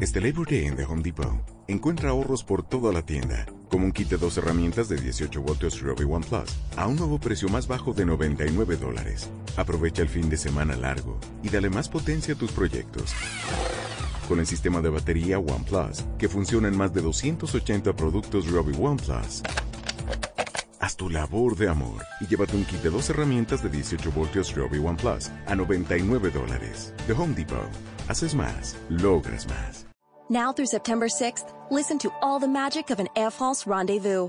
[0.00, 3.90] Este Labor Day en The Home Depot, encuentra ahorros por toda la tienda, como un
[3.90, 7.66] kit de dos herramientas de 18 voltios Ryobi One Plus a un nuevo precio más
[7.66, 9.28] bajo de 99 dólares.
[9.56, 13.12] Aprovecha el fin de semana largo y dale más potencia a tus proyectos.
[14.28, 18.76] Con el sistema de batería One Plus, que funciona en más de 280 productos Ryobi
[18.80, 19.42] One Plus.
[20.78, 24.54] Haz tu labor de amor y llévate un kit de dos herramientas de 18 voltios
[24.54, 26.94] Ryobi One Plus a 99 dólares.
[27.08, 27.68] The Home Depot.
[28.06, 29.87] Haces más, logras más.
[30.30, 34.28] Now through September 6th, listen to all the magic of an Air France rendezvous.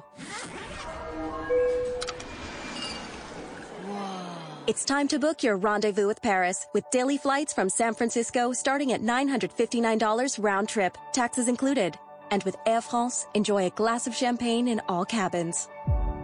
[4.65, 8.93] It's time to book your rendezvous with Paris with daily flights from San Francisco starting
[8.93, 11.97] at $959 round trip, taxes included.
[12.31, 15.67] And with Air France, enjoy a glass of champagne in all cabins.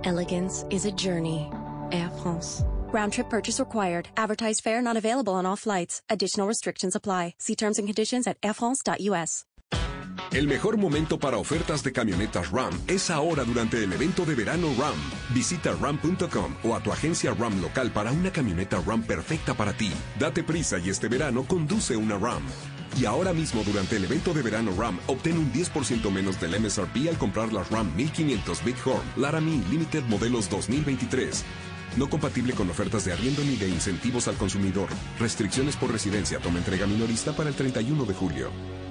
[0.03, 1.51] Elegance is a journey.
[1.91, 2.63] Air France.
[2.93, 4.07] Round trip purchase required.
[4.15, 6.01] Advertised fare not available on all flights.
[6.09, 7.33] Additional restrictions apply.
[7.39, 9.43] See terms and conditions at airfrance.us.
[10.31, 14.67] El mejor momento para ofertas de camionetas RAM es ahora durante el evento de verano
[14.77, 14.95] RAM.
[15.33, 19.91] Visita ram.com o a tu agencia RAM local para una camioneta RAM perfecta para ti.
[20.19, 22.43] Date prisa y este verano conduce una RAM.
[22.99, 27.09] Y ahora mismo durante el evento de verano RAM, obtén un 10% menos del MSRP
[27.09, 31.43] al comprar las RAM 1500 Bighorn Laramie Limited modelos 2023.
[31.97, 34.89] No compatible con ofertas de arriendo ni de incentivos al consumidor.
[35.19, 36.39] Restricciones por residencia.
[36.39, 38.84] Toma entrega minorista para el 31 de julio.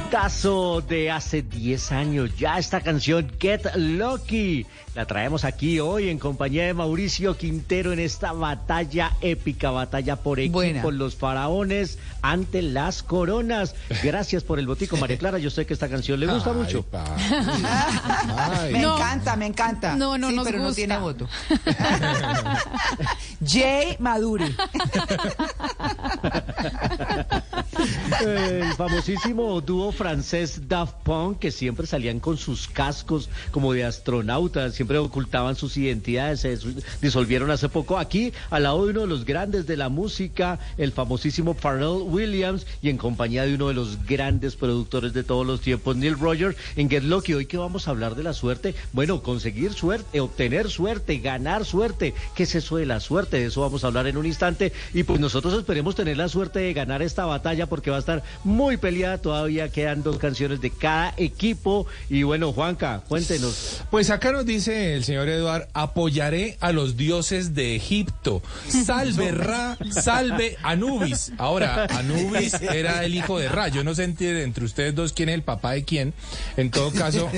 [0.00, 4.64] Exitazo de hace 10 años, ya esta canción Get Lucky.
[4.94, 10.38] La traemos aquí hoy en compañía de Mauricio Quintero en esta batalla épica, batalla por
[10.38, 10.84] equipo, Buena.
[10.92, 13.74] los faraones ante las coronas.
[14.02, 15.38] Gracias por el botico, María Clara.
[15.38, 16.84] Yo sé que esta canción le gusta Ay, mucho.
[18.72, 18.96] Me No.
[18.96, 19.96] encanta, me encanta.
[19.96, 21.28] No, no Sí, nos pero no tiene voto.
[23.44, 24.54] Jay Maduri.
[28.24, 34.74] El famosísimo dúo francés Daft Punk, que siempre salían con sus cascos como de astronautas,
[34.74, 37.98] siempre ocultaban sus identidades, se dis- disolvieron hace poco.
[37.98, 42.66] Aquí, al lado de uno de los grandes de la música, el famosísimo Pharrell Williams,
[42.82, 46.56] y en compañía de uno de los grandes productores de todos los tiempos, Neil Rogers,
[46.76, 47.34] en Get Lucky.
[47.34, 52.14] Hoy que vamos a hablar de la suerte, bueno, conseguir suerte, obtener suerte, ganar suerte.
[52.34, 53.38] ¿Qué es eso de la suerte?
[53.38, 54.72] De eso vamos a hablar en un instante.
[54.92, 58.22] Y pues nosotros esperemos tener la suerte de ganar esta batalla porque va a estar
[58.44, 59.16] muy peleada.
[59.16, 61.86] Todavía quedan dos canciones de cada equipo.
[62.10, 63.80] Y bueno, Juanca, cuéntenos.
[63.90, 68.42] Pues acá nos dice el señor Eduard, apoyaré a los dioses de Egipto.
[68.68, 71.32] Salve Ra, salve Anubis.
[71.38, 73.68] Ahora, Anubis era el hijo de Ra.
[73.68, 76.12] Yo no sé entre entre ustedes dos quién es el papá de quién.
[76.56, 77.30] En todo caso,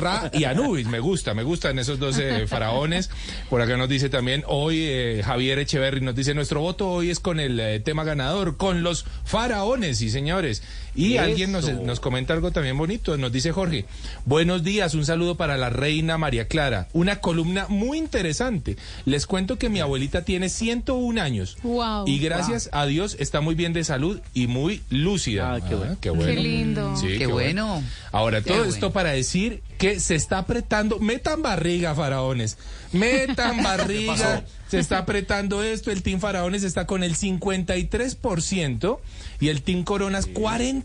[0.00, 0.86] Ra y Anubis.
[0.86, 3.10] Me gusta, me gustan esos dos eh, faraones.
[3.48, 7.20] Por acá nos dice también, hoy eh, Javier Echeverry nos dice, nuestro voto hoy es
[7.20, 10.62] con el eh, tema ganador, con los faraones, sí señores.
[10.94, 11.22] Y Eso.
[11.24, 13.84] alguien nos, nos comenta algo también bonito, nos dice Jorge,
[14.24, 18.76] buenos días, un saludo para la reina María Clara, una columna muy interesante.
[19.04, 22.06] Les cuento que mi abuelita tiene 101 años Wow.
[22.06, 25.54] y gracias a Dios está muy bien de salud y muy lúcida.
[25.54, 25.96] Ah, qué bueno.
[26.00, 26.26] qué bueno.
[26.34, 26.96] Qué lindo.
[26.96, 27.82] Sí, Qué bueno.
[28.12, 28.72] Ahora, Qué todo bueno.
[28.72, 30.98] esto para decir que se está apretando.
[30.98, 32.58] Metan barriga, faraones.
[32.92, 34.44] Metan barriga.
[34.68, 35.90] Se está apretando esto.
[35.90, 38.98] El Team Faraones está con el 53%
[39.40, 40.26] y el Team Coronas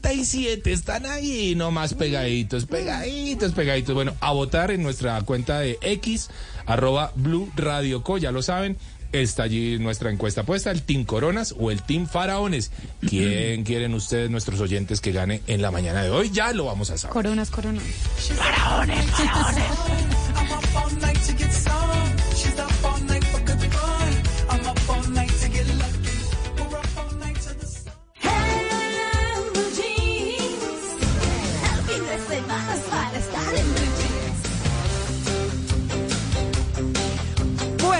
[0.01, 0.67] 47%.
[0.67, 3.95] Están ahí nomás pegaditos, pegaditos, pegaditos.
[3.95, 6.29] Bueno, a votar en nuestra cuenta de X,
[6.65, 8.17] arroba Blue Radio Co.
[8.17, 8.77] Ya lo saben.
[9.11, 12.71] Está allí nuestra encuesta puesta, el Team Coronas o el Team Faraones.
[13.07, 16.31] ¿Quién quieren ustedes, nuestros oyentes, que gane en la mañana de hoy?
[16.31, 17.13] Ya lo vamos a saber.
[17.13, 17.83] Coronas, coronas.
[18.35, 20.64] Faraones, faraones.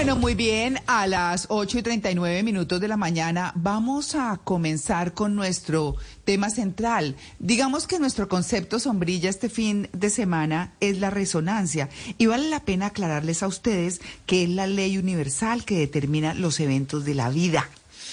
[0.06, 5.14] Bueno, muy bien, a las 8 y 39 minutos de la mañana vamos a comenzar
[5.14, 7.16] con nuestro tema central.
[7.40, 11.88] Digamos que nuestro concepto sombrilla este fin de semana es la resonancia
[12.18, 16.60] y vale la pena aclararles a ustedes que es la ley universal que determina los
[16.60, 17.68] eventos de la vida.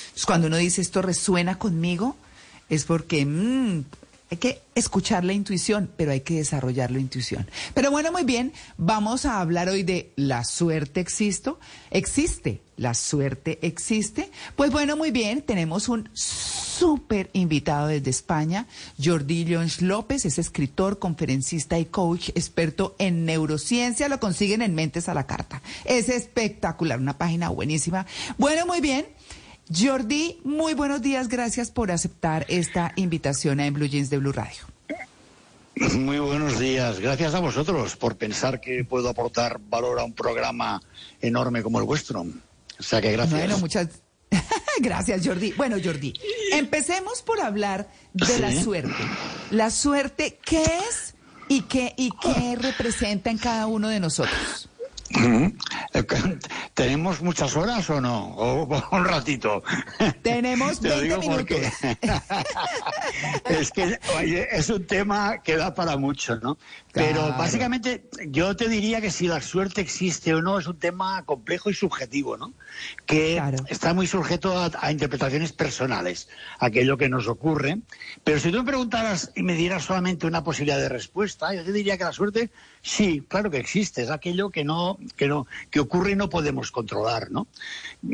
[0.06, 2.15] Entonces, cuando uno dice esto resuena conmigo,
[2.70, 3.84] es porque mm,
[4.34, 7.48] hay que escuchar la intuición, pero hay que desarrollar la intuición.
[7.76, 11.60] Pero bueno, muy bien, vamos a hablar hoy de la suerte existo.
[11.92, 12.62] ¿Existe?
[12.76, 14.32] ¿La suerte existe?
[14.56, 18.66] Pues bueno, muy bien, tenemos un súper invitado desde España,
[19.02, 25.10] Jordi Leons López, es escritor, conferencista y coach, experto en neurociencia, lo consiguen en Mentes
[25.10, 25.62] a la Carta.
[25.86, 28.08] Es espectacular, una página buenísima.
[28.40, 29.06] Bueno, muy bien.
[29.76, 34.32] Jordi, muy buenos días, gracias por aceptar esta invitación a En Blue Jeans de Blue
[34.32, 34.62] Radio.
[35.76, 37.00] Muy buenos días.
[37.00, 40.82] Gracias a vosotros por pensar que puedo aportar valor a un programa
[41.20, 42.22] enorme como el vuestro.
[42.22, 43.40] O sea que gracias.
[43.40, 43.88] Bueno, muchas
[44.80, 45.54] gracias, Jordi.
[45.54, 46.14] Bueno, Jordi,
[46.52, 49.04] empecemos por hablar de la suerte.
[49.50, 51.16] La suerte, ¿qué es
[51.48, 54.70] y qué, y qué representa en cada uno de nosotros?
[55.15, 55.53] Eh,
[56.73, 58.27] ¿Tenemos muchas horas o no?
[58.35, 59.64] O, un ratito.
[60.22, 61.72] Tenemos Te lo 20 digo porque
[63.49, 66.57] es que oye, es un tema que da para mucho, ¿no?
[66.91, 71.23] Pero básicamente yo te diría que si la suerte existe o no es un tema
[71.26, 72.53] complejo y subjetivo, ¿no?
[73.06, 76.30] Que está muy sujeto a, a interpretaciones personales,
[76.60, 77.80] aquello que nos ocurre.
[78.23, 81.72] Pero si tú me preguntaras y me dieras solamente una posibilidad de respuesta, yo te
[81.72, 82.52] diría que la suerte
[82.84, 86.70] sí, claro que existe, es aquello que no que no que ocurre y no podemos
[86.70, 87.48] controlar, ¿no?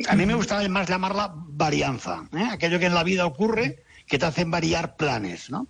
[0.07, 2.47] A mí me gusta además llamarla varianza, ¿eh?
[2.49, 5.67] aquello que en la vida ocurre que te hacen variar planes, ¿no?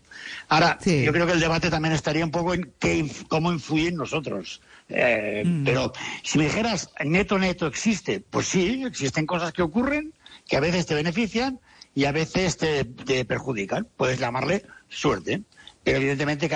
[0.47, 3.95] Ahora, yo creo que el debate también estaría un poco en qué, cómo influye en
[3.95, 4.61] nosotros.
[4.87, 5.91] Eh, Pero
[6.23, 10.13] si me dijeras, neto, neto, existe, pues sí, existen cosas que ocurren
[10.47, 11.59] que a veces te benefician
[11.93, 13.87] y a veces te, te perjudican.
[13.97, 15.41] Puedes llamarle suerte,
[15.89, 16.49] pero evidentemente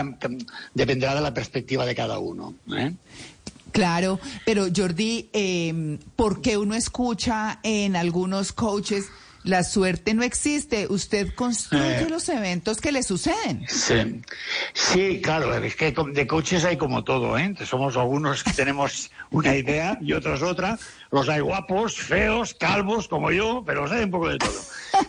[0.74, 2.54] dependerá de la perspectiva de cada uno.
[2.78, 2.94] ¿eh?
[3.72, 9.08] Claro, pero Jordi, eh, ¿por qué uno escucha en algunos coaches
[9.44, 10.86] la suerte no existe?
[10.88, 12.08] Usted construye Eh.
[12.10, 13.66] los eventos que le suceden.
[13.68, 14.22] Sí,
[14.74, 17.54] sí, claro, es que de coches hay como todo, ¿eh?
[17.66, 20.78] Somos algunos que tenemos una idea y otros otra.
[21.12, 24.62] Los hay guapos, feos, calvos, como yo, pero los hay un poco de todo.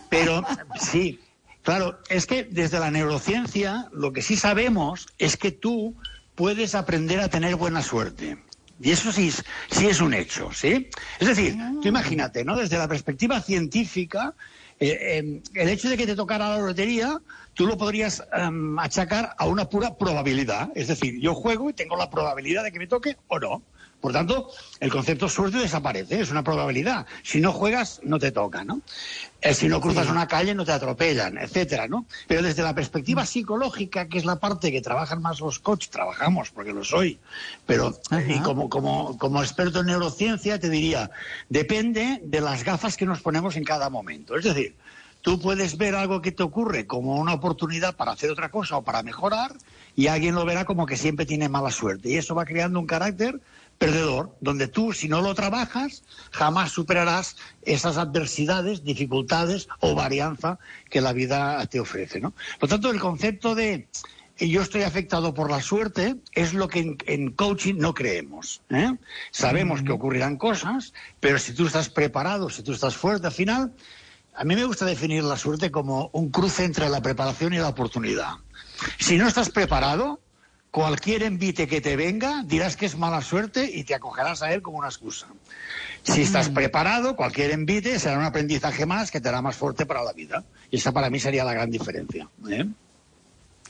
[0.09, 0.43] Pero
[0.81, 1.19] sí,
[1.65, 5.95] claro, es que desde la neurociencia lo que sí sabemos es que tú
[6.35, 8.37] puedes aprender a tener buena suerte.
[8.79, 10.89] Y eso sí, sí es un hecho, ¿sí?
[11.19, 12.57] Es decir, tú imagínate, ¿no?
[12.57, 14.33] Desde la perspectiva científica,
[14.79, 17.21] eh, eh, el hecho de que te tocara la lotería,
[17.53, 20.69] tú lo podrías em, achacar a una pura probabilidad.
[20.75, 23.63] Es decir, yo juego y tengo la probabilidad de que me toque o no.
[24.01, 24.49] Por tanto,
[24.79, 27.07] el concepto suerte desaparece, es una probabilidad.
[27.23, 28.81] Si no juegas, no te toca, ¿no?
[29.41, 32.05] Eh, si no cruzas una calle, no te atropellan, etcétera, ¿no?
[32.27, 36.51] Pero desde la perspectiva psicológica, que es la parte que trabajan más los coaches, trabajamos,
[36.51, 37.19] porque lo soy,
[37.65, 41.09] pero y como, como, como experto en neurociencia te diría,
[41.49, 44.35] depende de las gafas que nos ponemos en cada momento.
[44.35, 44.75] Es decir,
[45.21, 48.83] tú puedes ver algo que te ocurre como una oportunidad para hacer otra cosa o
[48.83, 49.53] para mejorar
[49.95, 52.09] y alguien lo verá como que siempre tiene mala suerte.
[52.09, 53.41] Y eso va creando un carácter
[53.77, 61.01] perdedor, donde tú, si no lo trabajas, jamás superarás esas adversidades, dificultades o varianza que
[61.01, 62.19] la vida te ofrece.
[62.19, 62.33] ¿no?
[62.59, 63.87] Por tanto, el concepto de
[64.37, 68.61] eh, yo estoy afectado por la suerte es lo que en, en coaching no creemos.
[68.69, 68.95] ¿eh?
[69.31, 73.73] Sabemos que ocurrirán cosas, pero si tú estás preparado, si tú estás fuerte al final,
[74.33, 77.69] a mí me gusta definir la suerte como un cruce entre la preparación y la
[77.69, 78.33] oportunidad.
[78.99, 80.19] Si no estás preparado,
[80.75, 84.61] cualquier envite que te venga dirás que es mala suerte y te acogerás a él
[84.61, 85.25] como una excusa.
[86.03, 90.03] Si estás preparado, cualquier envite será un aprendizaje más que te hará más fuerte para
[90.03, 90.43] la vida.
[90.69, 92.27] Y esa para mí sería la gran diferencia.
[92.49, 92.65] ¿eh?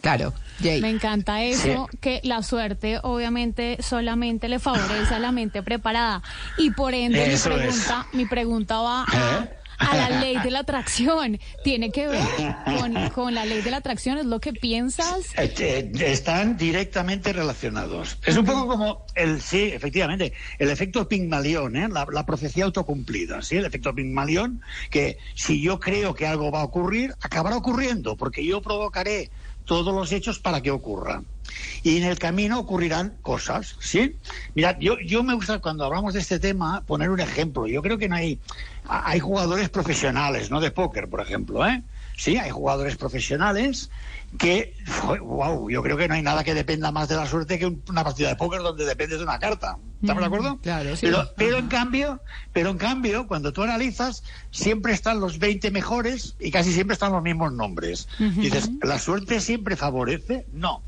[0.02, 0.82] Claro, Jay.
[0.82, 6.24] Me encanta eso, que la suerte obviamente solamente le favorece a la mente preparada.
[6.58, 7.44] Y por ende mi es.
[7.44, 11.40] pregunta, mi pregunta va a, a la ley de la atracción.
[11.64, 12.22] ¿Tiene que ver
[12.80, 14.18] con, con la ley de la atracción?
[14.18, 15.34] ¿Es lo que piensas?
[15.38, 18.18] Eh, eh, Están directamente relacionados.
[18.26, 21.88] Es un poco como el, sí, efectivamente, el efecto Pigmalión, ¿eh?
[21.90, 23.58] la, la profecía autocumplida, ¿sí?
[23.58, 28.46] El efecto Pigmalión, que si yo creo que algo va a ocurrir, acabará ocurriendo, porque
[28.46, 29.30] yo provocaré
[29.66, 31.24] todos los hechos para que ocurra.
[31.84, 34.18] Y en el camino ocurrirán cosas, ¿sí?
[34.56, 37.68] Mira, yo, yo me gusta cuando hablamos de este tema poner un ejemplo.
[37.68, 38.40] Yo creo que no hay,
[38.88, 40.60] hay jugadores profesionales, ¿no?
[40.60, 41.84] De póker, por ejemplo, ¿eh?
[42.18, 43.90] Sí, hay jugadores profesionales
[44.38, 44.76] que,
[45.22, 47.84] wow, yo creo que no hay nada que dependa más de la suerte que un-
[47.90, 49.78] una partida de póker donde dependes de una carta.
[50.02, 50.60] ¿Estamos de acuerdo?
[50.62, 51.06] Claro, sí.
[51.08, 52.22] Pero, pero en cambio,
[52.54, 57.12] pero en cambio, cuando tú analizas, siempre están los 20 mejores y casi siempre están
[57.12, 58.08] los mismos nombres.
[58.20, 60.46] Dices, ¿la suerte siempre favorece?
[60.54, 60.84] No.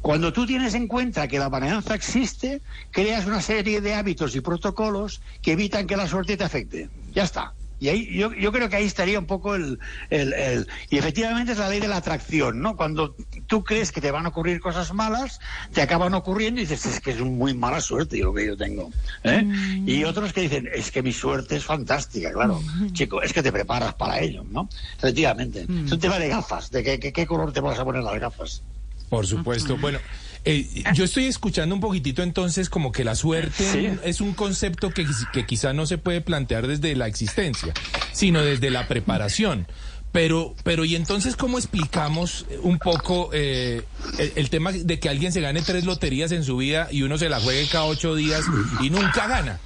[0.00, 4.40] Cuando tú tienes en cuenta que la varianza existe, creas una serie de hábitos y
[4.40, 6.88] protocolos que evitan que la suerte te afecte.
[7.12, 7.52] Ya está.
[7.82, 11.50] Y ahí yo, yo creo que ahí estaría un poco el, el- el- Y efectivamente
[11.50, 12.76] es la ley de la atracción, ¿no?
[12.76, 13.16] Cuando
[13.48, 15.40] tú crees que te van a ocurrir cosas malas,
[15.72, 18.92] te acaban ocurriendo y dices, es que es muy mala suerte lo que yo tengo.
[19.24, 19.44] ¿eh?
[19.84, 22.62] Y otros que dicen, es que mi suerte es fantástica, claro.
[22.92, 24.68] Chico, es que te preparas para ello, ¿no?
[24.96, 25.66] Efectivamente.
[25.86, 28.20] Es un tema de gafas, de qué, qué- qué color te vas a poner las
[28.20, 28.62] gafas.
[29.08, 29.76] Por supuesto.
[29.76, 29.98] Bueno,
[30.44, 33.88] eh, yo estoy escuchando un poquitito entonces como que la suerte Sí.
[34.04, 37.72] es un concepto que, que quizá no se puede plantear desde la existencia,
[38.12, 39.66] sino desde la preparación.
[40.12, 43.82] Pero, pero y entonces cómo explicamos un poco eh,
[44.18, 47.16] el, el tema de que alguien se gane tres loterías en su vida y uno
[47.16, 48.44] se la juegue cada ocho días
[48.82, 49.58] y nunca gana.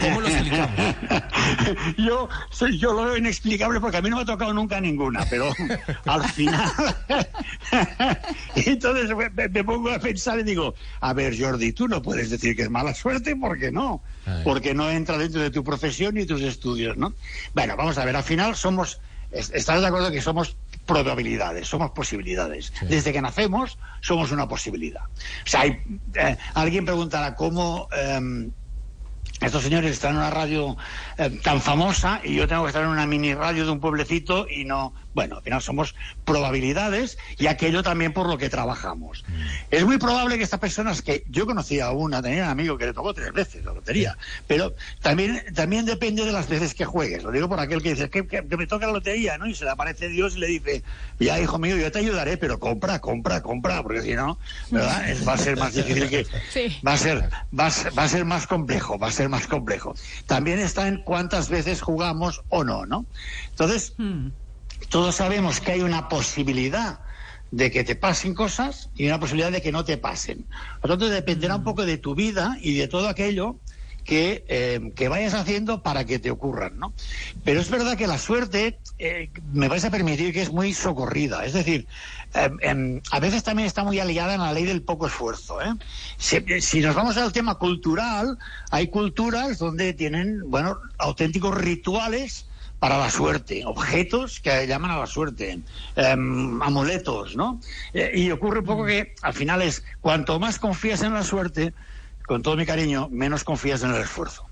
[0.00, 0.94] ¿Cómo lo explicamos?
[1.96, 5.24] yo, soy- yo lo veo inexplicable porque a mí no me ha tocado nunca ninguna,
[5.30, 5.50] pero
[6.04, 6.70] al final.
[8.54, 12.54] Entonces me, me pongo a pensar y digo: A ver, Jordi, tú no puedes decir
[12.54, 14.02] que es mala suerte porque no.
[14.44, 17.14] Porque no entra dentro de tu profesión ni tus estudios, ¿no?
[17.54, 19.00] Bueno, vamos a ver, al final somos.
[19.30, 22.72] es- ¿Estás de acuerdo que somos probabilidades, somos posibilidades?
[22.82, 25.02] Desde que nacemos somos una posibilidad.
[25.04, 25.82] O sea, hay,
[26.14, 27.88] eh, alguien preguntará cómo.
[27.92, 28.50] em,
[29.40, 30.76] estos señores están en una radio
[31.16, 34.46] eh, tan famosa y yo tengo que estar en una mini radio de un pueblecito
[34.50, 34.94] y no.
[35.12, 39.24] Bueno, al final somos probabilidades y aquello también por lo que trabajamos.
[39.70, 42.86] Es muy probable que estas personas que yo conocía a una, tenía un amigo que
[42.86, 44.16] le tocó tres veces la lotería,
[44.46, 47.22] pero también, también depende de las veces que juegues.
[47.24, 49.46] Lo digo por aquel que dice que, que- que me toca la lotería, ¿no?
[49.46, 50.84] Y se le aparece Dios y le dice,
[51.18, 54.38] ya hijo mío, yo te ayudaré, pero compra, compra, compra, porque si no,
[54.70, 55.08] ¿verdad?
[55.10, 56.26] Es- va a ser más difícil que,
[56.86, 57.28] va a ser
[57.58, 59.94] va a ser, va a ser más complejo va a ser más complejo
[60.26, 63.06] también está en cuántas veces jugamos o no no
[63.50, 63.94] entonces
[64.88, 67.00] todos sabemos que hay una posibilidad
[67.50, 70.46] de que te pasen cosas y una posibilidad de que no te pasen
[70.80, 73.56] por lo tanto dependerá un poco de tu vida y de todo aquello
[74.04, 76.92] que, eh, que vayas haciendo para que te ocurran, ¿no?
[77.44, 81.44] Pero es verdad que la suerte, eh, me vais a permitir que es muy socorrida,
[81.44, 81.86] es decir,
[82.34, 85.74] eh, em, a veces también está muy aliada en la ley del poco esfuerzo, ¿eh?
[86.16, 88.38] Si, si nos vamos al tema cultural,
[88.70, 92.46] hay culturas donde tienen, bueno, auténticos rituales
[92.80, 95.60] para la suerte, objetos que llaman a la suerte,
[95.96, 97.60] em, amuletos, ¿no?
[97.92, 101.74] Eh, y ocurre un poco que al final es, cuanto más confías en la suerte,
[102.26, 104.46] con todo mi cariño, menos confías en el esfuerzo.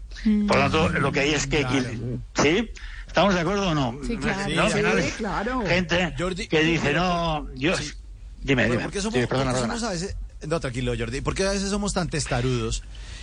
[0.47, 1.65] Por lo tanto, lo que hay es que...
[2.35, 2.71] ¿Sí?
[3.07, 3.99] ¿Estamos de acuerdo o no?
[4.07, 4.55] Sí, claro.
[4.55, 5.63] No, Sí, claro.
[5.67, 6.15] Gente
[6.51, 7.73] que dice, no, yo...
[8.43, 8.83] Dime, dime.
[8.83, 9.79] ¿Por qué somos, Sí, perdona, perdona.
[9.79, 10.17] somos a veces...
[10.47, 11.21] No, tranquilo, Jordi.
[11.21, 12.83] ¿Por qué a veces somos tan testarudos?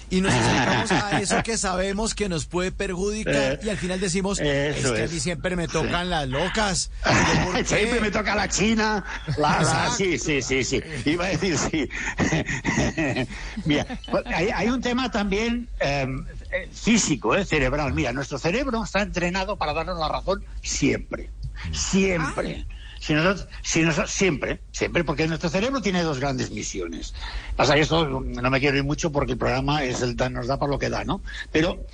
[0.09, 3.99] Y nos acercamos a eso que sabemos que nos puede perjudicar Eh, y al final
[3.99, 6.09] decimos, es que a mí siempre me tocan Sí.
[6.09, 6.91] las locas.
[7.65, 9.03] Siempre me toca la China.
[9.37, 10.81] La, sí, sí, sí, sí.
[11.05, 11.89] Iba a decir sí.
[13.65, 13.85] Mira,
[14.25, 16.07] hay, hay un tema también eh,
[16.51, 17.93] eh, físico, eh, cerebral.
[17.93, 21.29] Mira, nuestro cerebro está entrenado para darnos la razón siempre.
[21.71, 22.65] Siempre.
[23.05, 27.13] Si nosotros, si nosotros- siempre, siempre, porque nuestro cerebro tiene dos grandes misiones.
[27.55, 30.57] Pasa que esto no me quiero ir mucho porque el programa es el, nos da
[30.57, 31.21] para lo que da, ¿no?
[31.51, 31.85] Pero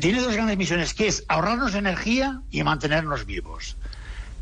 [0.00, 3.78] tiene dos grandes misiones, que es ahorrarnos energía y mantenernos vivos.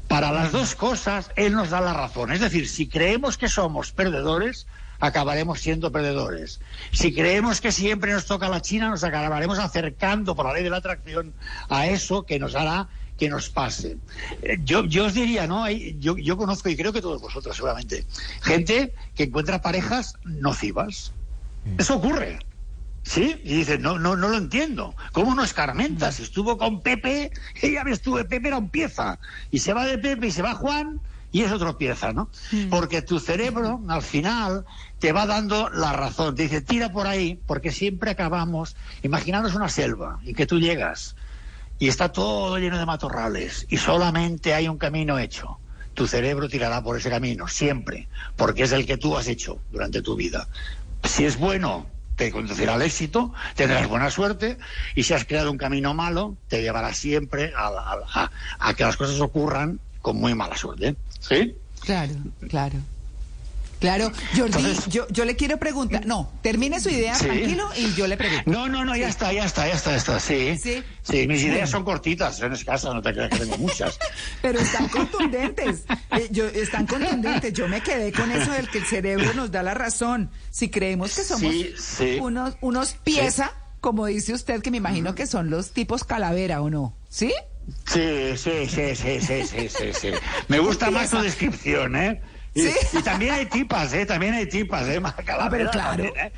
[0.09, 2.33] Para las dos cosas, él nos da la razón.
[2.33, 4.67] Es decir, si creemos que somos perdedores,
[4.99, 6.59] acabaremos siendo perdedores.
[6.91, 10.71] Si creemos que siempre nos toca la China, nos acabaremos acercando por la ley de
[10.71, 11.33] la atracción
[11.69, 12.89] a eso que nos hará
[13.19, 13.97] que nos pase.
[14.43, 15.65] Eh, Yo, yo os diría, ¿no?
[15.65, 18.07] Hay- yo, yo conozco, y creo que todos vosotros seguramente,
[18.43, 21.13] gente que encuentra parejas nocivas.
[21.77, 22.39] Eso ocurre.
[23.03, 23.41] ¿Sí?
[23.43, 24.95] Y dices, no, no, no lo entiendo.
[25.13, 26.21] ¿Cómo no escarmentas?
[26.21, 27.31] Estuvo con Pepe,
[27.63, 29.19] ya ves tú, Pepe era un pieza.
[29.51, 31.01] Y se va de Pepe y se va Juan,
[31.33, 32.31] y eso tropieza, ¿no?
[32.71, 34.65] Porque tu cerebro, al final,
[34.99, 36.35] te va dando la razón.
[36.35, 38.77] Te dice, tira por ahí, porque siempre acabamos.
[39.03, 41.17] Imaginaros una selva y que tú llegas
[41.79, 45.59] y está todo lleno de matorrales y solamente hay un camino hecho.
[45.95, 50.01] Tu cerebro tirará por ese camino, siempre, porque es el que tú has hecho durante
[50.03, 50.49] tu vida.
[51.05, 51.87] Si es bueno,
[52.17, 54.59] te conducirá al éxito, tendrás buena suerte,
[54.95, 57.67] y si has creado un camino malo, te llevará siempre a,
[58.15, 60.97] a- a- que las cosas ocurran con muy mala suerte.
[61.21, 61.57] ¿Sí?
[61.85, 62.15] Claro,
[62.49, 62.77] claro.
[63.81, 66.05] Claro, Jordi, yo, yo le quiero preguntar.
[66.05, 67.27] No, termine su idea, Sí.
[67.27, 68.51] tranquilo, y yo le pregunto.
[68.51, 70.59] No, no, no, ya está, ya está, ya está, ya está, sí.
[70.61, 70.83] Sí.
[71.03, 73.99] Sí, mis ideas son cortitas, son escasas, no te creas que tengo muchas.
[74.43, 75.85] Pero están contundentes.
[76.11, 77.53] Eh, yo, están contundentes.
[77.53, 80.31] Yo me quedé con eso del que el cerebro nos da la razón.
[80.51, 81.55] Si creemos que somos
[82.21, 86.69] unos, unos pieza, como dice usted, que me imagino que son los tipos calavera, ¿o
[86.71, 86.97] no?
[87.09, 87.33] ¿Sí?
[87.87, 90.11] Sí, sí, sí, sí, sí, sí, sí.
[90.49, 92.21] Me gusta más tu descripción, ¿eh?
[92.59, 94.05] Y, y también hay tipas, ¿eh?
[94.07, 95.01] También hay tipas, ¿eh?
[95.01, 96.05] Más calavera claro.
[96.05, 96.33] ¿eh?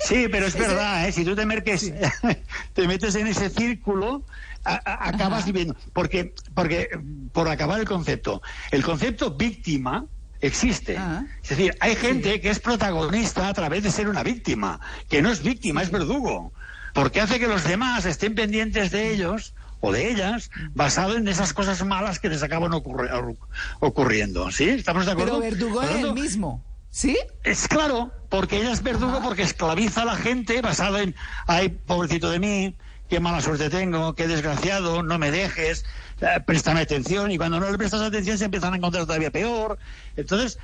[0.00, 1.12] Sí, pero es verdad, ¿eh?
[1.12, 1.92] Si tú te, merques,
[2.72, 4.24] te metes en ese círculo,
[4.64, 5.76] a- a- acabas viviendo.
[5.92, 6.88] Porque, porque,
[7.32, 10.06] por acabar el concepto, el concepto víctima
[10.40, 10.98] existe.
[11.42, 15.30] Es decir, hay gente que es protagonista a través de ser una víctima, que no
[15.30, 16.52] es víctima, es verdugo.
[16.92, 19.54] Porque hace que los demás estén pendientes de ellos
[19.86, 23.38] o de ellas basado en esas cosas malas que les acaban ocurri- ocurri-
[23.80, 24.50] ocurriendo.
[24.50, 24.68] ¿Sí?
[24.68, 25.40] ¿Estamos de acuerdo?
[25.40, 26.64] Pero verdugo es el mismo.
[26.90, 27.18] ¿Sí?
[27.44, 31.14] es claro, porque ella es verdugo porque esclaviza a la gente basado en,
[31.46, 32.74] ay, pobrecito de mí,
[33.10, 35.84] qué mala suerte tengo, qué desgraciado, no me dejes,
[36.22, 39.78] eh, préstame atención, y cuando no le prestas atención se empiezan a encontrar todavía peor.
[40.16, 40.58] Entonces,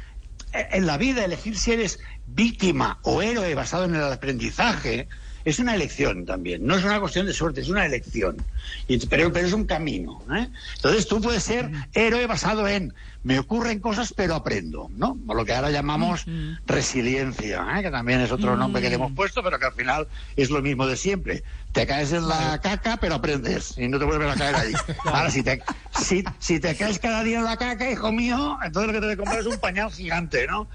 [0.55, 5.09] eh, en la vida elegir si eres víctima o héroe basado en el aprendizaje
[5.45, 8.37] es una elección también, no es una cuestión de suerte, es una elección,
[8.89, 10.23] y, pero, pero es un camino.
[10.35, 10.49] ¿eh?
[10.77, 12.95] Entonces tú puedes ser héroe basado en
[13.25, 15.17] me ocurren cosas pero aprendo, ¿no?
[15.27, 16.27] O lo que ahora llamamos
[16.67, 17.83] resiliencia, ¿eh?
[17.83, 20.61] que también es otro nombre que le hemos puesto, pero que al final es lo
[20.61, 21.45] mismo de siempre.
[21.73, 24.73] Te caes en la caca pero aprendes y no te vuelves a caer ahí.
[25.05, 25.63] Ahora si te,
[25.99, 29.07] si, si te caes cada día en la caca, hijo mío, entonces lo que te
[29.07, 30.69] debe comprar es un pañal gigante, ¿no?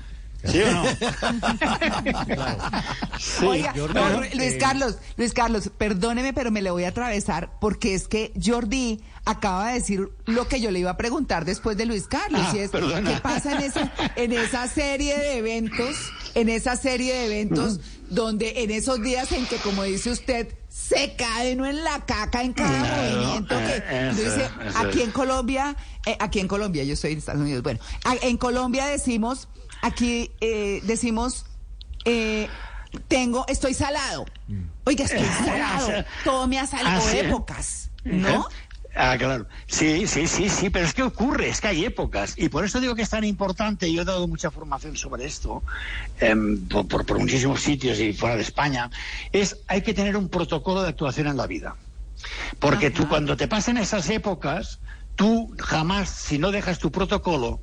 [0.51, 0.83] ¿Sí o no?
[3.19, 3.45] Sí.
[3.45, 4.19] Oiga, Jordi, no, ¿no?
[4.21, 4.57] Luis Sí.
[4.59, 9.69] Carlos, Luis Carlos, perdóneme, pero me le voy a atravesar porque es que Jordi acaba
[9.69, 12.59] de decir lo que yo le iba a preguntar después de Luis Carlos, Ah, y
[12.59, 13.13] es perdona.
[13.15, 15.95] qué pasa en esa, en esa serie de eventos,
[16.35, 17.79] en esa serie de eventos
[18.09, 22.43] donde en esos días en que, como dice usted, se cae no en la caca
[22.43, 25.75] en cada Claro, movimiento que eh, eso, dice eso aquí en Colombia,
[26.05, 27.79] eh, aquí en Colombia, yo estoy en Estados Unidos, bueno,
[28.21, 29.47] en Colombia decimos,
[29.81, 31.45] aquí eh, decimos,
[32.05, 32.49] eh,
[33.07, 34.25] tengo, estoy salado.
[34.85, 36.05] Oiga, estoy salado.
[36.23, 38.47] Todo me ha salido Ah, épocas, ¿no?
[38.99, 39.45] Ah, claro.
[39.67, 42.33] Sí, sí, sí, sí, pero es que ocurre, es que hay épocas.
[42.35, 45.63] Y por eso digo que es tan importante, yo he dado mucha formación sobre esto,
[46.19, 48.89] em, por, por- por muchísimos sitios y fuera de España,
[49.31, 51.75] es hay que tener un protocolo de actuación en la vida.
[52.59, 54.79] Porque tú cuando te pasen esas épocas,
[55.15, 57.61] tú jamás, si no dejas tu protocolo,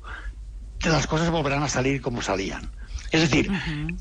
[0.83, 2.71] las cosas volverán a salir como salían.
[3.11, 3.49] Es decir,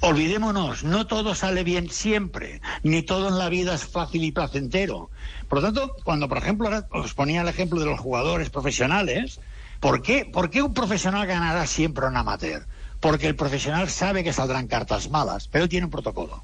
[0.01, 5.11] olvidémonos, no todo sale bien siempre, ni todo en la vida es fácil y placentero.
[5.49, 9.41] Por lo tanto, cuando, por ejemplo, ahora os ponía el ejemplo de los jugadores profesionales,
[9.81, 12.67] ¿por qué, por qué un profesional ganará siempre un amateur?
[12.99, 16.43] Porque el profesional sabe que saldrán cartas malas, pero tiene un protocolo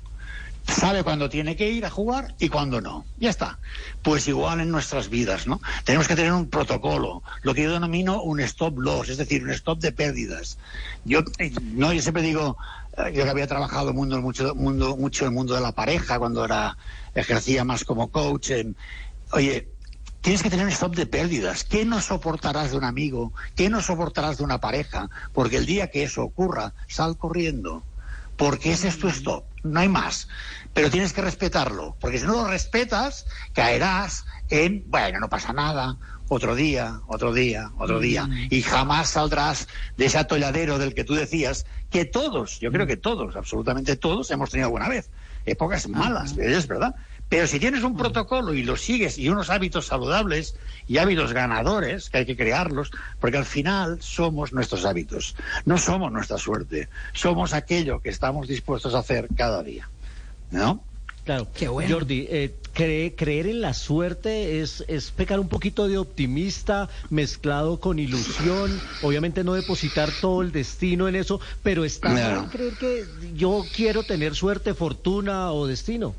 [0.70, 3.06] sabe cuándo tiene que ir a jugar y cuándo no.
[3.16, 3.60] Ya está.
[4.02, 5.60] Pues igual en nuestras vidas, ¿no?
[5.84, 9.50] Tenemos que tener un protocolo, lo que yo denomino un stop loss, es decir, un
[9.50, 10.58] stop de pérdidas.
[11.04, 12.56] Yo, eh, no, yo siempre digo,
[12.96, 16.44] eh, yo que había trabajado mundo, mucho, mundo, mucho el mundo de la pareja cuando
[16.44, 16.76] era,
[17.14, 18.50] ejercía más como coach.
[18.50, 18.76] en-
[19.32, 19.74] oye,
[20.22, 21.64] Tienes que tener un stop de pérdidas.
[21.64, 23.32] ¿Qué no soportarás de un amigo?
[23.54, 25.08] ¿Qué no soportarás de una pareja?
[25.32, 27.86] Porque el día que eso ocurra, sal corriendo
[28.40, 30.26] porque ese es tu stop, no hay más.
[30.72, 35.96] Pero tienes que respetarlo, porque si no lo respetas, caerás en, bueno, no pasa nada,
[36.28, 39.66] otro día, otro día, otro día, y jamás saldrás
[39.96, 44.30] de ese atolladero del que tú decías que todos, yo creo que todos, absolutamente todos,
[44.30, 45.10] hemos tenido alguna vez
[45.44, 46.94] épocas malas, es verdad.
[47.28, 50.56] Pero si tienes un protocolo y lo sigues y unos hábitos saludables
[50.88, 52.90] y hábitos ganadores, que hay que crearlos,
[53.20, 58.94] porque al final somos nuestros hábitos, no somos nuestra suerte, somos aquello que estamos dispuestos
[58.94, 59.88] a hacer cada día.
[60.50, 60.84] ¿No?
[61.24, 61.48] Claro.
[61.54, 61.94] Qué bueno.
[61.94, 67.78] Jordi, eh, cre- creer en la suerte es, es pecar un poquito de optimista mezclado
[67.78, 68.82] con ilusión.
[69.02, 72.40] Obviamente no depositar todo el destino en eso, pero está Claro.
[72.40, 76.14] mal creer que yo quiero tener suerte, fortuna o destino.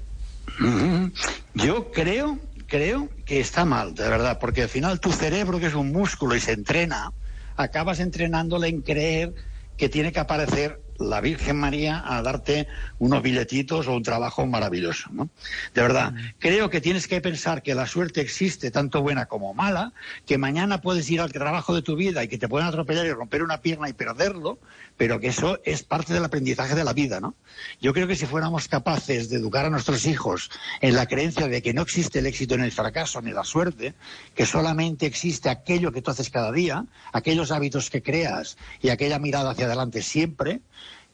[1.56, 5.74] Yo creo, creo que está mal, de verdad, porque al final tu cerebro, que es
[5.74, 7.12] un músculo y se entrena,
[7.58, 9.34] acabas entrenándola en creer
[9.78, 12.68] que tiene que aparecer la Virgen María a darte
[13.00, 15.10] unos billetitos o un trabajo maravilloso.
[15.12, 15.30] ¿no?
[15.74, 19.94] De verdad, creo que tienes que pensar que la suerte existe, tanto buena como mala,
[20.26, 23.12] que mañana puedes ir al trabajo de tu vida y que te pueden atropellar y
[23.12, 24.60] romper una pierna y perderlo,
[24.98, 27.20] pero que eso es parte del aprendizaje de la vida.
[27.20, 27.36] ¿no?
[27.82, 30.50] Yo creo que si fuéramos capaces de educar a nuestros hijos
[30.82, 33.94] en la creencia de que no existe el éxito en el fracaso ni la suerte,
[34.36, 39.20] que solamente existe aquello que tú haces cada día, aquellos hábitos que creas y aquella
[39.20, 40.62] mirada hacia adelante siempre,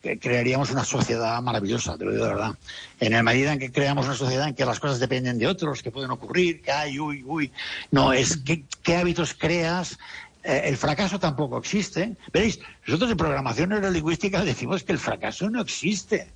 [0.07, 2.55] que crearíamos una sociedad maravillosa, te lo digo de verdad.
[2.99, 5.84] En la medida en que creamos una sociedad en que las cosas dependen de otros,
[5.84, 7.51] que pueden ocurrir, que hay, uy, uy.
[7.91, 9.99] No, es que, qué hábitos creas.
[10.43, 12.15] Eh, el fracaso tampoco existe.
[12.31, 16.31] Veréis, nosotros en programación neurolingüística decimos que el fracaso no existe.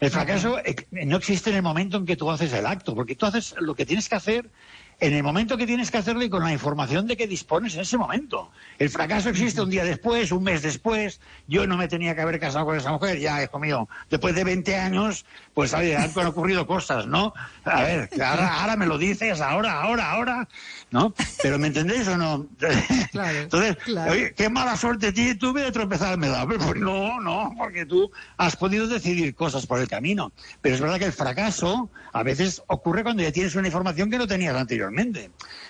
[0.00, 0.58] El fracaso
[0.90, 3.76] no existe en el momento en que tú haces el acto, porque tú haces lo
[3.76, 4.50] que tienes que hacer
[5.04, 7.82] en el momento que tienes que hacerlo y con la información de que dispones en
[7.82, 8.50] ese momento.
[8.78, 11.20] El fracaso existe un día después, un mes después.
[11.46, 13.86] Yo no me tenía que haber casado con esa mujer, ya, hijo mío.
[14.08, 17.34] Después de 20 años, pues oye, han ocurrido cosas, ¿no?
[17.64, 20.48] A ver, ahora, ahora me lo dices, ahora, ahora, ahora,
[20.90, 21.12] ¿no?
[21.42, 22.46] Pero ¿me entendéis o no?
[23.12, 23.76] Entonces,
[24.08, 26.28] oye, qué mala suerte tuve de tropezarme.
[26.46, 30.32] Pues no, no, porque tú has podido decidir cosas por el camino.
[30.62, 34.16] Pero es verdad que el fracaso a veces ocurre cuando ya tienes una información que
[34.16, 34.93] no tenías anteriormente.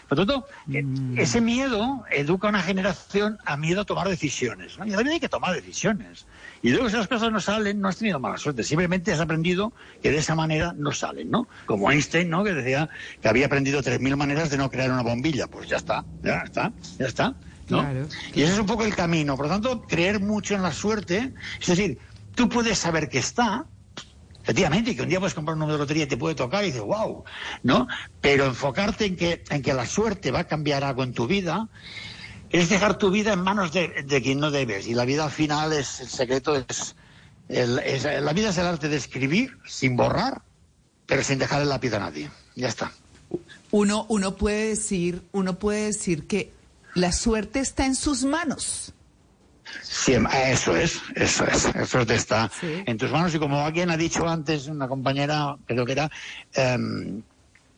[0.09, 0.85] Por lo tanto, eh,
[1.17, 4.79] ese miedo educa a una generación a miedo a tomar decisiones.
[4.79, 4.87] ¿no?
[4.87, 6.27] Y también hay que tomar decisiones.
[6.63, 8.63] Y luego si las cosas no salen, no has tenido mala suerte.
[8.63, 9.73] Simplemente has aprendido
[10.03, 11.49] que de esa manera no salen, ¿no?
[11.67, 12.45] Como Einstein, ¿no?
[12.45, 12.89] Que decía
[13.21, 15.47] que había aprendido 3.000 maneras de no crear una bombilla.
[15.47, 17.35] Pues ya está, ya está, ya está.
[17.69, 17.81] ¿no?
[17.81, 18.07] Claro.
[18.35, 19.37] Y ese es un poco el camino.
[19.37, 21.99] Por lo tanto, creer mucho en la suerte, es decir,
[22.35, 23.67] tú puedes saber que está,
[24.45, 26.67] Efectivamente, que un día puedes comprar un número de lotería y te puede tocar y
[26.67, 27.25] dices, wow,
[27.63, 27.89] ¿no?
[28.21, 31.67] Pero enfocarte en que, en que la suerte va a cambiar algo en tu vida
[32.51, 34.87] es dejar tu vida en manos de, de quien no debes.
[34.87, 36.95] Y la vida al final es, el secreto es,
[37.49, 37.77] el-
[38.25, 40.43] la vida es el arte de escribir sin borrar,
[41.07, 42.31] pero sin dejar el lápiz a nadie.
[42.55, 42.93] Ya está.
[43.71, 46.53] Uno, uno puede decir, uno puede decir que
[46.95, 48.93] la suerte está en sus manos.
[49.83, 52.51] Siem- eso es, eso es, eso te está
[52.87, 56.11] en tus manos y como alguien ha dicho antes, una compañera, creo que era,
[56.55, 57.23] em,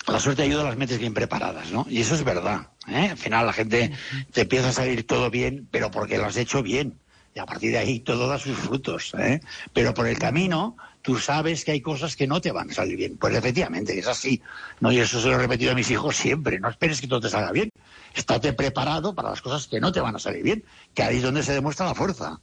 [0.09, 1.87] la suerte ayuda a las mentes bien preparadas, ¿no?
[1.89, 2.69] Y eso es verdad.
[2.89, 3.09] ¿eh?
[3.11, 3.93] Al final la gente
[4.33, 7.01] te empieza a salir todo bien, pero porque lo has hecho bien.
[7.35, 9.13] Y a partir de ahí todo da sus frutos.
[9.19, 9.41] ¿eh?
[9.73, 10.77] Pero por el camino
[11.07, 13.17] tú sabes que hay cosas que no te van a salir bien.
[13.17, 14.43] Pues efectivamente, es así.
[14.81, 14.91] ¿no?
[14.91, 16.59] Y eso se lo he repetido a mis hijos siempre.
[16.59, 17.71] No esperes que todo te salga bien.
[18.13, 20.65] Estate preparado para las cosas que no te van a salir bien.
[20.95, 22.41] Que ahí es donde se demuestra la fuerza.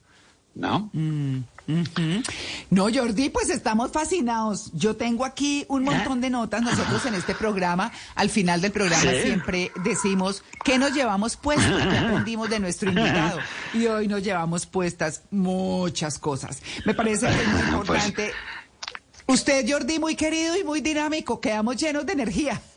[0.56, 0.90] ¿No?
[0.94, 1.40] Mm,
[2.70, 4.72] No, Jordi, pues estamos fascinados.
[4.74, 6.62] Yo tengo aquí un montón de notas.
[6.62, 9.22] Nosotros en este programa, al final del programa, Sí.
[9.24, 13.40] siempre decimos qué nos llevamos puestos, qué aprendimos de nuestro invitado.
[13.74, 16.62] Y hoy nos llevamos puestas muchas cosas.
[16.86, 18.32] Me parece que es muy importante.
[19.28, 21.40] Usted, Jordi, muy querido y muy dinámico.
[21.40, 22.62] Quedamos llenos de energía.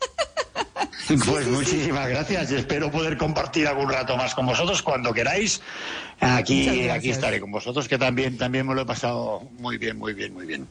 [1.25, 5.61] Pues muchísimas gracias y espero poder compartir algún rato más con vosotros cuando queráis.
[6.19, 10.13] Aquí, aquí estaré con vosotros, que también, también me lo he pasado muy bien, muy
[10.13, 10.67] bien, muy bien.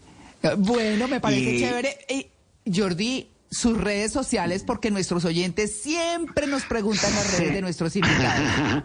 [0.59, 1.99] Bueno, me parece Y- chévere.
[2.11, 2.27] Y,
[2.79, 3.27] Jordi,
[3.57, 8.83] sus redes sociales, porque nuestros oyentes siempre nos preguntan las redes de nuestros invitados.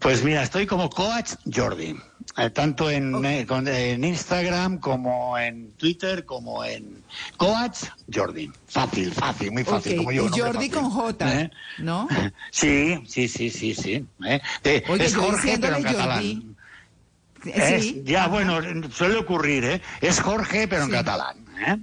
[0.00, 1.96] Pues mira, estoy como Coach Jordi,
[2.36, 7.02] eh, tanto en, eh, con- en Instagram como en Twitter como en
[7.38, 8.50] Coach Jordi.
[8.68, 10.26] Fácil, fácil, muy fácil, Ok, como yo.
[10.26, 11.50] y Jordi con J, ¿Eh?
[11.78, 12.06] ¿no?
[12.50, 14.04] Sí, sí, sí, sí, sí.
[14.26, 14.42] ¿eh?
[14.88, 16.22] Oye, es Jorge, pero en catalán.
[16.22, 16.54] Jordi.
[17.54, 18.02] Es- Sí.
[18.04, 18.58] ya, bueno,
[18.90, 19.80] suele ocurrir, ¿eh?
[20.02, 20.96] Es Jorge, pero en Sí.
[20.96, 21.36] catalán.
[21.66, 21.76] ¿eh?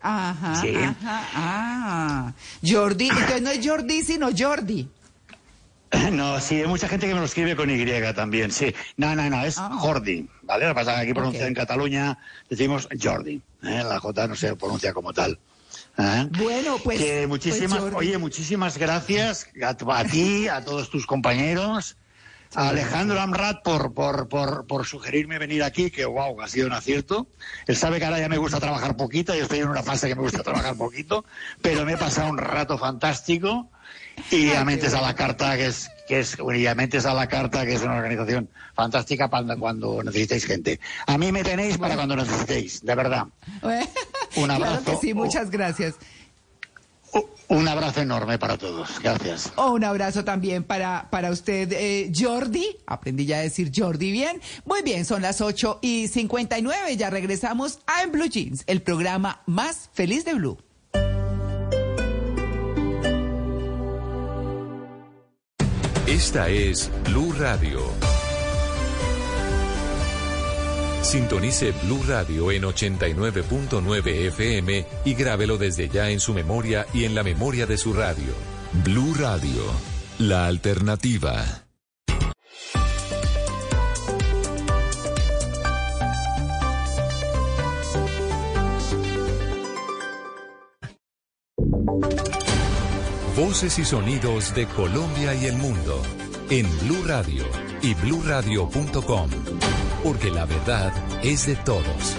[0.00, 0.74] Ajá, Sí.
[0.76, 2.32] ajá, ah.
[2.64, 4.88] Jordi, entonces no es Jordi, sino Jordi.
[6.12, 7.84] No, sí, hay mucha gente que me lo escribe con Y
[8.14, 8.74] también, sí.
[8.96, 10.66] No, no, no, es Jordi, ¿vale?
[10.66, 12.18] Lo que pasa es que aquí pronuncia en Cataluña,
[12.48, 13.84] decimos Jordi, ¿eh?
[13.84, 15.38] La J no se pronuncia como tal.
[15.98, 16.28] ¿eh?
[16.38, 16.98] Bueno, pues.
[16.98, 21.96] Que muchísimas, pues, oye, muchísimas gracias a, a ti, a todos tus compañeros,
[22.54, 26.72] a Alejandro Amrat por, por, por, por sugerirme venir aquí, que wow, ha sido un
[26.72, 27.28] acierto.
[27.66, 30.14] Él sabe que ahora ya me gusta trabajar poquito, yo estoy en una fase que
[30.14, 31.24] me gusta trabajar poquito,
[31.62, 33.70] pero me he pasado un rato fantástico.
[34.30, 37.28] Y a Mentes a la Carta, que es, que es, y a Mentes a la
[37.28, 40.80] Carta, que es una organización fantástica para cuando necesitéis gente.
[41.06, 43.26] A mí me tenéis para cuando necesitéis, de verdad.
[44.36, 44.84] Un Claro abrazo.
[44.84, 45.94] que sí, muchas gracias.
[47.48, 49.00] Un abrazo enorme para todos.
[49.02, 49.52] Gracias.
[49.56, 52.76] Oh, un abrazo también para, para usted, eh, Jordi.
[52.86, 54.40] Aprendí ya a decir Jordi bien.
[54.66, 56.96] Muy bien, son las 8 y 59.
[56.96, 60.58] Ya regresamos a En Blue Jeans, el programa más feliz de Blue.
[66.06, 68.07] Esta es Blue Radio.
[71.08, 77.14] Sintonice Blue Radio en 89.9 FM y grábelo desde ya en su memoria y en
[77.14, 78.34] la memoria de su radio.
[78.84, 79.62] Blue Radio,
[80.18, 81.64] la alternativa.
[93.34, 96.02] Voces y sonidos de Colombia y el mundo
[96.50, 97.44] en Blue Radio
[97.80, 99.30] y bluradio.com,
[100.02, 100.92] porque la verdad
[101.22, 102.16] es de todos.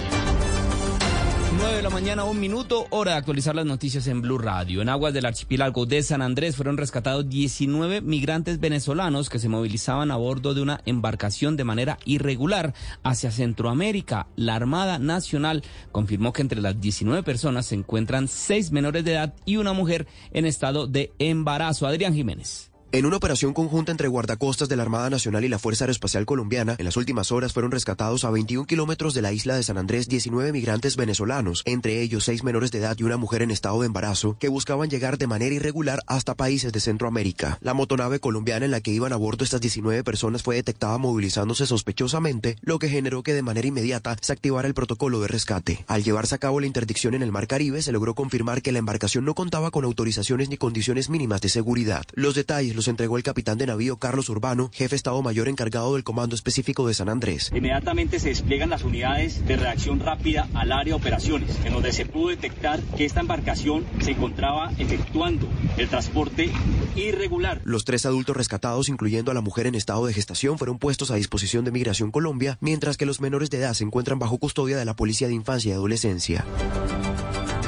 [1.60, 4.80] 9 de la mañana, un minuto, hora de actualizar las noticias en Blue Radio.
[4.80, 10.10] En aguas del archipiélago de San Andrés fueron rescatados 19 migrantes venezolanos que se movilizaban
[10.10, 14.28] a bordo de una embarcación de manera irregular hacia Centroamérica.
[14.36, 15.62] La Armada Nacional
[15.92, 20.06] confirmó que entre las 19 personas se encuentran seis menores de edad y una mujer
[20.32, 21.86] en estado de embarazo.
[21.86, 22.69] Adrián Jiménez.
[22.92, 26.74] En una operación conjunta entre guardacostas de la Armada Nacional y la Fuerza Aeroespacial Colombiana,
[26.76, 30.08] en las últimas horas fueron rescatados a 21 kilómetros de la isla de San Andrés
[30.08, 33.86] 19 migrantes venezolanos, entre ellos seis menores de edad y una mujer en estado de
[33.86, 37.58] embarazo, que buscaban llegar de manera irregular hasta países de Centroamérica.
[37.60, 41.66] La motonave colombiana en la que iban a bordo estas 19 personas fue detectada movilizándose
[41.66, 45.84] sospechosamente, lo que generó que de manera inmediata se activara el protocolo de rescate.
[45.86, 48.80] Al llevarse a cabo la interdicción en el Mar Caribe, se logró confirmar que la
[48.80, 52.02] embarcación no contaba con autorizaciones ni condiciones mínimas de seguridad.
[52.14, 56.02] Los detalles los entregó el capitán de navío Carlos Urbano, jefe Estado Mayor encargado del
[56.02, 57.52] Comando Específico de San Andrés.
[57.54, 62.06] Inmediatamente se despliegan las unidades de reacción rápida al área de operaciones, en donde se
[62.06, 65.46] pudo detectar que esta embarcación se encontraba efectuando
[65.76, 66.50] el transporte
[66.96, 67.60] irregular.
[67.64, 71.16] Los tres adultos rescatados, incluyendo a la mujer en estado de gestación, fueron puestos a
[71.16, 74.86] disposición de Migración Colombia, mientras que los menores de edad se encuentran bajo custodia de
[74.86, 76.46] la Policía de Infancia y Adolescencia.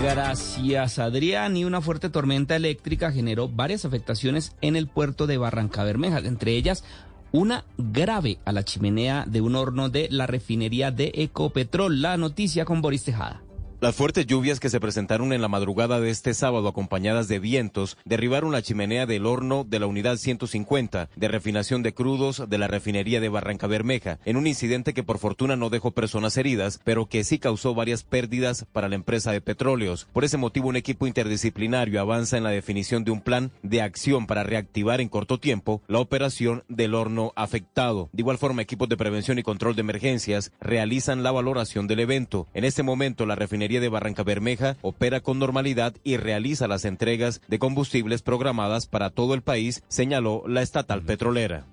[0.02, 1.56] Gracias, Adrián.
[1.56, 6.56] Y una fuerte tormenta eléctrica generó varias afectaciones en el puerto de Barranca Bermeja, entre
[6.56, 6.82] ellas
[7.30, 12.02] una grave a la chimenea de un horno de la refinería de Ecopetrol.
[12.02, 13.42] La noticia con Boris Tejada.
[13.82, 17.98] Las fuertes lluvias que se presentaron en la madrugada de este sábado acompañadas de vientos
[18.04, 22.68] derribaron la chimenea del horno de la unidad 150 de refinación de crudos de la
[22.68, 27.06] refinería de Barranca Bermeja, en un incidente que por fortuna no dejó personas heridas, pero
[27.06, 30.06] que sí causó varias pérdidas para la empresa de petróleos.
[30.12, 34.28] Por ese motivo, un equipo interdisciplinario avanza en la definición de un plan de acción
[34.28, 38.10] para reactivar en corto tiempo la operación del horno afectado.
[38.12, 42.46] De igual forma, equipos de prevención y control de emergencias realizan la valoración del evento.
[42.54, 47.40] En este momento, la refinería de Barranca Bermeja opera con normalidad y realiza las entregas
[47.48, 51.66] de combustibles programadas para todo el país, señaló la estatal petrolera.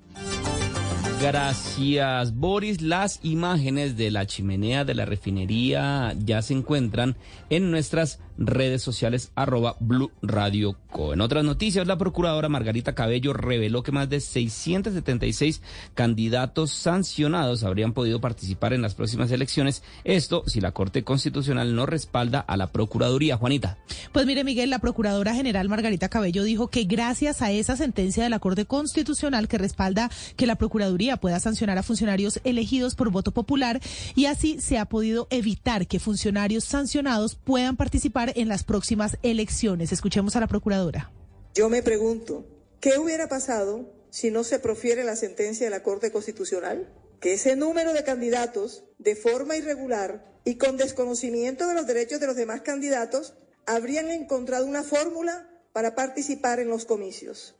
[1.21, 2.81] Gracias, Boris.
[2.81, 7.17] Las imágenes de la chimenea de la refinería ya se encuentran
[7.49, 11.13] en nuestras redes sociales arroba Blue Radio Co.
[11.13, 15.61] En otras noticias, la procuradora Margarita Cabello reveló que más de 676
[15.93, 19.83] candidatos sancionados habrían podido participar en las próximas elecciones.
[20.03, 23.37] Esto si la Corte Constitucional no respalda a la Procuraduría.
[23.37, 23.77] Juanita.
[24.11, 28.29] Pues mire, Miguel, la Procuradora General Margarita Cabello dijo que gracias a esa sentencia de
[28.29, 33.31] la Corte Constitucional que respalda que la Procuraduría pueda sancionar a funcionarios elegidos por voto
[33.31, 33.81] popular
[34.15, 39.91] y así se ha podido evitar que funcionarios sancionados puedan participar en las próximas elecciones.
[39.91, 41.11] Escuchemos a la Procuradora.
[41.53, 42.45] Yo me pregunto,
[42.79, 46.93] ¿qué hubiera pasado si no se profiere la sentencia de la Corte Constitucional?
[47.19, 52.27] Que ese número de candidatos, de forma irregular y con desconocimiento de los derechos de
[52.27, 53.33] los demás candidatos,
[53.65, 57.58] habrían encontrado una fórmula para participar en los comicios.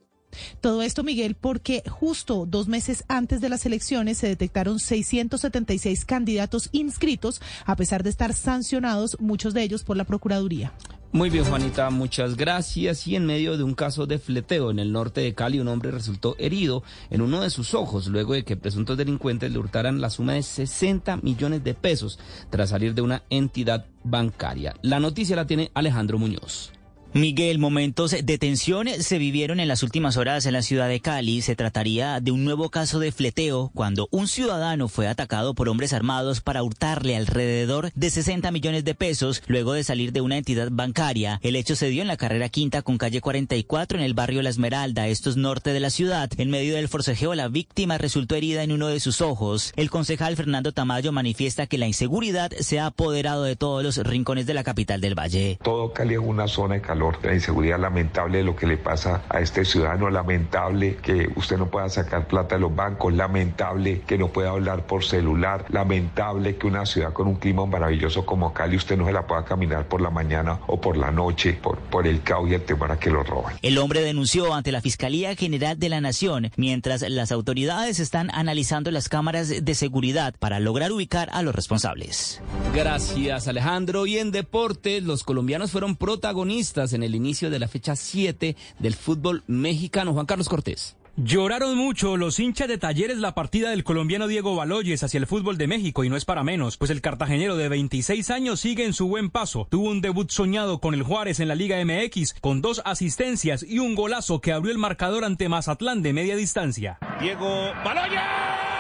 [0.61, 6.69] Todo esto, Miguel, porque justo dos meses antes de las elecciones se detectaron 676 candidatos
[6.72, 10.73] inscritos, a pesar de estar sancionados, muchos de ellos por la Procuraduría.
[11.11, 13.07] Muy bien, Juanita, muchas gracias.
[13.07, 15.89] Y en medio de un caso de fleteo en el norte de Cali, un hombre
[15.89, 20.11] resultó herido en uno de sus ojos luego de que presuntos delincuentes le hurtaran la
[20.11, 22.19] suma de 60 millones de pesos
[22.51, 24.76] tras salir de una entidad bancaria.
[24.84, 26.73] La noticia la tiene Alejandro Muñoz.
[27.14, 31.41] Miguel, momentos de tensión se vivieron en las últimas horas en la ciudad de Cali.
[31.41, 35.91] Se trataría de un nuevo caso de fleteo cuando un ciudadano fue atacado por hombres
[35.94, 40.69] armados para hurtarle alrededor de 60 millones de pesos luego de salir de una entidad
[40.72, 41.40] bancaria.
[41.41, 44.49] El hecho se dio en la carrera quinta con calle 44 en el barrio La
[44.49, 46.30] Esmeralda, esto es norte de la ciudad.
[46.38, 49.73] En medio del forcejeo, la víctima resultó herida en uno de sus ojos.
[49.76, 54.45] El concejal Fernando Tamayo manifiesta que la inseguridad se ha apoderado de todos los rincones
[54.45, 55.57] de la capital del Valle.
[55.64, 57.19] Todo Cali es una zona de valor.
[57.23, 61.67] La inseguridad lamentable de lo que le pasa a este ciudadano, lamentable que usted no
[61.67, 66.67] pueda sacar plata de los bancos, lamentable que no pueda hablar por celular, lamentable que
[66.67, 70.01] una ciudad con un clima maravilloso como Cali usted no se la pueda caminar por
[70.01, 73.09] la mañana o por la noche por, por el caos y el temor a que
[73.09, 73.55] lo roben.
[73.61, 78.91] El hombre denunció ante la Fiscalía General de la Nación, mientras las autoridades están analizando
[78.91, 82.41] las cámaras de seguridad para lograr ubicar a los responsables.
[82.73, 84.05] Gracias Alejandro.
[84.05, 88.95] Y en deporte, los colombianos fueron protagonistas en el inicio de la fecha 7 del
[88.95, 90.14] fútbol mexicano.
[90.14, 90.95] Juan Carlos Cortés.
[91.22, 95.57] Lloraron mucho los hinchas de Talleres la partida del colombiano Diego Baloyes hacia el fútbol
[95.57, 98.94] de México y no es para menos, pues el cartagenero de 26 años sigue en
[98.94, 99.68] su buen paso.
[99.70, 103.80] Tuvo un debut soñado con el Juárez en la Liga MX con dos asistencias y
[103.80, 106.99] un golazo que abrió el marcador ante Mazatlán de media distancia.
[107.20, 108.78] Diego Baloyes.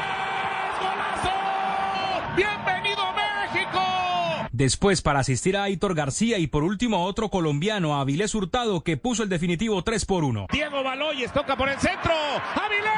[4.59, 8.97] Después para asistir a Aitor García y por último a otro colombiano, Avilés Hurtado, que
[8.97, 10.47] puso el definitivo 3 por 1.
[10.51, 12.11] Diego Baloyes toca por el centro.
[12.55, 12.89] ¡Avilés!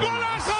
[0.00, 0.52] ¡Golazo!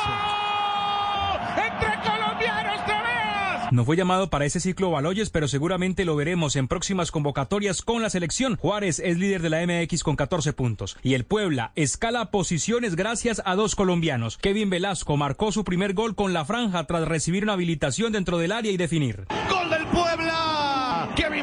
[1.57, 3.73] ¡Entre colombianos te veas!
[3.73, 8.03] No fue llamado para ese ciclo Baloyes, pero seguramente lo veremos en próximas convocatorias con
[8.03, 8.59] la selección.
[8.59, 10.99] Juárez es líder de la MX con 14 puntos.
[11.03, 14.37] Y el Puebla escala posiciones gracias a dos colombianos.
[14.37, 18.53] Kevin Velasco marcó su primer gol con la franja tras recibir una habilitación dentro del
[18.53, 19.25] área y definir.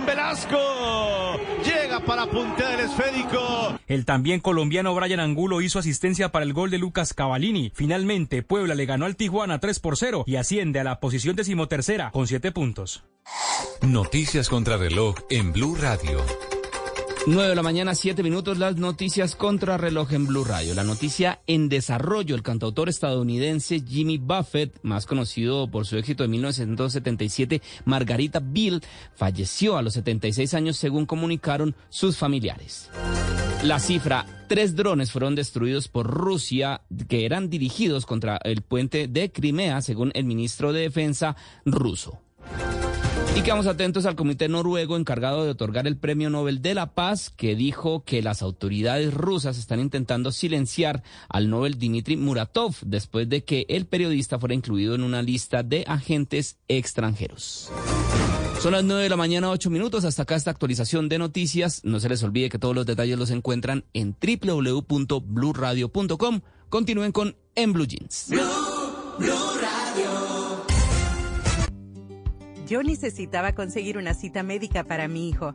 [0.05, 0.57] Velasco
[1.63, 3.79] llega para puntear el esférico.
[3.87, 7.71] El también colombiano Brian Angulo hizo asistencia para el gol de Lucas Cavalini.
[7.73, 12.11] Finalmente, Puebla le ganó al Tijuana 3 por 0 y asciende a la posición decimotercera
[12.11, 13.03] con 7 puntos.
[13.81, 16.19] Noticias contra reloj en Blue Radio.
[17.27, 20.73] 9 de la mañana, 7 minutos, las noticias contra reloj en Blue Radio.
[20.73, 26.29] La noticia en desarrollo, el cantautor estadounidense Jimmy Buffett, más conocido por su éxito de
[26.29, 28.81] 1977, Margarita Bill,
[29.13, 32.89] falleció a los 76 años según comunicaron sus familiares.
[33.63, 39.31] La cifra, tres drones fueron destruidos por Rusia que eran dirigidos contra el puente de
[39.31, 41.35] Crimea, según el ministro de Defensa
[41.65, 42.19] ruso.
[43.35, 47.29] Y quedamos atentos al comité noruego encargado de otorgar el Premio Nobel de la Paz,
[47.29, 53.43] que dijo que las autoridades rusas están intentando silenciar al Nobel Dmitry Muratov después de
[53.43, 57.71] que el periodista fuera incluido en una lista de agentes extranjeros.
[58.61, 60.05] Son las 9 de la mañana, 8 minutos.
[60.05, 61.81] Hasta acá esta actualización de noticias.
[61.83, 66.41] No se les olvide que todos los detalles los encuentran en www.bluradio.com.
[66.69, 68.27] Continúen con En Blue Jeans.
[72.71, 75.53] Yo necesitaba conseguir una cita médica para mi hijo.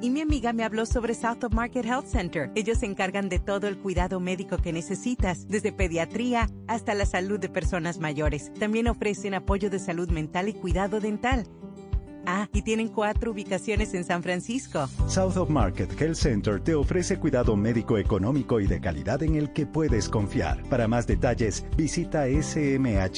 [0.00, 2.52] Y mi amiga me habló sobre South of Market Health Center.
[2.54, 7.40] Ellos se encargan de todo el cuidado médico que necesitas, desde pediatría hasta la salud
[7.40, 8.52] de personas mayores.
[8.60, 11.48] También ofrecen apoyo de salud mental y cuidado dental.
[12.26, 14.88] Ah, y tienen cuatro ubicaciones en San Francisco.
[15.08, 19.52] South of Market Health Center te ofrece cuidado médico económico y de calidad en el
[19.52, 20.62] que puedes confiar.
[20.68, 23.16] Para más detalles, visita smhcsf.org.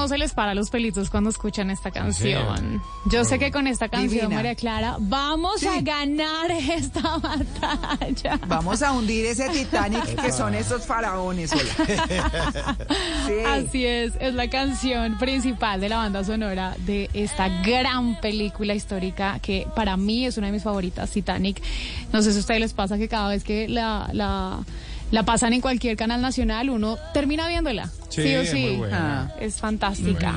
[0.00, 2.82] no se les para los pelitos cuando escuchan esta canción?
[3.06, 4.36] Yo sé que con esta canción, Divina.
[4.36, 5.66] María Clara, vamos Sí.
[5.68, 8.40] a ganar esta batalla.
[8.46, 11.52] Vamos a hundir ese Titanic que son esos faraones.
[11.52, 12.76] hola.
[13.26, 13.34] Sí.
[13.46, 19.38] Así es, es la canción principal de la banda sonora de esta gran película histórica
[19.40, 21.62] que para mí es una de mis favoritas, Titanic.
[22.12, 24.60] No sé si a ustedes les pasa que cada vez que la, la,
[25.10, 27.90] la pasan en cualquier canal nacional, uno termina viéndola.
[28.08, 28.58] Sí, Sí, o es sí.
[28.60, 29.30] muy buena.
[29.30, 30.36] Ah, es fantástica.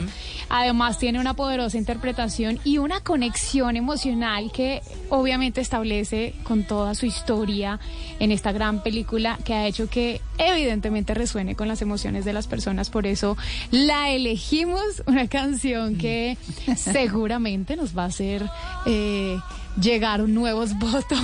[0.50, 7.08] Además tiene una poderosa interpretación y una conexión emocional que obviamente establece con toda su
[7.08, 7.80] historia
[8.20, 12.46] en esta gran película que ha hecho que evidentemente resuene con las emociones de las
[12.46, 12.92] personas.
[12.92, 13.38] Por eso
[13.72, 16.38] la elegimos, una canción que
[16.78, 18.48] seguramente nos va a hacer
[18.86, 19.38] eh,
[19.80, 21.20] llegar nuevos votos.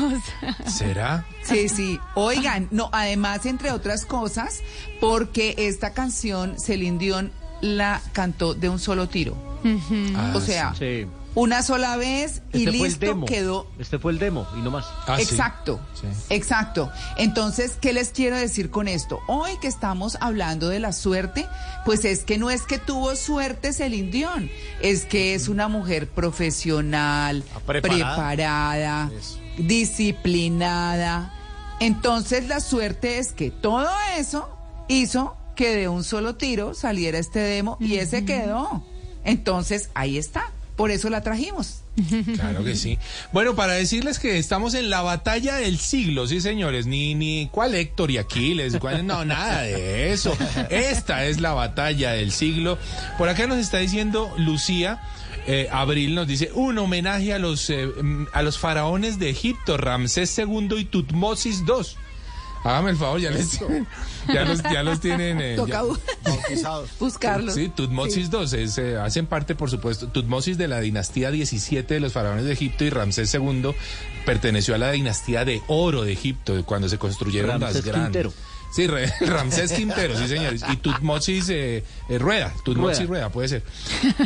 [0.65, 1.25] ¿Será?
[1.43, 1.99] Sí, sí.
[2.15, 4.61] Oigan, no, además, entre otras cosas,
[4.99, 7.31] porque esta canción Celine Dion
[7.61, 9.35] la cantó de un solo tiro.
[10.15, 11.05] Ah, o sea, sí.
[11.35, 13.25] Una sola vez y Este fue el listo demo.
[13.25, 13.67] quedó.
[13.77, 14.85] Este fue el demo y no más.
[15.07, 15.79] Ah, exacto,
[16.29, 16.91] exacto.
[17.17, 19.19] Entonces, ¿qué les quiero decir con esto?
[19.27, 21.47] Hoy que estamos hablando de la suerte,
[21.85, 24.49] pues es que no es que tuvo suerte Celine Dion,
[24.81, 28.15] es que es una mujer profesional, preparada.
[28.15, 29.11] preparada,
[29.57, 31.33] disciplinada.
[31.79, 33.87] Entonces, la suerte es que todo
[34.17, 34.49] eso
[34.87, 38.83] hizo que de un solo tiro saliera este demo y ese quedó.
[39.23, 40.51] Entonces, ahí está.
[40.79, 41.81] Por eso la trajimos.
[42.35, 42.97] Claro que sí.
[43.33, 46.87] Bueno, para decirles que estamos en la batalla del siglo, sí, señores.
[46.87, 50.31] Ni, ni cuál Héctor y Aquiles, cuál, no, nada de eso.
[50.69, 52.77] Esta es la batalla del siglo.
[53.17, 55.01] Por acá nos está diciendo Lucía.
[55.47, 59.75] eh, Abril nos dice un homenaje a los eh, mm, a los faraones de Egipto,
[59.75, 61.73] Ramsés II y Tutmosis II.
[62.63, 63.59] Hágame el favor, ya les
[64.33, 65.83] ya los, ya los tienen eh, ya-
[66.99, 67.55] buscarlos.
[67.55, 71.99] Sí, Tutmosis II, es, eh, hacen parte, por supuesto, Tutmosis de la dinastía 17 de
[71.99, 73.71] los faraones de Egipto y Ramsés II
[74.25, 78.03] perteneció a la dinastía de oro de Egipto, cuando se construyeron Ramsés las grandes.
[78.23, 78.33] Quintero.
[78.71, 80.63] Sí, Re- Ramsés Quintero, sí, señores.
[80.71, 83.25] Y Tutmosis eh, eh, Rueda, Tutmosis Rueda.
[83.25, 83.63] Rueda, puede ser.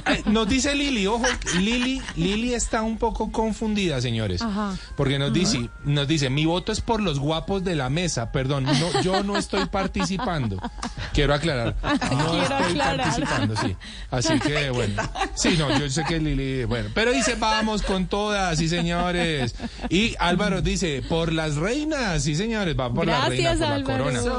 [0.08, 1.24] Eh, nos dice Lili, ojo,
[1.60, 4.42] Lili, Lili está un poco confundida, señores.
[4.42, 4.78] Ajá.
[4.98, 8.32] Porque nos dice, nos dice, mi voto es por los guapos de la mesa.
[8.32, 10.58] Perdón, no, yo no estoy participando.
[11.14, 11.76] Quiero aclarar.
[11.84, 12.98] No Quiero estoy aclarar.
[12.98, 13.76] participando, sí.
[14.12, 15.02] Así que bueno.
[15.36, 16.90] Sí, no, yo sé que Lili, bueno.
[16.94, 19.56] Pero dice, vamos con todas, sí, señores.
[19.90, 23.76] Y Álvaro dice, por las reinas, sí, señores, va por la reina, Gracias, por la
[23.76, 24.04] Álvaro.
[24.04, 24.33] corona.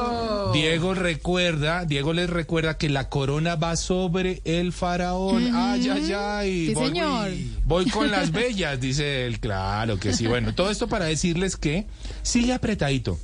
[0.52, 5.54] Diego recuerda, Diego les recuerda que la corona va sobre el faraón.
[5.54, 6.66] Ay, ay, ay.
[6.68, 7.30] Sí, voy, señor.
[7.64, 9.40] Voy con las bellas, dice él.
[9.40, 10.26] Claro que sí.
[10.28, 11.86] Bueno, todo esto para decirles que
[12.22, 13.18] sigue apretadito.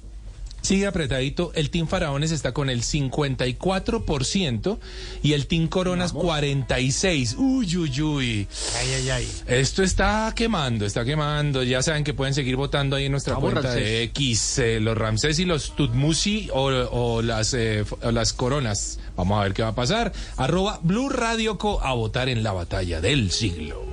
[0.63, 1.53] Sigue apretadito.
[1.55, 4.79] El Team Faraones está con el 54%
[5.23, 7.37] y el Team Coronas 46%.
[7.39, 8.49] Uy, uy, uy.
[8.79, 9.29] Ay, ay, ay.
[9.47, 11.63] Esto está quemando, está quemando.
[11.63, 14.03] Ya saben que pueden seguir votando ahí en nuestra Vamos, cuenta de.
[14.05, 18.99] X, eh, los Ramsés y los Tutmusi o, o las, eh, o las coronas.
[19.17, 20.13] Vamos a ver qué va a pasar.
[20.37, 23.85] Arroba Blue Radio Co a votar en la batalla del siglo.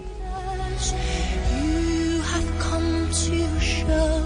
[1.49, 4.16] You have come to show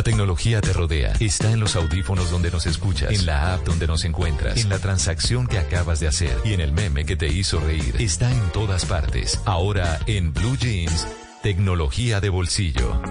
[0.00, 1.12] La tecnología te rodea.
[1.20, 4.78] Está en los audífonos donde nos escuchas, en la app donde nos encuentras, en la
[4.78, 7.96] transacción que acabas de hacer y en el meme que te hizo reír.
[7.98, 9.40] Está en todas partes.
[9.44, 11.06] Ahora en Blue Jeans,
[11.42, 13.02] tecnología de bolsillo.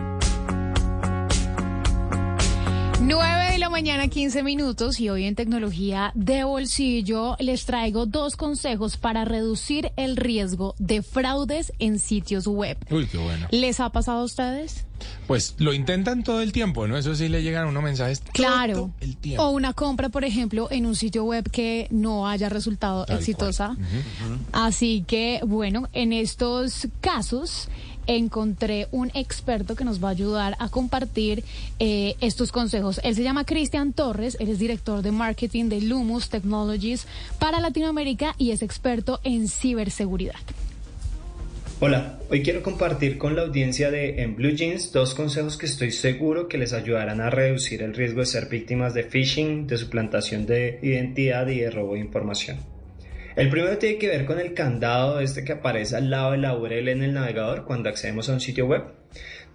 [3.01, 8.35] 9 de la mañana, 15 minutos y hoy en tecnología de bolsillo les traigo dos
[8.35, 12.77] consejos para reducir el riesgo de fraudes en sitios web.
[12.91, 13.47] Uy, qué bueno.
[13.51, 14.85] ¿Les ha pasado a ustedes?
[15.27, 16.97] Pues lo intentan todo el tiempo, ¿no?
[16.97, 18.73] Eso sí le llegan unos mensajes Claro.
[18.73, 19.43] todo el tiempo.
[19.43, 23.77] O una compra, por ejemplo, en un sitio web que no haya resultado Tal exitosa.
[24.51, 27.69] Así que, bueno, en estos casos
[28.09, 31.43] encontré un experto que nos va a ayudar a compartir
[31.77, 32.99] eh, estos consejos.
[33.03, 37.05] Él se llama Cristian Torres, él es director de marketing de Lumus Technologies
[37.37, 40.39] para Latinoamérica y es experto en ciberseguridad.
[41.81, 45.91] Hola, hoy quiero compartir con la audiencia de En Blue Jeans dos consejos que estoy
[45.91, 50.45] seguro que les ayudarán a reducir el riesgo de ser víctimas de phishing, de suplantación
[50.45, 52.57] de identidad y de robo de información.
[53.39, 56.57] El primero tiene que ver con el candado este que aparece al lado de la
[56.57, 58.83] URL en el navegador cuando accedemos a un sitio web.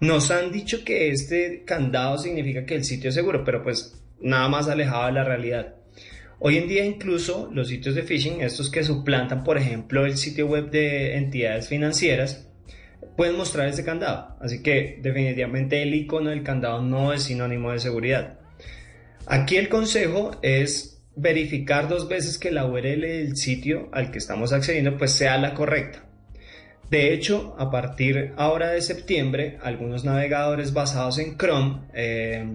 [0.01, 4.49] Nos han dicho que este candado significa que el sitio es seguro, pero pues nada
[4.49, 5.75] más alejado de la realidad.
[6.39, 10.47] Hoy en día incluso los sitios de phishing, estos que suplantan por ejemplo el sitio
[10.47, 12.49] web de entidades financieras,
[13.19, 14.35] pueden mostrar ese candado.
[14.41, 18.39] Así que definitivamente el icono del candado no es sinónimo de seguridad.
[19.27, 24.53] Aquí el consejo es verificar dos veces que la URL del sitio al que estamos
[24.53, 26.05] accediendo pues sea la correcta.
[26.91, 32.47] De hecho, a partir ahora de septiembre, algunos navegadores basados en Chrome eh,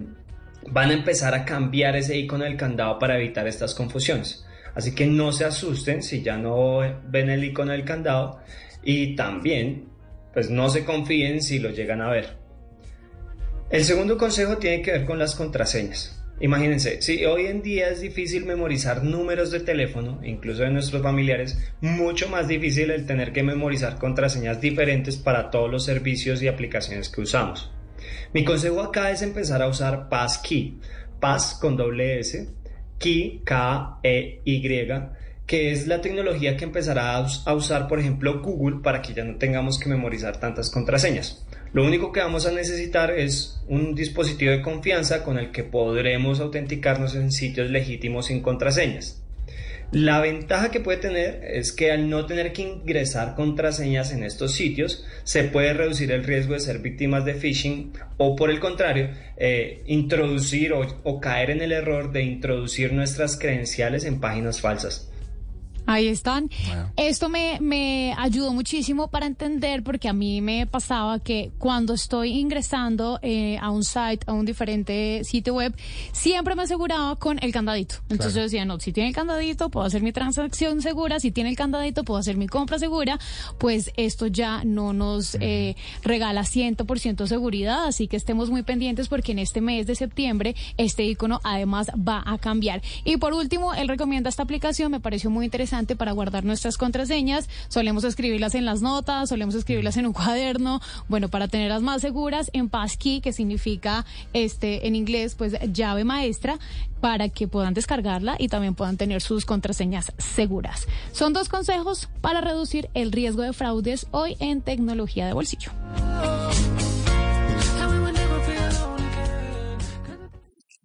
[0.70, 4.44] van a empezar a cambiar ese icono del candado para evitar estas confusiones.
[4.74, 8.40] Así que no se asusten si ya no ven el icono del candado
[8.82, 9.88] y también
[10.32, 12.36] pues no se confíen si lo llegan a ver.
[13.68, 16.19] El segundo consejo tiene que ver con las contraseñas.
[16.40, 21.58] Imagínense, si hoy en día es difícil memorizar números de teléfono, incluso de nuestros familiares,
[21.82, 27.10] mucho más difícil el tener que memorizar contraseñas diferentes para todos los servicios y aplicaciones
[27.10, 27.70] que usamos.
[28.32, 30.78] Mi consejo acá es empezar a usar Passkey,
[31.20, 32.48] Pass con doble S,
[32.98, 34.88] Key, K-E-Y,
[35.46, 39.36] que es la tecnología que empezará a usar, por ejemplo, Google para que ya no
[39.36, 41.44] tengamos que memorizar tantas contraseñas.
[41.72, 46.40] Lo único que vamos a necesitar es un dispositivo de confianza con el que podremos
[46.40, 49.22] autenticarnos en sitios legítimos sin contraseñas.
[49.92, 54.52] La ventaja que puede tener es que al no tener que ingresar contraseñas en estos
[54.52, 59.10] sitios, se puede reducir el riesgo de ser víctimas de phishing o por el contrario,
[59.36, 65.09] eh, introducir o caer en el error de introducir nuestras credenciales en páginas falsas.
[65.86, 66.50] Ahí están.
[66.96, 72.38] Esto me, me ayudó muchísimo para entender porque a mí me pasaba que cuando estoy
[72.38, 75.74] ingresando eh, a un site, a un diferente sitio web,
[76.12, 77.96] siempre me aseguraba con el candadito.
[78.08, 81.50] Entonces yo decía, no, si tiene el candadito, puedo hacer mi transacción segura, si tiene
[81.50, 83.18] el candadito, puedo hacer mi compra segura,
[83.58, 89.32] pues esto ya no nos eh, regala 100% seguridad, así que estemos muy pendientes porque
[89.32, 92.82] en este mes de septiembre este icono además va a cambiar.
[93.04, 97.48] Y por último, él recomienda esta aplicación, me pareció muy interesante para guardar nuestras contraseñas.
[97.68, 102.50] Solemos escribirlas en las notas, solemos escribirlas en un cuaderno, bueno, para tenerlas más seguras
[102.52, 106.58] en passkey, que significa este en inglés pues llave maestra
[107.00, 110.86] para que puedan descargarla y también puedan tener sus contraseñas seguras.
[111.12, 115.70] Son dos consejos para reducir el riesgo de fraudes hoy en tecnología de bolsillo.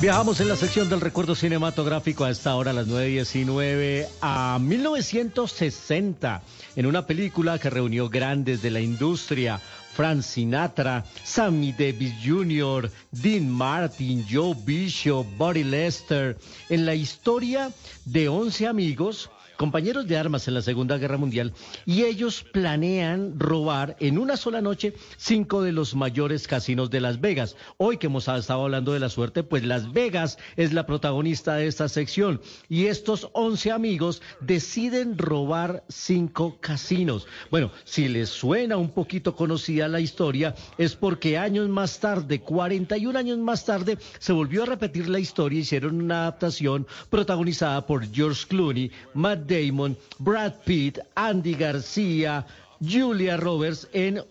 [0.00, 6.42] Viajamos en la sección del recuerdo cinematográfico a esta hora, a las 9.19, a 1960,
[6.76, 9.60] en una película que reunió grandes de la industria.
[9.94, 16.38] Frank Sinatra, Sammy Davis Jr., Dean Martin, Joe Bishop, Buddy Lester,
[16.68, 17.72] en la historia
[18.04, 21.52] de 11 amigos compañeros de armas en la Segunda Guerra Mundial,
[21.84, 27.20] y ellos planean robar en una sola noche cinco de los mayores casinos de Las
[27.20, 27.56] Vegas.
[27.76, 31.66] Hoy que hemos estado hablando de la suerte, pues Las Vegas es la protagonista de
[31.66, 37.26] esta sección, y estos once amigos deciden robar cinco casinos.
[37.50, 43.18] Bueno, si les suena un poquito conocida la historia, es porque años más tarde, 41
[43.18, 48.46] años más tarde, se volvió a repetir la historia, hicieron una adaptación protagonizada por George
[48.46, 52.46] Clooney, Matt Damon, Brad Pitt, Andy García,
[52.80, 54.22] Julia Roberts en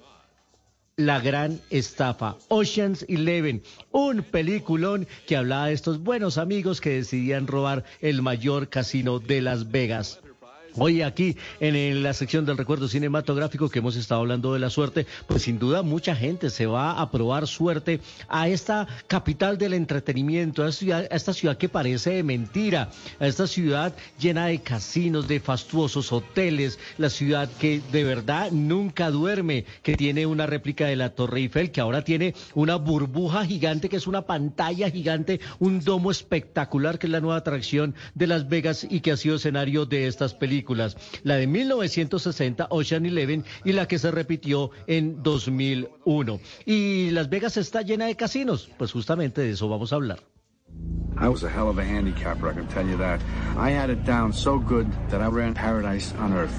[0.96, 7.46] la gran estafa, Ocean's Eleven, un peliculón que hablaba de estos buenos amigos que decidían
[7.46, 10.22] robar el mayor casino de Las Vegas.
[10.80, 15.08] Hoy aquí en, la sección del recuerdo cinematográfico que hemos estado hablando de la suerte,
[15.26, 18.00] pues sin duda mucha gente se va a probar suerte
[18.30, 23.96] a esta capital del entretenimiento, a esta ciudad, que parece de mentira, a esta ciudad
[24.20, 30.28] llena de casinos, de fastuosos hoteles, la ciudad que de verdad nunca duerme, que tiene
[30.28, 34.28] una réplica de la Torre Eiffel, que ahora tiene una burbuja gigante, que es una
[34.28, 39.12] pantalla gigante, un domo espectacular, que es la nueva atracción de Las Vegas y que
[39.12, 44.12] ha sido escenario de estas películas la de 1960, Ocean Eleven, y la que se
[44.12, 46.40] repitió en 2001.
[46.66, 50.20] Y Las Vegas está llena de casinos, pues justamente de eso vamos a hablar.
[51.20, 53.20] I was a hell of a handicapper, I can tell you that.
[53.58, 56.54] I had it down so good that I ran paradise on earth.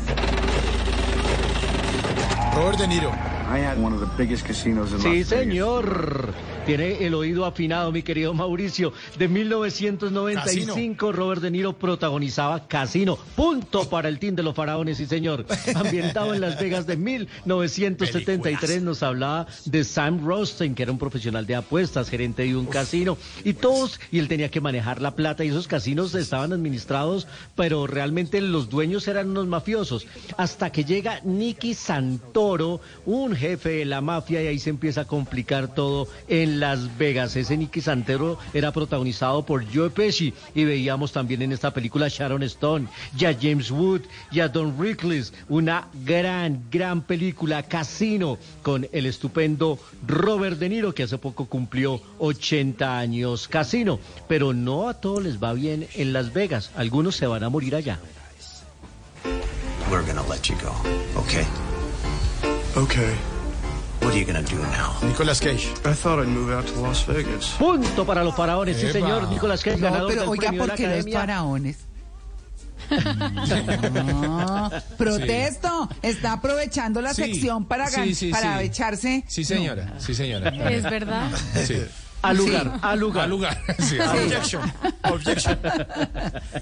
[2.57, 3.38] Robert De Niro.
[3.51, 6.35] I had one of the biggest casinos in Sí, señor.
[6.67, 8.93] Tiene el oído afinado, mi querido Mauricio.
[9.18, 13.17] De 1995, Robert De Niro protagonizaba Casino.
[13.36, 15.47] Punto para el team de los faraones, sí, señor.
[15.75, 21.47] Ambientado en Las Vegas de 1973, nos hablaba de Sam Rosten, que era un profesional
[21.47, 23.17] de apuestas, gerente de un casino.
[23.44, 27.86] Y todos, y él tenía que manejar la plata, y esos casinos estaban administrados, pero
[27.86, 30.07] realmente los dueños eran unos mafiosos.
[30.36, 35.07] Hasta que llega Nicky Santoro, un jefe de la mafia, y ahí se empieza a
[35.07, 37.36] complicar todo en Las Vegas.
[37.36, 42.08] Ese Nicky Santoro era protagonizado por Joe Pesci y veíamos también en esta película a
[42.08, 48.39] Sharon Stone, y a James Wood, y a Don Rickles, una gran, gran película, Casino,
[48.62, 53.49] con el estupendo Robert De Niro, que hace poco cumplió 80 años.
[53.49, 57.49] Casino, pero no a todos les va bien en Las Vegas, algunos se van a
[57.49, 57.99] morir allá.
[59.91, 60.75] We're gonna let you go,
[61.18, 61.47] okay?
[62.78, 63.15] Okay.
[64.00, 64.94] What are you gonna do now?
[65.02, 65.66] Nicolas Cage.
[65.84, 67.55] I thought I'd move out to Las Vegas.
[67.58, 70.68] Punto para los faraones, sí señor, Nicolas Cage, No, ganador pero del oiga, premio de
[70.68, 71.76] ¿por qué los faraones?
[74.05, 75.89] No, protesto.
[76.00, 78.65] Está aprovechando la Sí, sección para, gan- sí, sí, para sí.
[78.66, 79.24] echarse.
[79.26, 80.48] Sí, señora, sí, señora.
[80.70, 81.31] Es verdad.
[81.66, 81.82] Sí.
[82.23, 82.71] Al lugar, Sí.
[82.83, 83.25] al lugar.
[83.25, 83.63] Al lugar.
[83.79, 83.99] Sí, Sí.
[84.01, 84.73] Objection.
[85.05, 85.59] Objection.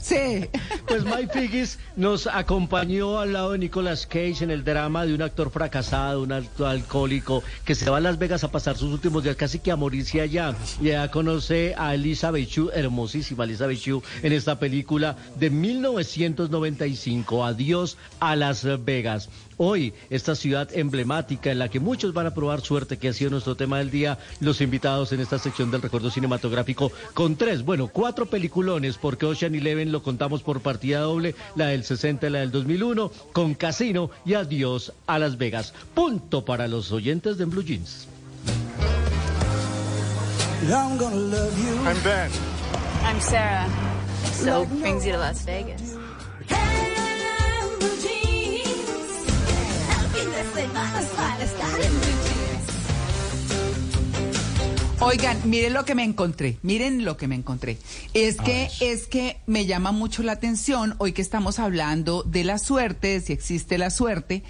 [0.01, 0.47] Sí.
[0.87, 5.23] Pues Mike Figgis nos acompañó al lado de Nicolas Cage en el drama de un
[5.23, 9.23] actor fracasado, un alto alcohólico que se va a Las Vegas a pasar sus últimos
[9.25, 10.55] días casi que a morirse allá.
[10.81, 17.97] Y allá conoce a Elizabeth Shue, hermosísima Elizabeth Shue, en esta película de 1995, Adiós
[18.21, 19.29] a Las Vegas.
[19.59, 23.31] Hoy, esta ciudad emblemática en la que muchos van a probar suerte, que ha sido
[23.31, 27.89] nuestro tema del día, los invitados en esta sección del recuerdo cinematográfico con tres, bueno,
[27.89, 32.41] cuatro peliculones, porque Ocean Eleven lo contamos por partida doble, la del 60 y la
[32.41, 35.73] del 2001, con Casino y Adiós a Las Vegas.
[35.95, 38.09] Punto para los oyentes de Blue Jeans.
[40.69, 41.75] I'm gonna love you.
[41.87, 42.31] I'm Ben.
[43.05, 43.69] I'm Sarah.
[44.33, 45.97] So brings you to Las Vegas.
[55.01, 57.79] Oigan, miren lo que me encontré, miren lo que me encontré.
[58.15, 62.59] Es que, es que me llama mucho la atención, hoy que estamos hablando de la
[62.59, 64.43] suerte, de si existe la suerte,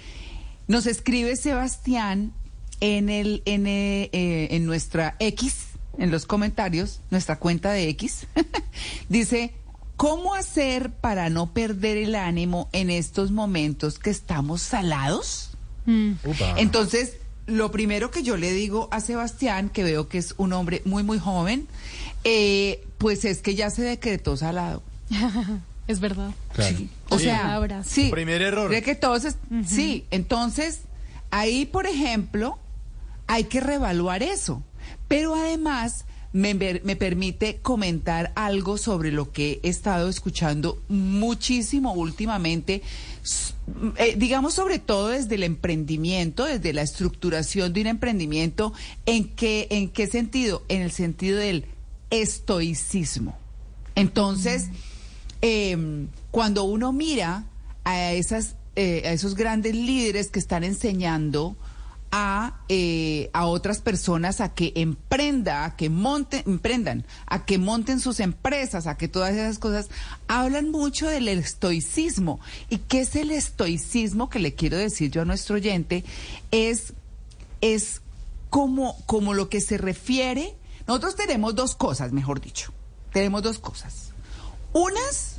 [0.67, 2.33] nos escribe Sebastián
[2.79, 5.67] en el, en, eh, eh, en nuestra X,
[5.97, 8.27] en los comentarios, nuestra cuenta de X,
[9.09, 9.53] dice,
[9.97, 15.56] ¿cómo hacer para no perder el ánimo en estos momentos que estamos salados?
[16.57, 20.81] Entonces, lo primero que yo le digo a Sebastián, que veo que es un hombre
[20.85, 21.67] muy, muy joven,
[22.23, 24.83] eh, pues es que ya se decretó salado.
[25.87, 26.31] es verdad.
[27.09, 27.23] O Sí.
[27.25, 27.87] sea, Palabras.
[27.87, 28.09] sí.
[28.11, 28.67] Primer error.
[28.69, 30.81] Cree que todos es- Sí, entonces,
[31.31, 32.59] ahí, por ejemplo,
[33.27, 34.61] hay que reevaluar eso.
[35.07, 42.81] Pero además, me, me permite comentar algo sobre lo que he estado escuchando muchísimo últimamente,
[43.97, 48.73] eh, digamos sobre todo desde el emprendimiento, desde la estructuración de un emprendimiento,
[49.05, 50.63] ¿en qué, en qué sentido?
[50.69, 51.65] En el sentido del
[52.09, 53.37] estoicismo.
[53.95, 54.67] Entonces,
[55.41, 57.45] eh, cuando uno mira
[57.83, 61.55] a, esas, eh, a esos grandes líderes que están enseñando
[62.11, 67.99] a, eh, a otras personas a que emprenda, a que monten, emprendan, a que monten
[67.99, 69.89] sus empresas, a que todas esas cosas,
[70.27, 72.39] hablan mucho del estoicismo.
[72.69, 76.05] ¿Y qué es el estoicismo que le quiero decir yo a nuestro oyente?
[76.51, 76.93] Es,
[77.61, 78.01] es
[78.49, 80.55] como, como lo que se refiere.
[80.87, 82.71] Nosotros tenemos dos cosas, mejor dicho.
[83.11, 84.11] Tenemos dos cosas.
[84.73, 85.36] Unas,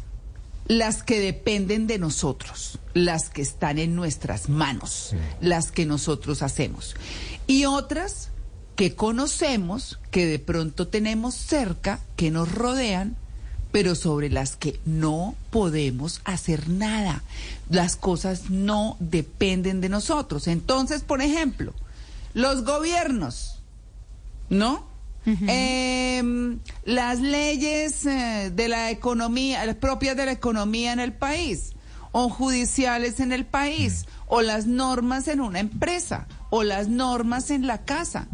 [0.68, 6.94] las que dependen de nosotros, las que están en nuestras manos, las que nosotros hacemos.
[7.46, 8.30] Y otras
[8.76, 13.16] que conocemos, que de pronto tenemos cerca, que nos rodean,
[13.72, 17.22] pero sobre las que no podemos hacer nada.
[17.70, 20.46] Las cosas no dependen de nosotros.
[20.48, 21.74] Entonces, por ejemplo,
[22.34, 23.60] los gobiernos,
[24.48, 24.86] ¿no?
[25.26, 31.74] Em, las leyes eh, de la economía, las propias de la economía en el país,
[32.12, 37.66] o judiciales en el país, o las normas en una empresa, o las normas en
[37.66, 38.28] la casa.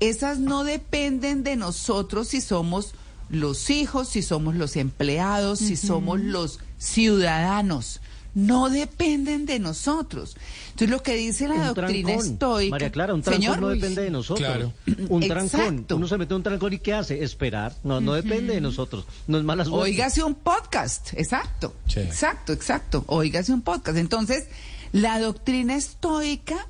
[0.00, 2.94] Esas no dependen de nosotros si somos
[3.28, 8.00] los hijos, si somos los empleados, si somos los ciudadanos.
[8.38, 10.36] No dependen de nosotros.
[10.66, 12.26] Entonces lo que dice la Un doctrina trancón.
[12.32, 12.70] estoica.
[12.70, 14.48] María Clara, un trancón Señor, no depende de nosotros.
[14.48, 14.72] Claro.
[15.08, 15.60] Un trancón.
[15.60, 15.96] Exacto.
[15.96, 17.24] Uno se mete en un trancón y ¿qué hace?
[17.24, 17.74] Esperar.
[17.82, 19.06] No, no depende de nosotros.
[19.26, 19.90] No es mala suerte.
[19.90, 21.74] Óigase un podcast, exacto.
[21.88, 21.98] Sí.
[21.98, 23.02] Exacto, exacto.
[23.08, 23.98] Óigase un podcast.
[23.98, 24.46] Entonces,
[24.92, 26.68] la doctrina estoica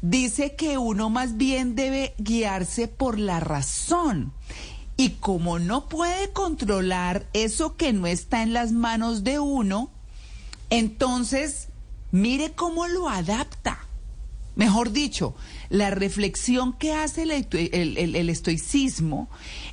[0.00, 4.32] dice que uno más bien debe guiarse por la razón.
[4.96, 9.90] Y como no puede controlar eso que no está en las manos de uno,
[10.72, 11.68] entonces
[12.12, 13.78] mire cómo lo adapta.
[14.56, 15.34] Mejor dicho,
[15.68, 19.28] la reflexión que hace el, estoicismo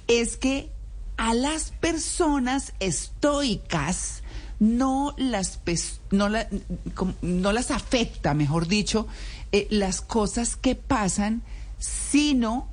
[0.07, 0.69] es que
[1.15, 4.23] a las personas estoicas
[4.59, 5.59] no las,
[6.11, 9.07] no las afecta, mejor dicho,
[9.53, 11.43] eh, las cosas que pasan,
[11.77, 12.67] sino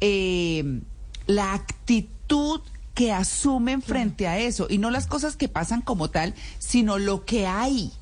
[0.00, 0.80] eh,
[1.26, 2.60] la actitud
[2.96, 7.26] que asumen frente a eso, y no las cosas que pasan como tal, sino lo
[7.26, 7.92] que hay.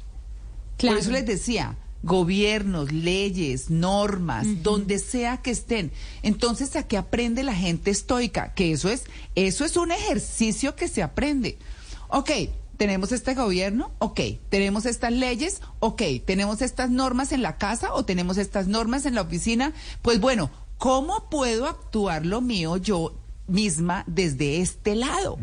[0.78, 5.90] Por eso les decía, gobiernos, leyes, normas, donde sea que estén.
[6.22, 8.54] Entonces, ¿a qué aprende la gente estoica?
[8.54, 9.02] Que eso es,
[9.34, 11.58] eso es un ejercicio que se aprende.
[12.06, 12.30] Ok,
[12.76, 18.04] tenemos este gobierno, ok, tenemos estas leyes, ok, tenemos estas normas en la casa o
[18.04, 19.72] tenemos estas normas en la oficina.
[20.02, 25.38] Pues bueno, ¿cómo puedo actuar lo mío yo misma desde este lado?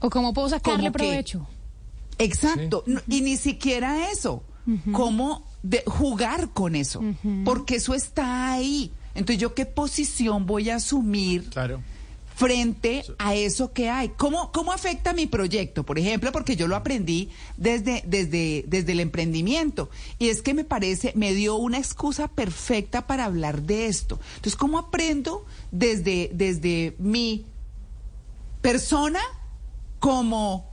[0.00, 1.46] O cómo puedo sacarle que- provecho.
[2.18, 4.42] Exacto, no- y ni siquiera eso,
[4.92, 7.02] cómo de jugar con eso,
[7.44, 8.92] porque eso está ahí.
[9.14, 11.48] Entonces, ¿yo qué posición voy a asumir
[12.40, 14.08] frente a eso que hay?
[14.16, 15.84] ¿Cómo, ¿Cómo afecta mi proyecto?
[15.84, 17.28] Por ejemplo, porque yo lo aprendí
[17.58, 23.06] desde, desde, desde el emprendimiento, y es que me parece, me dio una excusa perfecta
[23.06, 24.18] para hablar de esto.
[24.36, 27.44] Entonces, ¿cómo aprendo desde, desde mi
[28.62, 29.20] persona
[29.98, 30.70] como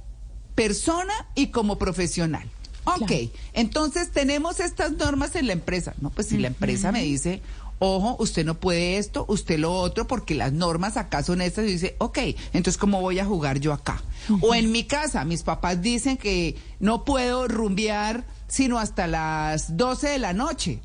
[0.55, 2.49] persona y como profesional.
[2.85, 3.11] Ok,
[3.53, 5.93] entonces tenemos estas normas en la empresa.
[5.99, 7.41] No, pues si la empresa me dice,
[7.79, 11.73] ojo, usted no puede esto, usted lo otro, porque las normas acá son estas, y
[11.73, 12.19] dice, ok,
[12.53, 14.01] entonces ¿cómo voy a jugar yo acá?
[14.41, 20.09] O en mi casa, mis papás dicen que no puedo rumbear sino hasta las 12
[20.09, 20.81] de la noche.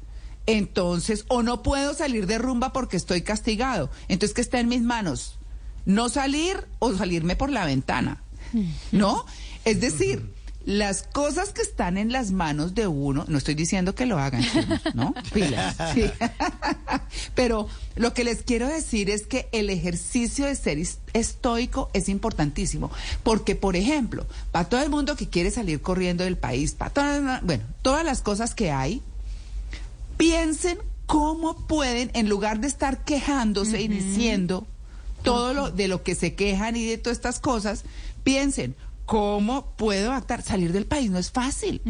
[0.46, 3.90] Entonces, o no puedo salir de rumba porque estoy castigado.
[4.08, 5.38] Entonces, ¿qué está en mis manos?
[5.84, 8.22] No salir o salirme por la ventana.
[8.90, 9.24] ¿No?
[9.64, 14.06] Es decir, las cosas que están en las manos de uno, no estoy diciendo que
[14.06, 14.44] lo hagan,
[14.94, 15.14] ¿no?
[15.32, 15.76] Pilas.
[15.94, 16.04] sí.
[17.34, 20.78] Pero lo que les quiero decir es que el ejercicio de ser
[21.12, 22.90] estoico es importantísimo.
[23.22, 27.42] Porque, por ejemplo, para todo el mundo que quiere salir corriendo del país, para todas,
[27.42, 29.02] bueno, todas las cosas que hay,
[30.16, 34.66] piensen cómo pueden, en lugar de estar quejándose y diciendo
[35.22, 37.84] todo lo de lo que se quejan y de todas estas cosas,
[38.24, 38.74] piensen
[39.06, 40.42] cómo puedo actuar.
[40.42, 41.82] Salir del país no es fácil,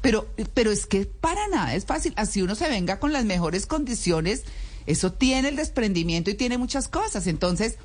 [0.00, 2.12] pero, pero es que para nada es fácil.
[2.16, 4.44] Así uno se venga con las mejores condiciones,
[4.86, 7.26] eso tiene el desprendimiento y tiene muchas cosas.
[7.26, 7.76] Entonces,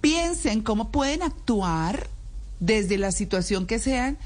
[0.00, 2.08] piensen cómo pueden actuar
[2.60, 4.18] desde la situación que sean,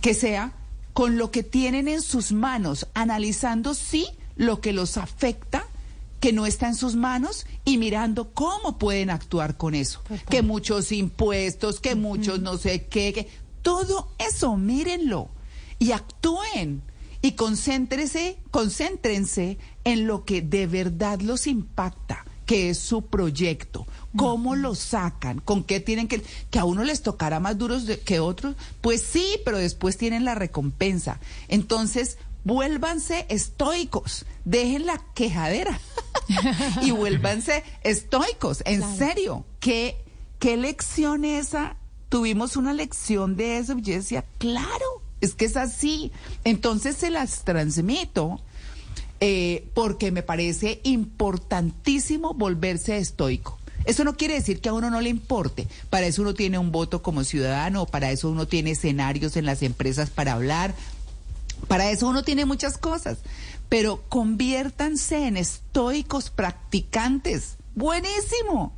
[0.00, 0.52] que sea,
[0.92, 4.06] con lo que tienen en sus manos, analizando sí
[4.36, 5.66] lo que los afecta,
[6.20, 10.02] que no está en sus manos y mirando cómo pueden actuar con eso.
[10.30, 13.28] Que muchos impuestos, que muchos no sé qué, que
[13.62, 15.28] todo eso, mírenlo
[15.78, 16.82] y actúen
[17.22, 23.86] y concéntrense, concéntrense en lo que de verdad los impacta, que es su proyecto.
[24.16, 25.38] ¿Cómo lo sacan?
[25.40, 26.22] ¿Con qué tienen que...?
[26.50, 28.56] Que a uno les tocará más duros de- que otros.
[28.80, 31.18] Pues sí, pero después tienen la recompensa.
[31.48, 34.26] Entonces, vuélvanse estoicos.
[34.44, 35.78] Dejen la quejadera.
[36.82, 38.62] y vuélvanse estoicos.
[38.66, 39.46] En serio.
[39.60, 40.04] ¿Qué,
[40.38, 41.76] ¿Qué lección esa?
[42.12, 43.72] Tuvimos una lección de eso.
[43.78, 44.84] y Yo decía, claro,
[45.22, 46.12] es que es así.
[46.44, 48.38] Entonces se las transmito
[49.20, 53.58] eh, porque me parece importantísimo volverse estoico.
[53.86, 55.68] Eso no quiere decir que a uno no le importe.
[55.88, 59.62] Para eso uno tiene un voto como ciudadano, para eso uno tiene escenarios en las
[59.62, 60.74] empresas para hablar,
[61.66, 63.20] para eso uno tiene muchas cosas.
[63.70, 67.56] Pero conviértanse en estoicos practicantes.
[67.74, 68.76] Buenísimo.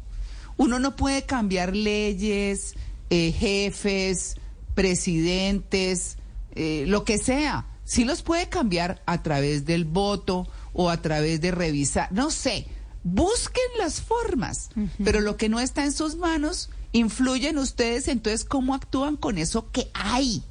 [0.57, 2.77] Uno no puede cambiar leyes,
[3.15, 4.37] eh, jefes,
[4.75, 6.17] presidentes,
[6.55, 7.67] eh, lo que sea.
[7.85, 12.67] Sí los puede cambiar a través del voto o a través de revisar, no sé.
[13.03, 14.71] Busquen las formas,
[15.05, 19.37] pero lo que no está en sus manos influye en ustedes, entonces cómo actúan con
[19.37, 20.43] eso que hay.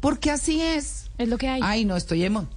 [0.00, 1.10] Porque así es.
[1.16, 1.60] Es lo que hay.
[1.64, 2.48] Ay, no, estoy emo-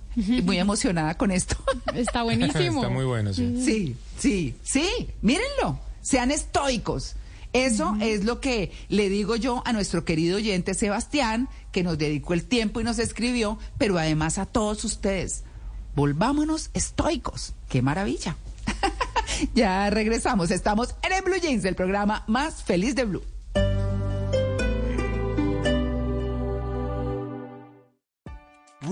[0.43, 1.55] muy emocionada con esto.
[1.95, 2.81] Está buenísimo.
[2.81, 3.61] Está muy bueno, sí.
[3.63, 4.85] Sí, sí, sí,
[5.21, 7.15] mírenlo, sean estoicos.
[7.53, 12.33] Eso es lo que le digo yo a nuestro querido oyente Sebastián, que nos dedicó
[12.33, 15.43] el tiempo y nos escribió, pero además a todos ustedes.
[15.95, 17.53] Volvámonos estoicos.
[17.67, 18.37] ¡Qué maravilla!
[19.55, 20.51] ya regresamos.
[20.51, 23.23] Estamos en el Blue Jeans, el programa más feliz de Blue.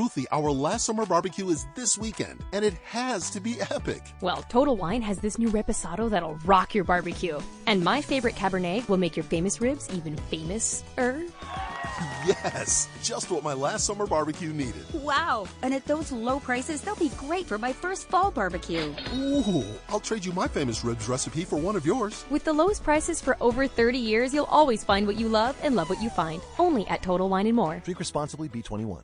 [0.08, 4.02] Ruthie, our last summer barbecue is this weekend, and it has to be epic.
[4.22, 7.42] Well, Total Wine has this new reposado that'll rock your barbecue.
[7.66, 11.26] And my favorite Cabernet will make your famous ribs even famous-er.
[12.26, 14.86] Yes, just what my last summer barbecue needed.
[14.94, 15.46] Wow.
[15.62, 18.94] And at those low prices, they'll be great for my first fall barbecue.
[19.14, 22.24] Ooh, I'll trade you my famous ribs recipe for one of yours.
[22.30, 25.76] With the lowest prices for over 30 years, you'll always find what you love and
[25.76, 26.42] love what you find.
[26.58, 27.82] Only at Total Wine and More.
[27.84, 29.04] Drink responsibly, B21.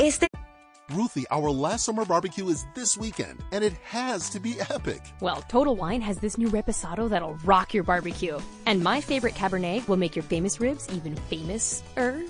[0.00, 0.28] Este
[0.92, 5.00] Ruthie, our last summer barbecue is this weekend, and it has to be epic.
[5.20, 8.38] Well, Total Wine has this new reposado that'll rock your barbecue.
[8.66, 12.24] And my favorite Cabernet will make your famous ribs even famous-er.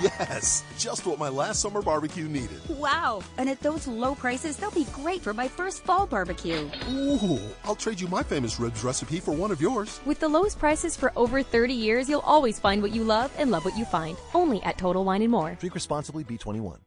[0.00, 2.60] Yes, just what my last summer barbecue needed.
[2.68, 3.22] Wow.
[3.36, 6.70] And at those low prices, they'll be great for my first fall barbecue.
[6.90, 10.00] Ooh, I'll trade you my famous ribs recipe for one of yours.
[10.06, 13.50] With the lowest prices for over 30 years, you'll always find what you love and
[13.50, 14.16] love what you find.
[14.34, 15.56] Only at Total Wine and More.
[15.58, 16.78] Drink responsibly, B21.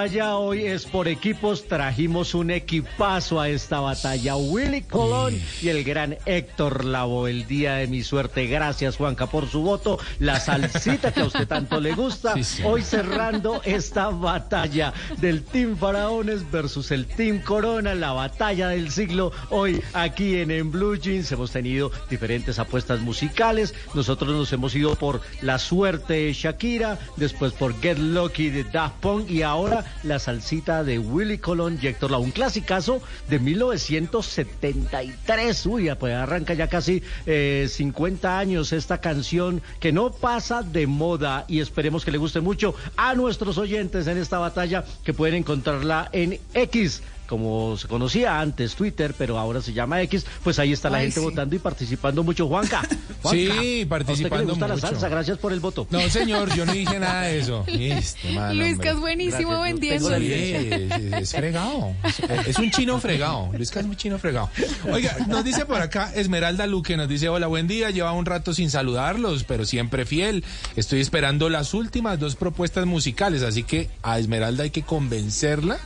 [0.00, 4.34] Batalla hoy es por equipos, trajimos un equipazo a esta batalla.
[4.34, 8.46] Willy Colón y el gran Héctor Lavo, el día de mi suerte.
[8.46, 9.98] Gracias, Juanca, por su voto.
[10.18, 12.34] La salsita que a usted tanto le gusta.
[12.64, 19.32] Hoy cerrando esta batalla del Team Faraones versus el Team Corona, la batalla del siglo.
[19.50, 23.74] Hoy aquí en, en Blue Jeans hemos tenido diferentes apuestas musicales.
[23.92, 28.94] Nosotros nos hemos ido por La Suerte de Shakira, después por Get Lucky de Daft
[29.00, 35.66] Punk y ahora la salsita de Willy Colón y Héctor un clasicazo de 1973.
[35.66, 41.44] Uy, pues arranca ya casi eh, 50 años esta canción que no pasa de moda
[41.48, 46.08] y esperemos que le guste mucho a nuestros oyentes en esta batalla que pueden encontrarla
[46.12, 50.90] en X como se conocía antes Twitter, pero ahora se llama X, pues ahí está
[50.90, 51.26] la Ay, gente sí.
[51.26, 52.48] votando y participando mucho.
[52.48, 52.80] Juanca.
[53.22, 55.86] Juanca, Sí, ¿a usted que le participando la salsa, gracias por el voto.
[55.90, 57.64] No, señor, yo no dije nada de eso.
[57.70, 58.84] Este, man, Luis, hombre.
[58.84, 60.18] que es buenísimo Gracias, vendiendo.
[60.18, 61.94] Sí, es, es fregado.
[62.02, 63.50] Es, es un chino fregado.
[63.52, 64.50] Luis es muy chino fregado.
[64.92, 68.54] Oiga, nos dice por acá Esmeralda Luque, nos dice, hola, buen día, lleva un rato
[68.54, 70.44] sin saludarlos, pero siempre fiel.
[70.74, 75.78] Estoy esperando las últimas dos propuestas musicales, así que a Esmeralda hay que convencerla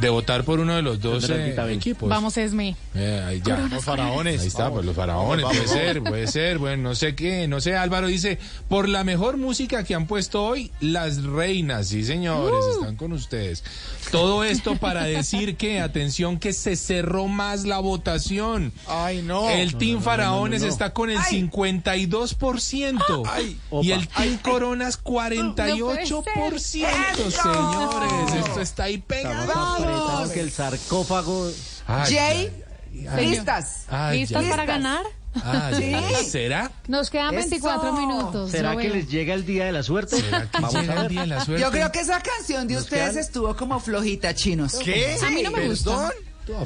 [0.00, 2.08] de votar por uno de los dos eh, equipos.
[2.08, 2.76] Vamos, Esme.
[2.94, 3.58] Eh, ahí ya.
[3.58, 4.40] Los faraones.
[4.40, 4.76] Ahí está, Vamos.
[4.78, 8.06] pues los faraones, Vamos, puede ser, puede ser, bueno, no sé qué, no sé, Álvaro
[8.06, 8.38] dice,
[8.68, 12.72] por la mejor música que han puesto hoy, las reinas, sí señores, Uh.
[12.80, 13.62] están con ustedes.
[14.10, 18.72] Todo esto para decir que, atención, que se cerró más la votación.
[18.88, 19.48] Ay, no.
[19.50, 20.72] El No, Team no, no, Faraones no, no.
[20.72, 23.86] está con el 52% y Opa.
[23.86, 29.52] el Team Coronas 48%, señores, esto está ahí pegado.
[29.94, 31.50] El sarcófago.
[31.86, 32.62] Ay, Jay,
[32.92, 33.26] ay, ay.
[33.30, 33.86] ¿listas?
[34.12, 35.04] ¿Listas para ganar?
[35.34, 35.94] Ah, Sí.
[36.28, 36.72] ¿Será?
[36.88, 37.50] Nos quedan Eso.
[37.50, 38.50] 24 minutos.
[38.50, 40.16] ¿Será que les llega el día de la suerte?
[40.20, 41.10] ¿Será que Vamos llega a el ver.
[41.10, 41.62] día de la suerte?
[41.62, 44.74] Yo creo que esa canción de Nos ustedes quedan- estuvo como flojita, chinos.
[44.84, 45.16] ¿Qué?
[45.24, 46.10] A mí no me gusta.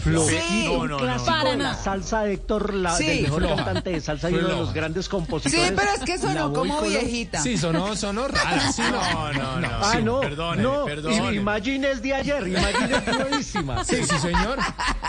[0.03, 1.25] Sí, no, no, no.
[1.25, 1.83] para la nada.
[1.83, 3.07] salsa de Héctor, la, Sí.
[3.07, 3.57] del mejor Floja.
[3.65, 5.73] cantante de salsa y uno de los grandes Sí, compositores.
[5.77, 7.41] pero es que sonó como con- viejita.
[7.43, 8.73] Sí, sonó, sonó rara.
[8.73, 9.69] Sí, no, no, no.
[9.71, 10.03] Ah, sí.
[10.03, 11.35] no, perdóneme, no, perdóneme.
[11.35, 13.85] Imagine es de ayer, Imagine es nuevísima.
[13.85, 14.59] Sí, sí, señor.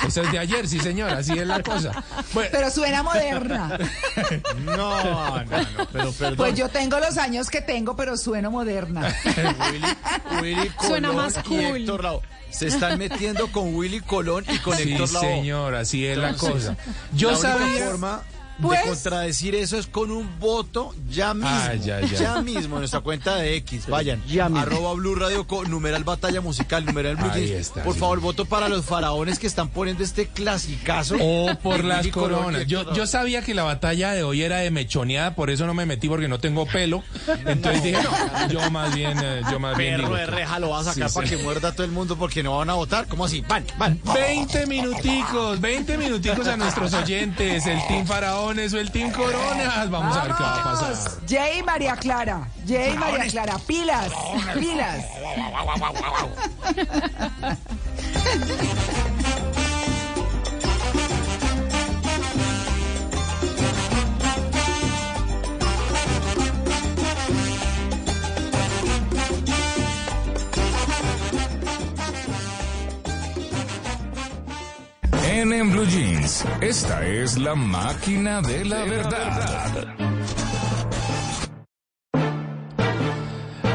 [0.06, 1.10] Eso es de ayer, sí, señor.
[1.12, 2.04] Así es la cosa.
[2.34, 3.78] Bueno, Pero suena moderna.
[4.66, 6.36] No, no, no, pero perdón.
[6.38, 9.14] Pues yo tengo los años que tengo, pero sueno moderna.
[10.36, 11.60] Willy, Willy Colón Suena más cool.
[11.60, 12.22] Héctor.
[12.58, 15.36] Se están metiendo con Willy Colón y con sí, Héctor Lavoe.
[15.36, 16.78] señor, así es la cosa.
[17.14, 17.86] Yo la sabía.
[17.86, 18.24] forma
[18.62, 21.50] Pues- de contradecir eso es con un voto ya mismo.
[21.52, 22.42] Ah, ya, ya.
[22.42, 23.88] mismo en nuestra cuenta de X.
[23.88, 24.24] Vayan.
[24.28, 24.62] Ya mismo.
[24.62, 27.68] Arroba Blue Radio con numeral batalla musical, numeral Blue Ahí Jeans.
[27.68, 28.00] está, Por sí.
[28.00, 31.16] favor, voto para los faraones que están poniendo este clasicazo.
[31.20, 32.66] O por de las coronas.
[32.68, 36.08] Yo, sabía que la batalla de hoy era de mechoneada, por eso no me metí
[36.08, 37.04] porque no tengo pelo.
[37.46, 40.70] Entonces dije, no, yo más bien, eh, yo más bien Perro digo de reja lo
[40.70, 41.36] va a sacar Sí, para sí.
[41.36, 43.08] que muerda a todo el mundo porque no van a votar.
[43.08, 43.42] ¿Cómo así?
[43.48, 44.00] Van, van.
[44.14, 49.90] 20 minuticos, 20 minuticos a nuestros oyentes, el Team Faraones el Team Coronas.
[49.90, 51.12] Vamos a ver qué va a pasar.
[51.28, 52.48] Jay María Clara.
[52.68, 53.58] Jay María Clara.
[53.66, 54.12] Pilas.
[54.60, 55.06] Pilas.
[75.36, 79.86] En, en Blue Jeans, esta es la máquina de la verdad.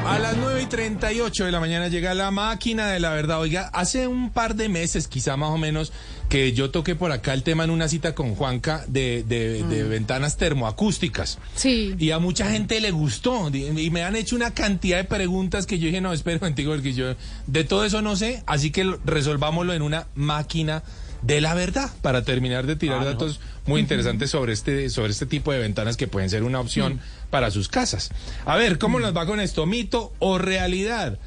[0.06, 3.40] A las 9 y 38 de la mañana llega la máquina de la verdad.
[3.40, 5.92] Oiga, hace un par de meses, quizá más o menos,
[6.30, 9.82] que yo toqué por acá el tema en una cita con Juanca de, de- de
[9.84, 11.39] ventanas termoacústicas.
[11.56, 11.94] Sí.
[11.98, 13.50] Y a mucha gente le gustó.
[13.55, 16.94] Y me han hecho una cantidad de preguntas que yo dije, no, espera contigo, porque
[16.94, 17.14] yo
[17.47, 18.42] de todo eso no sé.
[18.47, 20.82] Así que lo- resolvámoslo en una máquina
[21.23, 25.52] de la verdad para terminar de tirar datos muy interesantes sobre este, sobre este tipo
[25.52, 27.00] de ventanas que pueden ser una opción
[27.31, 28.10] para sus casas.
[28.47, 29.66] A ver, ¿cómo nos va con esto?
[29.66, 31.18] ¿Mito o realidad?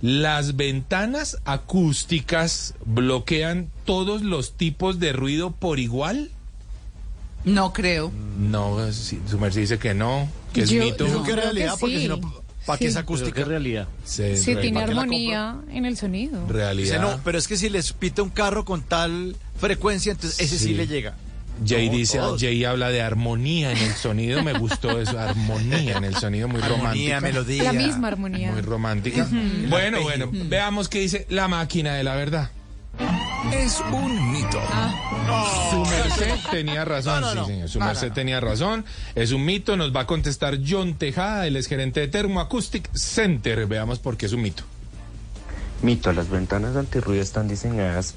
[0.00, 6.30] Las ventanas acústicas bloquean todos los tipos de ruido por igual.
[7.44, 8.12] No creo.
[8.38, 11.06] No, sí, su merced dice que no, que es Yo- mito.
[11.06, 12.20] Yo creo que es creo que realidad porque si no,
[12.68, 13.32] ¿para qué es acústica?
[13.32, 13.88] qué realidad.
[14.04, 16.46] Se- Sí, re- tiene ¿para qué la armonía en el sonido.
[16.48, 17.00] realidad.
[17.00, 20.64] No, pero es que si les pita un carro con tal frecuencia, entonces ese sí,
[20.66, 20.74] Sí.
[20.74, 21.14] le llega.
[21.66, 22.40] Jay No, dice, todos.
[22.40, 26.62] Jay habla de armonía en el sonido, me gustó eso, armonía en el sonido, muy
[26.62, 27.20] Armonía, romántica.
[27.20, 27.62] melodía.
[27.64, 28.52] La misma armonía.
[28.52, 29.26] Muy romántica.
[29.68, 32.50] Bueno, bueno, veamos qué dice la máquina de la verdad.
[33.52, 34.60] Es un mito.
[35.70, 37.46] Su merced tenía razón, No, no, no.
[37.46, 37.68] sí, señor.
[37.68, 38.14] Su merced no.
[38.14, 38.84] tenía razón.
[39.14, 43.66] Es un mito, nos va a contestar John Tejada, él es gerente de Thermoacoustic Center.
[43.66, 44.64] Veamos por qué es un mito.
[45.82, 48.14] Mito, las ventanas antirruido están diseñadas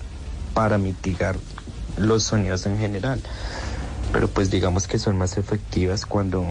[0.54, 1.36] para mitigar
[1.98, 3.22] los sonidos en general,
[4.12, 6.46] pero pues digamos que son más efectivas cuando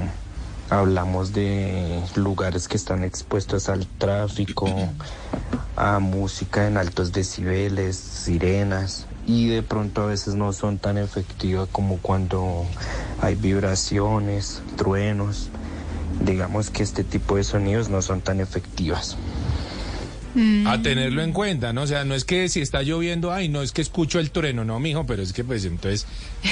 [0.71, 4.69] hablamos de lugares que están expuestos al tráfico,
[5.77, 11.69] a música en altos decibeles, sirenas, y de pronto a veces no son tan efectivas
[11.71, 12.65] como cuando
[13.21, 15.51] hay vibraciones, truenos.
[16.25, 19.17] Digamos que este tipo de sonidos no son tan efectivas.
[20.67, 21.83] A tenerlo en cuenta, ¿no?
[21.83, 24.65] O sea, no es que si está lloviendo, ay, no es que escucho el trueno,
[24.65, 26.07] no, mijo, pero es que pues entonces,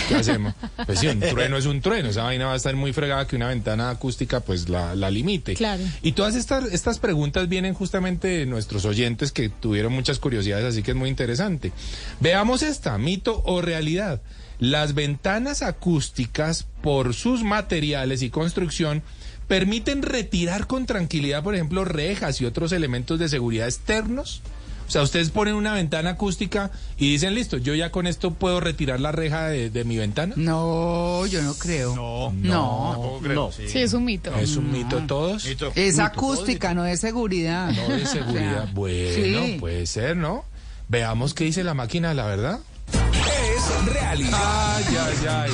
[0.09, 0.55] ¿qué hacemos?
[0.87, 3.37] Pues sí, un trueno es un trueno, esa vaina va a estar muy fregada que
[3.37, 5.55] una ventana acústica pues la, la limite.
[5.55, 5.83] Claro.
[6.03, 10.83] Y todas estas, estas preguntas vienen justamente de nuestros oyentes que tuvieron muchas curiosidades, así
[10.83, 11.73] que es muy interesante.
[12.21, 14.21] Veamos esta, mito o realidad.
[14.59, 19.03] Las ventanas acústicas, por sus materiales y construcción,
[19.49, 24.43] permiten retirar con tranquilidad, por ejemplo, rejas y otros elementos de seguridad externos.
[24.87, 28.59] O sea, ustedes ponen una ventana acústica y dicen, listo, yo ya con esto puedo
[28.59, 30.33] retirar la reja de, de mi ventana.
[30.39, 31.95] No, yo no creo.
[31.95, 33.19] No, No.
[33.23, 33.53] creo.
[33.53, 34.35] Sí, es un mito.
[34.39, 35.45] Es un mito todos.
[35.45, 35.73] Mito.
[35.75, 37.71] Es acústica, no de seguridad.
[37.71, 38.69] No de seguridad.
[38.73, 39.57] Bueno, sí.
[39.61, 40.45] puede ser, ¿no?
[40.89, 42.61] Veamos qué dice la máquina, la verdad.
[42.93, 44.77] Es realidad.
[44.77, 45.51] Ay, ay, ay.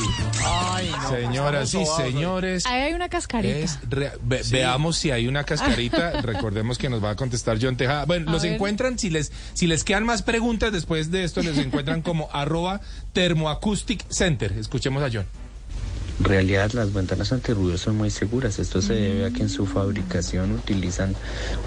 [0.46, 2.66] Ay, no, Señoras y señores.
[2.66, 3.56] Ahí hay una cascarita.
[3.58, 6.20] Es rea- ve- Veamos si hay una cascarita.
[6.20, 8.04] Recordemos que nos va a contestar John Tejada.
[8.04, 8.52] Bueno, A los ver.
[8.54, 12.80] encuentran, si les, si les quedan más preguntas después de esto, les encuentran como arroba
[13.14, 14.52] Thermoacoustic Center.
[14.52, 15.26] Escuchemos a John.
[16.20, 18.58] En realidad las ventanas antirruido son muy seguras.
[18.58, 21.14] Esto se debe a que en su fabricación utilizan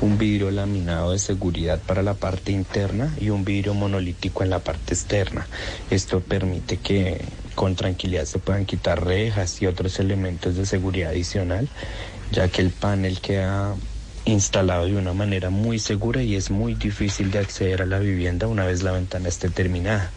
[0.01, 4.59] un vidrio laminado de seguridad para la parte interna y un vidrio monolítico en la
[4.59, 5.47] parte externa.
[5.89, 7.21] Esto permite que
[7.55, 11.67] con tranquilidad se puedan quitar rejas y otros elementos de seguridad adicional,
[12.31, 13.75] ya que el panel queda
[14.25, 18.47] instalado de una manera muy segura y es muy difícil de acceder a la vivienda
[18.47, 20.11] una vez la ventana esté terminada.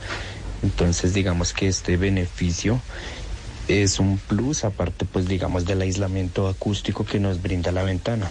[0.62, 2.81] Entonces digamos que este beneficio
[3.71, 8.31] es un plus aparte pues digamos del aislamiento acústico que nos brinda la ventana.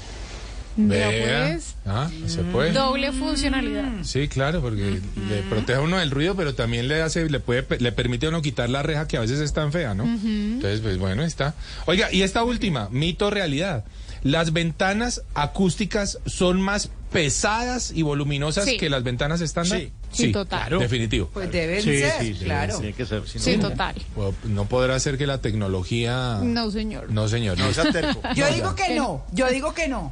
[0.81, 1.09] Vea,
[1.51, 2.71] pues, Ah, se puede.
[2.71, 3.83] doble funcionalidad.
[4.03, 7.65] Sí, claro, porque le protege a uno del ruido, pero también le hace, le puede,
[7.79, 10.05] le permite a uno quitar la reja que a veces es tan fea, ¿no?
[10.05, 11.53] Entonces, pues bueno, está.
[11.85, 13.83] Oiga, y esta última, mito realidad.
[14.23, 18.77] Las ventanas acústicas son más pesadas y voluminosas Sí.
[18.77, 19.79] que las ventanas estándar.
[19.79, 19.91] Sí.
[20.11, 20.77] Sí, total.
[20.79, 21.29] Definitivo.
[21.33, 22.77] Pues deben Sí, ser, sí, sí, claro.
[22.79, 23.95] tiene que ser, Sí, no- total.
[24.45, 26.39] No podrá ser que la tecnología.
[26.43, 27.11] No, señor.
[27.11, 27.57] No, señor.
[27.57, 27.69] No.
[28.35, 28.85] Yo No, digo ya.
[28.85, 30.11] que no, yo digo que no.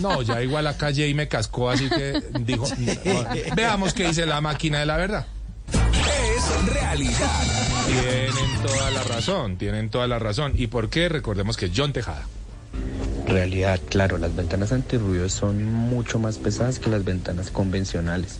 [0.00, 2.66] No, ya igual acá Jay me cascó, así que dijo.
[3.04, 5.26] no, veamos qué dice la máquina de la verdad.
[5.72, 7.42] Es realidad.
[7.86, 10.52] Tienen toda la razón, tienen toda la razón.
[10.56, 11.08] ¿Y por qué?
[11.08, 12.26] Recordemos que John Tejada.
[13.26, 18.38] Realidad, claro, las ventanas antirruido son mucho más pesadas que las ventanas convencionales.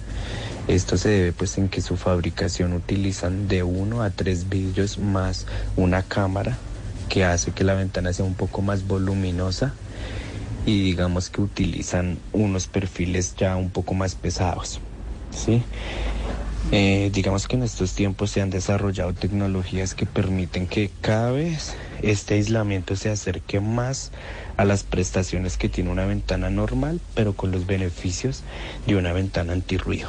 [0.68, 5.46] Esto se debe pues en que su fabricación utilizan de uno a tres vidrios más
[5.76, 6.58] una cámara
[7.08, 9.72] que hace que la ventana sea un poco más voluminosa
[10.66, 14.80] y digamos que utilizan unos perfiles ya un poco más pesados.
[15.30, 15.62] ¿sí?
[16.72, 21.74] Eh, digamos que en estos tiempos se han desarrollado tecnologías que permiten que cada vez
[22.02, 24.10] este aislamiento se acerque más
[24.56, 28.42] a las prestaciones que tiene una ventana normal, pero con los beneficios
[28.86, 30.08] de una ventana antirruido.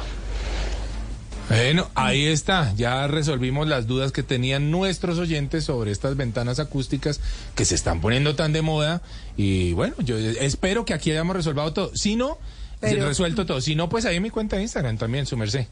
[1.48, 2.72] Bueno, ahí está.
[2.74, 7.20] Ya resolvimos las dudas que tenían nuestros oyentes sobre estas ventanas acústicas
[7.54, 9.00] que se están poniendo tan de moda.
[9.36, 11.92] Y bueno, yo espero que aquí hayamos resolvido todo.
[11.94, 12.38] Si no,
[12.80, 13.60] Pero- resuelto todo.
[13.60, 15.66] Si no, pues ahí en mi cuenta de Instagram también, su merced.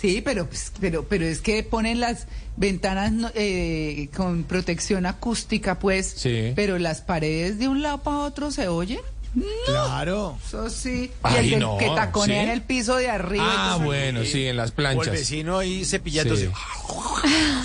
[0.00, 2.26] Sí, pero, pues, pero, pero es que ponen las
[2.56, 6.52] ventanas no- eh, con protección acústica, pues, Sí.
[6.54, 9.00] pero las paredes de un lado para otro se oyen.
[9.34, 9.44] No.
[9.66, 10.38] Claro.
[10.46, 11.10] Eso sí.
[11.42, 12.44] y el no, que taconea ¿sí?
[12.46, 13.44] en el piso de arriba.
[13.46, 15.12] Ah, entonces, bueno, sí, en las O el planchas.
[15.12, 16.50] vecino ahí cepillándose.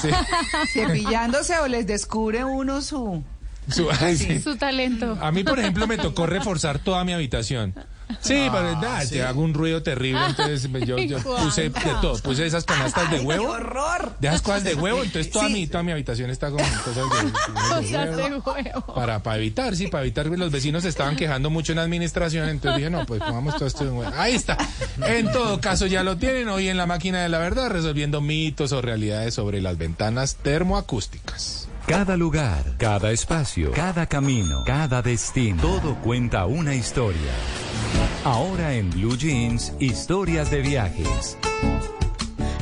[0.01, 0.09] Sí.
[0.73, 3.23] Cepillándose o les descubre uno su...
[3.69, 4.41] Su- ay.
[4.41, 5.17] Su talento.
[5.21, 7.73] A mí, por ejemplo, me tocó reforzar toda mi habitación.
[8.19, 10.95] Sí, pero nada, te hago un ruido terrible, entonces yo,
[11.43, 11.69] puse de
[12.01, 13.43] todo, puse esas canastas de ¡Ay, huevo.
[13.45, 14.15] qué horror!
[14.19, 15.53] De esas cosas de huevo, entonces toda, Sí.
[15.53, 18.43] mi, toda mi habitación está con cosas de, Cosas de de huevo.
[18.45, 18.93] huevo.
[18.93, 21.83] Para, para evitar, sí, para evitar que los vecinos se estaban quejando mucho en la
[21.83, 24.11] administración, entonces dije, no, pues pongamos todo esto en huevo.
[24.17, 24.57] Ahí está.
[25.05, 28.71] En todo caso, ya lo tienen hoy en la máquina de la verdad, resolviendo mitos
[28.71, 31.67] o realidades sobre las ventanas termoacústicas.
[31.87, 37.31] Cada lugar, cada espacio, cada camino, cada destino, todo cuenta una historia.
[38.23, 41.37] Ahora en Blue Jeans, historias de viajes.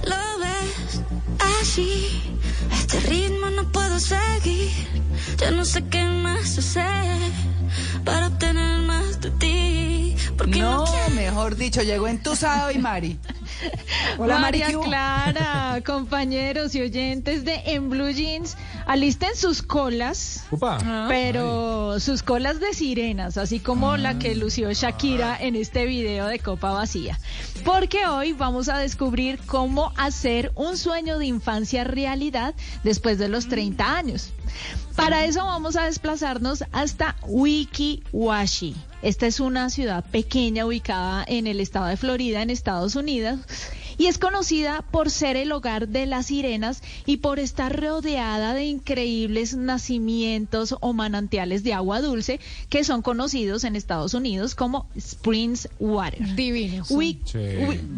[0.06, 1.04] Lo ves
[1.60, 2.22] así,
[2.72, 4.72] este ritmo no puedo seguir.
[5.38, 7.20] Ya no sé qué más hacer
[8.06, 10.09] para obtener más de ti.
[10.38, 10.86] Porque no,
[11.16, 13.20] mejor dicho, llegó entusado y Mari.
[14.18, 14.60] Hola, Mari.
[14.60, 14.80] María.
[14.80, 20.46] Clara, compañeros y oyentes de En Blue Jeans, alisten sus colas.
[20.52, 20.78] Upa.
[21.08, 26.40] Pero sus colas de sirenas, así como la que lució Shakira en este video de
[26.40, 27.20] Copa Vacía.
[27.66, 33.48] Porque hoy vamos a descubrir cómo hacer un sueño de infancia realidad después de los
[33.48, 34.32] 30 años.
[34.96, 38.76] Para eso vamos a desplazarnos hasta Wikiwashi.
[39.02, 43.40] Esta es una ciudad pequeña ubicada en el estado de Florida, en Estados Unidos,
[44.00, 48.64] y es conocida por ser el hogar de las sirenas y por estar rodeada de
[48.64, 55.68] increíbles nacimientos o manantiales de agua dulce que son conocidos en Estados Unidos como Springs
[55.80, 56.34] Water.
[56.34, 56.86] Divino.
[56.86, 57.20] Sí.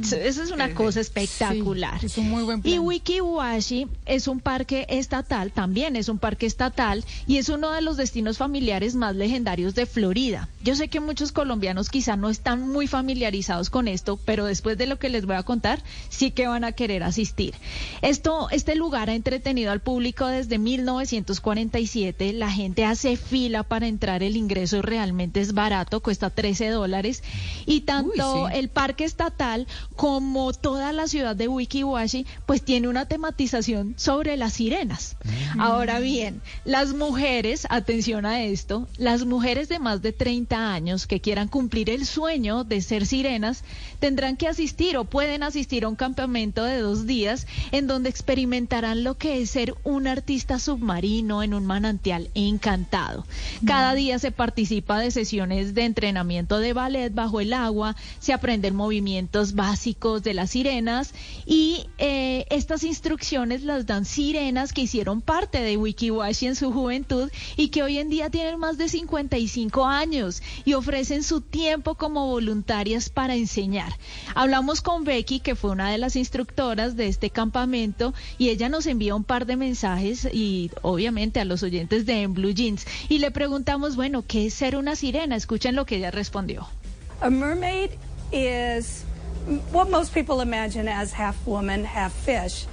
[0.01, 1.99] Esa es una cosa espectacular.
[1.99, 2.73] Sí, es un muy buen plan.
[2.73, 7.81] Y Wikiwashi es un parque estatal, también es un parque estatal y es uno de
[7.81, 10.49] los destinos familiares más legendarios de Florida.
[10.63, 14.87] Yo sé que muchos colombianos quizá no están muy familiarizados con esto, pero después de
[14.87, 17.55] lo que les voy a contar, sí que van a querer asistir.
[18.01, 22.33] Esto, este lugar ha entretenido al público desde 1947.
[22.33, 24.23] La gente hace fila para entrar.
[24.23, 27.23] El ingreso realmente es barato, cuesta 13 dólares.
[27.65, 28.57] Y tanto Uy, sí.
[28.59, 34.53] el parque estatal como toda la ciudad de Wikiwashi, pues tiene una tematización sobre las
[34.53, 35.15] sirenas.
[35.57, 41.21] Ahora bien, las mujeres, atención a esto, las mujeres de más de 30 años que
[41.21, 43.63] quieran cumplir el sueño de ser sirenas,
[43.99, 49.03] tendrán que asistir o pueden asistir a un campamento de dos días en donde experimentarán
[49.03, 53.25] lo que es ser un artista submarino en un manantial encantado.
[53.65, 58.75] Cada día se participa de sesiones de entrenamiento de ballet bajo el agua, se aprenden
[58.75, 61.13] movimientos básicos de las sirenas
[61.45, 67.29] y eh, estas instrucciones las dan sirenas que hicieron parte de Wikiwashi en su juventud
[67.57, 72.27] y que hoy en día tienen más de 55 años y ofrecen su tiempo como
[72.27, 73.91] voluntarias para enseñar.
[74.35, 78.85] Hablamos con Becky, que fue una de las instructoras de este campamento, y ella nos
[78.85, 82.85] envía un par de mensajes y obviamente a los oyentes de En Blue Jeans.
[83.09, 85.35] Y le preguntamos, bueno, ¿qué es ser una sirena?
[85.35, 86.67] Escuchen lo que ella respondió.
[87.21, 87.91] A mermaid
[88.31, 89.03] is
[89.71, 92.67] what most people imagine as half woman, half fish.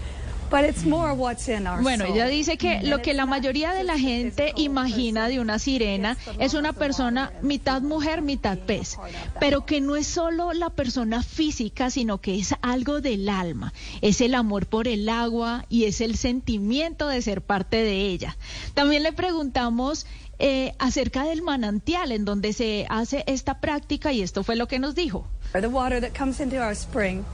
[0.51, 3.85] But it's more what's in our Bueno, ella dice que lo que la mayoría de
[3.85, 8.97] la gente imagina de una sirena es una persona mitad mujer, mitad pez,
[9.41, 14.23] pero que no es solo la persona física, sino que es algo del alma, es
[14.23, 18.37] el amor por el agua y es el sentimiento de ser parte de ella.
[18.73, 20.07] También le preguntamos
[20.39, 24.79] eh, acerca del manantial en donde se hace esta práctica y esto fue lo que
[24.79, 25.27] nos dijo.
[25.53, 27.25] The water that comes into our spring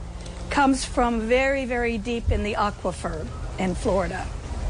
[0.49, 3.25] comes from very, very deep in the aquifer
[3.59, 4.25] in Florida.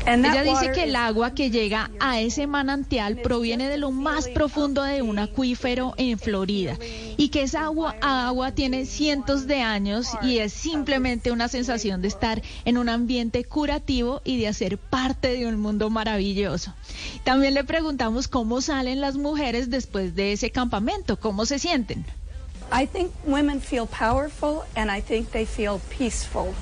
[0.08, 3.90] And that Ella dice que el agua que llega a ese manantial proviene de lo
[3.90, 6.78] más profundo de un acuífero en Florida
[7.18, 12.10] y que esa agua, agua tiene cientos de años y es simplemente una sensación de
[12.10, 16.76] estar en un ambiente curativo y de hacer parte de un mundo maravilloso.
[17.24, 22.06] También le preguntamos cómo salen las mujeres después de ese campamento, cómo se sienten.
[22.72, 26.56] I think women feel powerful and I think they feel peaceful.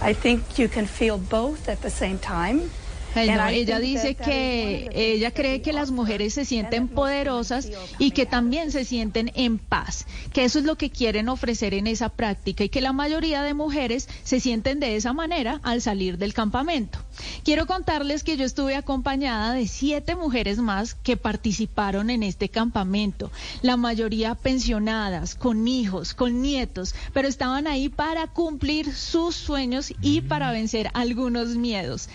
[0.00, 2.70] I think you can feel both at the same time.
[3.14, 8.26] Ay, no, ella dice que ella cree que las mujeres se sienten poderosas y que
[8.26, 12.64] también se sienten en paz, que eso es lo que quieren ofrecer en esa práctica
[12.64, 16.98] y que la mayoría de mujeres se sienten de esa manera al salir del campamento.
[17.44, 23.30] Quiero contarles que yo estuve acompañada de siete mujeres más que participaron en este campamento,
[23.60, 30.22] la mayoría pensionadas, con hijos, con nietos, pero estaban ahí para cumplir sus sueños y
[30.22, 32.08] para vencer algunos miedos.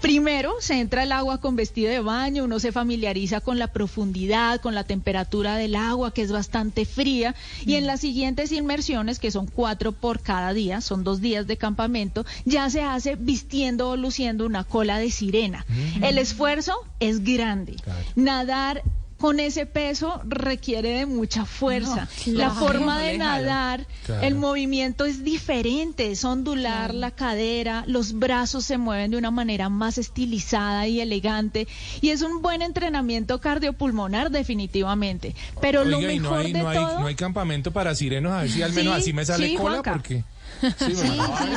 [0.00, 4.60] Primero se entra al agua con vestido de baño, uno se familiariza con la profundidad,
[4.60, 7.34] con la temperatura del agua, que es bastante fría,
[7.66, 11.56] y en las siguientes inmersiones, que son cuatro por cada día, son dos días de
[11.56, 15.66] campamento, ya se hace vistiendo o luciendo una cola de sirena.
[16.00, 17.76] El esfuerzo es grande.
[18.14, 18.82] Nadar
[19.18, 22.08] con ese peso requiere de mucha fuerza.
[22.26, 24.22] No, la forma de nadar, Claro.
[24.22, 29.68] el movimiento es diferente, es ondular la cadera, los brazos se mueven de una manera
[29.68, 31.66] más estilizada y elegante
[32.00, 35.34] y es un buen entrenamiento cardiopulmonar definitivamente.
[35.60, 38.32] Pero lo y mejor no hay, de no, hay, todo no hay campamento para sirenos,
[38.32, 39.92] a ver si al menos Sí, así me sale sí, cola, Juanca.
[39.94, 40.24] porque...
[40.60, 41.06] Sí, sí,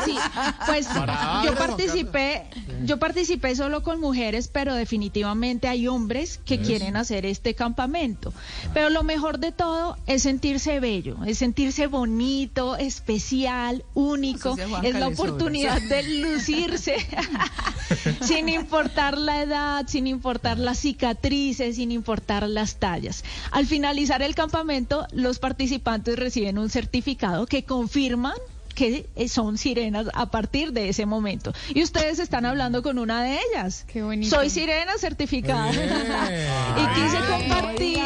[0.05, 0.15] sí.
[0.65, 0.87] Pues
[1.43, 2.43] yo participé,
[2.83, 6.63] yo participé solo con mujeres, pero definitivamente hay hombres que Eso.
[6.63, 8.33] quieren hacer este campamento.
[8.73, 14.55] Pero lo mejor de todo es sentirse bello, es sentirse bonito, especial, único.
[14.83, 16.95] Es la oportunidad de lucirse
[18.21, 23.23] sin importar la edad, sin importar las cicatrices, sin importar las tallas.
[23.51, 28.33] Al finalizar el campamento, los participantes reciben un certificado que confirman
[28.73, 31.53] que son sirenas a partir de ese momento.
[31.73, 33.85] Y ustedes están hablando con una de ellas.
[33.87, 34.35] Qué bonito.
[34.35, 35.71] Soy sirena certificada.
[35.71, 38.01] y quise compartir.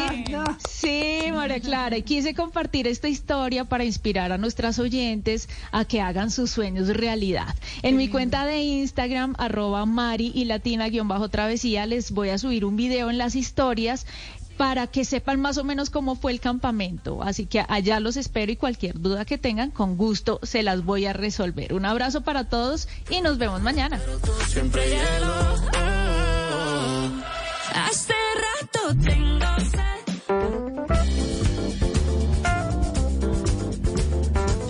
[0.68, 6.00] Sí, María Clara, y quise compartir esta historia para inspirar a nuestras oyentes a que
[6.00, 7.54] hagan sus sueños realidad.
[7.82, 12.38] En mi cuenta de Instagram, arroba Mari y Latina guion bajo travesía, les voy a
[12.38, 14.06] subir un video en las historias
[14.56, 17.22] para que sepan más o menos cómo fue el campamento.
[17.22, 21.06] Así que allá los espero y cualquier duda que tengan, con gusto se las voy
[21.06, 21.74] a resolver.
[21.74, 24.00] Un abrazo para todos y nos vemos mañana.
[24.48, 25.34] Siempre hielo.
[27.74, 28.14] Hace
[28.62, 29.96] rato tengo sed.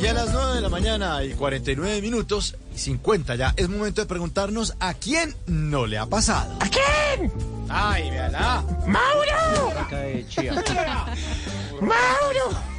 [0.03, 4.01] Y a las 9 de la mañana y 49 minutos y 50 ya es momento
[4.03, 6.57] de preguntarnos a quién no le ha pasado.
[6.61, 7.56] ¿A quién?
[7.69, 8.65] Ay, véala.
[8.87, 9.81] ¡Mauro!
[9.81, 10.53] Acá de Chía.
[11.81, 12.77] ¡Mauro!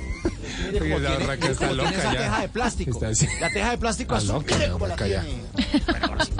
[0.72, 2.20] Mire Oiga, cómo la tiene, Raquel mire está cómo tiene loca esa ya.
[2.20, 2.92] teja de plástico.
[2.92, 3.28] Está así.
[3.40, 4.42] La teja de plástico Está azul.
[4.44, 5.22] loca, Mire la cómo la Raquel ya.
[5.22, 5.84] tiene.
[5.86, 6.32] Bueno, ahora sí.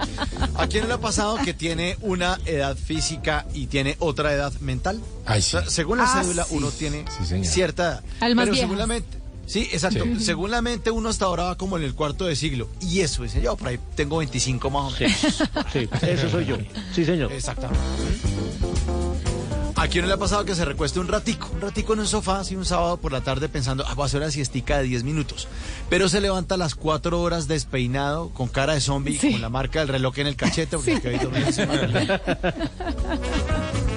[0.56, 5.00] ¿A quién le ha pasado que tiene una edad física y tiene otra edad mental?
[5.26, 5.56] Ay, sí.
[5.56, 6.56] O sea, según la Ah, cédula, sí.
[6.56, 7.46] uno tiene Sí, señor.
[7.46, 8.04] cierta edad.
[8.22, 8.60] Almas pero viejas.
[8.60, 9.18] según la mente.
[9.48, 10.04] Sí, exacto.
[10.04, 10.20] Sí.
[10.26, 12.68] Según la mente, uno hasta ahora va como en el cuarto de siglo.
[12.82, 15.22] Y eso, dice yo, por ahí tengo 25 más o Sí, menos.
[15.74, 16.58] sí, eso soy yo.
[16.94, 17.32] Sí, señor.
[17.32, 17.80] Exactamente.
[19.80, 21.50] ¿A quién no le ha pasado que se recueste un ratico?
[21.54, 24.06] Un ratico en un sofá, así un sábado por la tarde pensando, ah, voy a
[24.08, 25.48] hacer una siestica de 10 minutos.
[25.88, 29.80] Pero se levanta a las 4 horas despeinado, con cara de zombie, con la marca
[29.80, 31.48] del reloj en el cachete, porque quedó dormido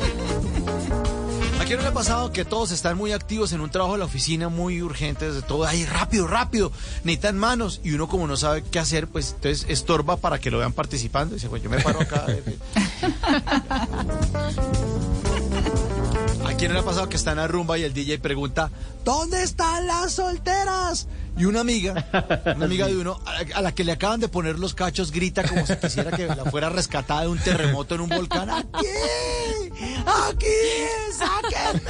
[1.70, 1.70] encima del reloj.
[1.70, 4.00] ¿A quién no le ha pasado que todos están muy activos en un trabajo de
[4.00, 6.72] la oficina, muy urgente, de todo, ahí rápido, rápido,
[7.04, 10.58] necesitan manos, y uno como no sabe qué hacer, pues entonces estorba para que lo
[10.58, 12.26] vean participando, y dice, pues yo me paro acá.
[16.60, 18.70] eh, ¿A quién le ha pasado que está en la rumba y el DJ pregunta,
[19.04, 21.08] ¿dónde están las solteras?
[21.38, 22.06] Y una amiga,
[22.54, 23.18] una amiga de uno,
[23.54, 26.44] a la, que le acaban de poner los cachos, grita como si quisiera que la
[26.44, 28.50] fuera rescatada de un terremoto en un volcán.
[28.50, 28.86] ¡Aquí!
[30.06, 30.46] ¡Aquí!
[31.22, 31.80] ¿A quién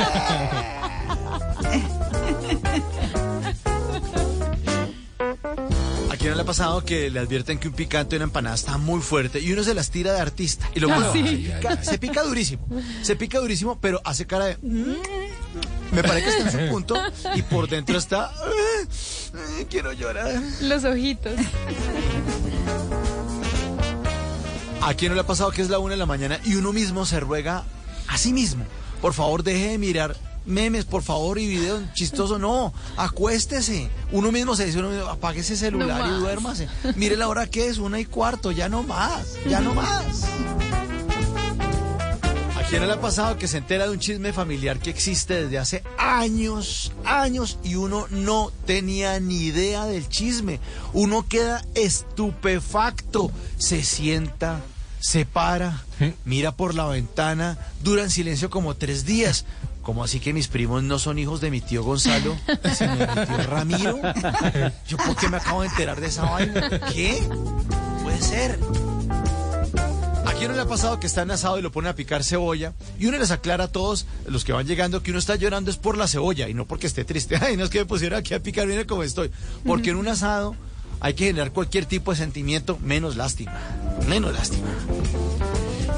[6.30, 9.00] no le ha pasado que le advierten que un picante de una empanada está muy
[9.00, 10.68] fuerte y uno se las tira de artista?
[10.74, 11.12] Y lo Ah, prueba.
[11.12, 11.22] sí.
[11.46, 12.66] se, pica, se pica durísimo.
[13.02, 14.56] Se pica durísimo, pero hace cara de.
[14.62, 14.94] "Mm".
[15.92, 16.94] Me parece que está en su punto
[17.34, 18.32] y por dentro está.
[19.58, 20.40] "Eh, Quiero llorar.
[20.62, 21.32] Los ojitos.
[24.82, 26.72] ¿A quién no le ha pasado que es la una de la mañana y uno
[26.72, 27.64] mismo se ruega
[28.08, 28.64] a sí mismo?
[29.02, 32.40] Por favor, deje de mirar memes, por favor, y videos chistosos.
[32.40, 33.88] No, acuéstese.
[34.12, 36.20] Uno mismo se dice, uno mismo, apague ese celular No y más.
[36.20, 36.68] duérmase.
[36.96, 40.24] Mire la hora que es, una y cuarto, ya no más, ya no más.
[42.56, 45.42] ¿A quién no le ha pasado que se entera de un chisme familiar que existe
[45.42, 50.60] desde hace años, años y uno no tenía ni idea del chisme?
[50.92, 54.60] Uno queda estupefacto, se sienta,
[55.00, 55.82] se para,
[56.24, 59.46] mira por la ventana, dura en silencio como tres días.
[59.82, 62.36] ¿Cómo así que mis primos no son hijos de mi tío Gonzalo,
[62.74, 63.98] sino de mi tío Ramiro?
[64.86, 66.68] ¿Yo por qué me acabo de enterar de esa vaina?
[66.92, 67.22] ¿Qué?
[68.02, 68.58] Puede ser.
[70.26, 72.22] ¿A quién no le ha pasado que está en asado y lo pone a picar
[72.22, 72.74] cebolla?
[72.98, 75.78] Y uno les aclara a todos los que van llegando que uno está llorando es
[75.78, 77.36] por la cebolla y no porque esté triste.
[77.40, 79.30] Ay, no es que me pusieron aquí a picar, mire cómo estoy.
[79.64, 80.54] Porque en un asado
[81.00, 83.58] hay que generar cualquier tipo de sentimiento, menos lástima.
[84.08, 84.68] Menos lástima.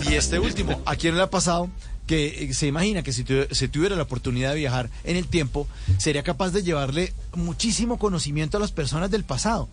[0.09, 1.69] Y este último, ¿a quién no le ha pasado
[2.13, 5.27] que eh, se imagina que si, tu- si tuviera la oportunidad de viajar en el
[5.29, 5.67] tiempo,
[5.97, 9.69] sería capaz de llevarle muchísimo conocimiento a las personas del pasado?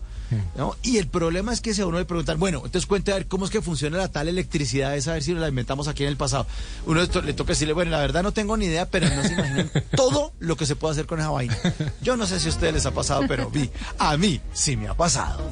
[0.56, 0.76] ¿no?
[0.84, 3.26] Y el problema es que si a uno le preguntan, bueno, entonces cuente a ver
[3.26, 6.04] cómo es que funciona la tal electricidad, es a ver si nos la inventamos aquí
[6.04, 6.46] en el pasado.
[6.86, 9.70] Uno le toca decirle, bueno, la verdad no tengo ni idea, pero no se imaginan
[9.96, 11.58] todo lo que se puede hacer con esa vaina.
[12.00, 14.86] Yo no sé si a ustedes les ha pasado, pero vi, a mí sí me
[14.88, 15.50] ha pasado.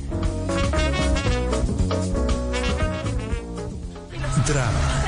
[4.46, 5.07] Drama,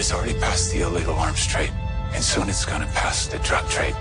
[0.00, 1.70] Has already passed the illegal arms trade,
[2.14, 3.94] and soon it's going to pass the drug trade.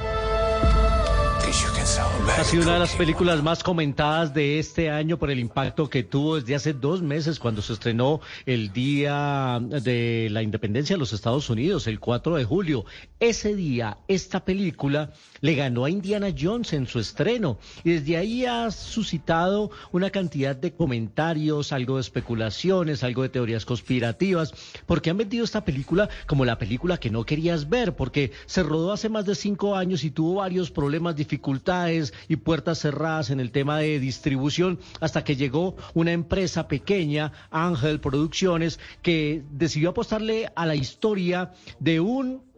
[2.38, 6.04] Ha sido una de las películas más comentadas de este año por el impacto que
[6.04, 11.12] tuvo desde hace dos meses cuando se estrenó el Día de la Independencia de los
[11.12, 12.86] Estados Unidos, el 4 de julio.
[13.20, 15.12] Ese día, esta película
[15.42, 17.58] le ganó a Indiana Jones en su estreno.
[17.84, 23.66] Y desde ahí ha suscitado una cantidad de comentarios, algo de especulaciones, algo de teorías
[23.66, 24.54] conspirativas,
[24.86, 28.92] porque han vendido esta película como la película que no querías ver, porque se rodó
[28.92, 33.52] hace más de cinco años y tuvo varios problemas, dificultades y puertas cerradas en el
[33.52, 40.66] tema de distribución, hasta que llegó una empresa pequeña, Ángel Producciones, que decidió apostarle a
[40.66, 42.49] la historia de un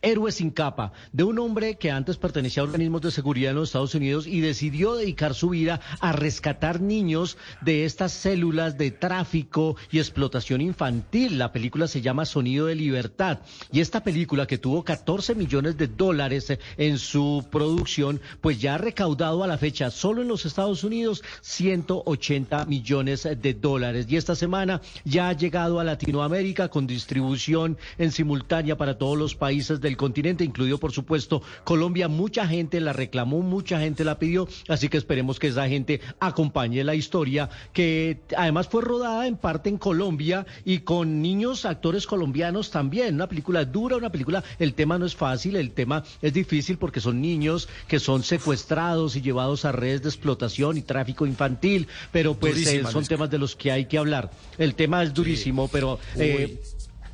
[0.00, 3.70] Héroe sin capa, de un hombre que antes pertenecía a organismos de seguridad en los
[3.70, 9.76] Estados Unidos y decidió dedicar su vida a rescatar niños de estas células de tráfico
[9.90, 11.36] y explotación infantil.
[11.38, 13.40] La película se llama Sonido de Libertad
[13.72, 18.78] y esta película que tuvo 14 millones de dólares en su producción, pues ya ha
[18.78, 24.36] recaudado a la fecha solo en los Estados Unidos 180 millones de dólares y esta
[24.36, 29.96] semana ya ha llegado a Latinoamérica con distribución en simultánea para todos los países del
[29.96, 32.08] continente, incluido por supuesto Colombia.
[32.08, 36.84] Mucha gente la reclamó, mucha gente la pidió, así que esperemos que esa gente acompañe
[36.84, 42.70] la historia que además fue rodada en parte en Colombia y con niños actores colombianos
[42.70, 43.14] también.
[43.14, 47.00] Una película dura, una película, el tema no es fácil, el tema es difícil porque
[47.00, 52.34] son niños que son secuestrados y llevados a redes de explotación y tráfico infantil, pero
[52.34, 54.30] pues eh, son temas de los que hay que hablar.
[54.58, 55.98] El tema es durísimo, pero...
[56.16, 56.60] eh,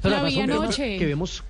[0.03, 1.43] pero además son temas que vemos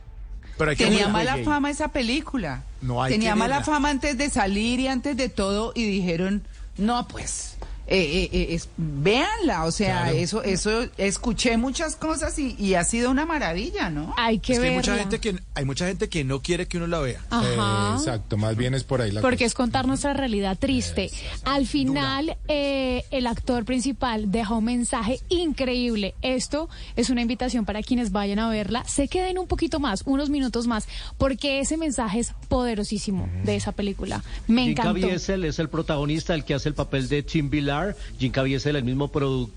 [0.57, 2.63] Pero Tenía mala fama esa película.
[2.81, 6.43] No hay Tenía mala fama antes de salir y antes de todo y dijeron,
[6.77, 7.54] no, pues,
[7.87, 10.17] eh, eh, eh, es, véanla, o sea, Claro.
[10.17, 14.15] eso, eso, escuché muchas cosas y, y ha sido una maravilla, ¿no?
[14.17, 15.11] Hay que Es que hay mucha verla.
[15.11, 17.21] gente que hay mucha gente que no quiere que uno la vea.
[17.31, 17.93] Ajá.
[17.93, 19.47] Eh, exacto, más bien es por ahí la Porque cosa.
[19.47, 21.11] es contar nuestra realidad triste.
[21.45, 26.15] Al final, eh, el actor principal deja un mensaje increíble.
[26.23, 28.85] Esto es una invitación para quienes vayan a verla.
[28.85, 30.87] Se queden un poquito más, unos minutos más,
[31.19, 34.23] porque ese mensaje es poderosísimo de esa película.
[34.49, 34.95] Me encantó.
[34.95, 37.97] Caviezel es el protagonista, el que hace el papel de Tim Villar.
[38.19, 39.11] Jim Caviezel, el mismo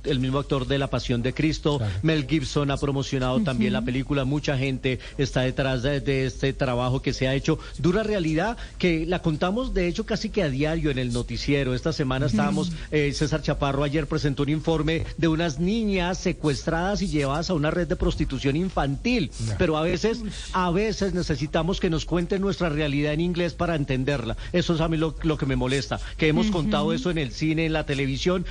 [0.04, 1.80] el mismo actor de La Pasión de Cristo.
[2.02, 4.26] Mel Gibson ha promocionado también la película.
[4.26, 7.60] Mucha gente está detrás de, de este trabajo que se ha hecho.
[7.78, 11.74] Dura realidad que la contamos, de hecho, casi que a diario en el noticiero.
[11.74, 17.08] Esta semana estábamos, eh, César Chaparro ayer presentó un informe de unas niñas secuestradas y
[17.08, 19.32] llevadas a una red de prostitución infantil.
[19.58, 20.22] Pero a veces,
[20.54, 24.38] a veces necesitamos que nos cuenten nuestra realidad en inglés para entenderla.
[24.54, 27.32] Eso es a mí lo, lo que me molesta, que hemos contado eso en el
[27.32, 28.07] cine, en la televisión,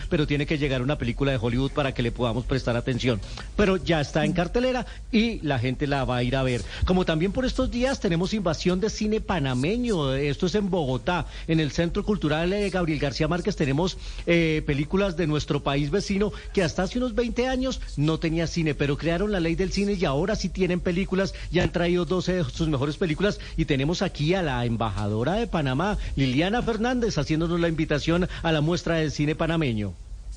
[0.09, 3.21] pero tiene que llegar una película de Hollywood para que le podamos prestar atención.
[3.57, 6.63] Pero ya está en cartelera y la gente la va a ir a ver.
[6.85, 11.61] Como también por estos días tenemos invasión de cine panameño, esto es en Bogotá, en
[11.61, 16.63] el Centro Cultural eh, Gabriel García Márquez tenemos eh, películas de nuestro país vecino que
[16.63, 20.05] hasta hace unos 20 años no tenía cine, pero crearon la ley del cine y
[20.05, 24.35] ahora sí tienen películas, ya han traído 12 de sus mejores películas y tenemos aquí
[24.35, 29.35] a la embajadora de Panamá, Liliana Fernández, haciéndonos la invitación a la muestra del cine
[29.35, 29.46] panameño.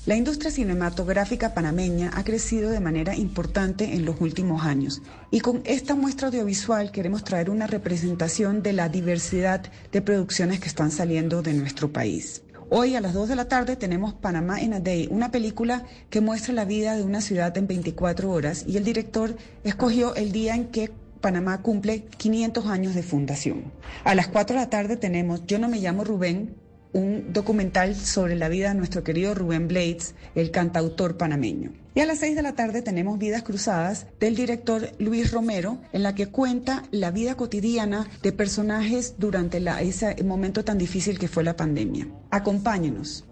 [0.06, 5.62] La industria cinematográfica panameña ha crecido de manera importante en los últimos años y con
[5.64, 11.42] esta muestra audiovisual queremos traer una representación de la diversidad de producciones que están saliendo
[11.42, 12.42] de nuestro país.
[12.70, 16.20] Hoy a las 2 de la tarde tenemos Panamá in a Day, una película que
[16.20, 20.54] muestra la vida de una ciudad en 24 horas y el director escogió el día
[20.54, 23.64] en que Panamá cumple 500 años de fundación.
[24.04, 26.54] A las 4 de la tarde tenemos Yo no me llamo Rubén,
[26.92, 31.72] un documental sobre la vida de nuestro querido Rubén Blades, el cantautor panameño.
[31.94, 36.02] Y a las seis de la tarde tenemos Vidas Cruzadas del director Luis Romero, en
[36.04, 41.28] la que cuenta la vida cotidiana de personajes durante la- ese momento tan difícil que
[41.28, 42.06] fue la pandemia.
[42.30, 43.24] Acompáñenos.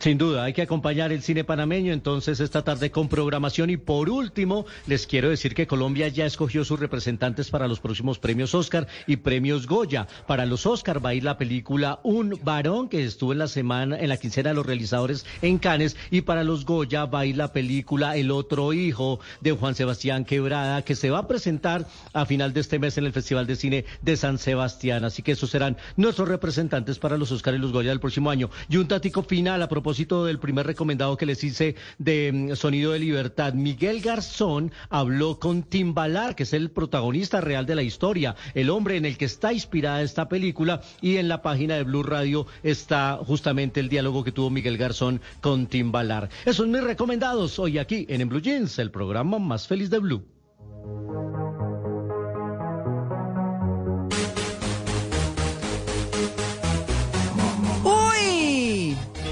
[0.00, 4.08] Sin duda, hay que acompañar el cine panameño entonces esta tarde con programación y por
[4.08, 8.88] último les quiero decir que Colombia ya escogió sus representantes para los próximos premios Oscar
[9.06, 10.08] y premios Goya.
[10.26, 13.98] Para los Oscar va a ir la película Un varón que estuvo en la semana
[14.00, 17.36] en la quincena de los realizadores en Cannes y para los Goya va a ir
[17.36, 22.24] la película El otro hijo de Juan Sebastián Quebrada que se va a presentar a
[22.24, 25.04] final de este mes en el Festival de Cine de San Sebastián.
[25.04, 28.48] Así que esos serán nuestros representantes para los Oscar y los Goya del próximo año.
[28.70, 32.92] Y un tático final a propósito del primer recomendado que les hice de mm, Sonido
[32.92, 33.54] de Libertad.
[33.54, 38.96] Miguel Garzón habló con Timbalar, que es el protagonista real de la historia, el hombre
[38.96, 43.18] en el que está inspirada esta película y en la página de Blue Radio está
[43.26, 46.30] justamente el diálogo que tuvo Miguel Garzón con Timbalar.
[46.42, 49.98] Esos son mis recomendados hoy aquí en, en Blue Jeans, el programa más feliz de
[49.98, 50.24] Blue.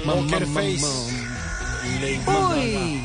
[0.05, 0.85] Poker face.
[2.27, 3.01] ¡Uy!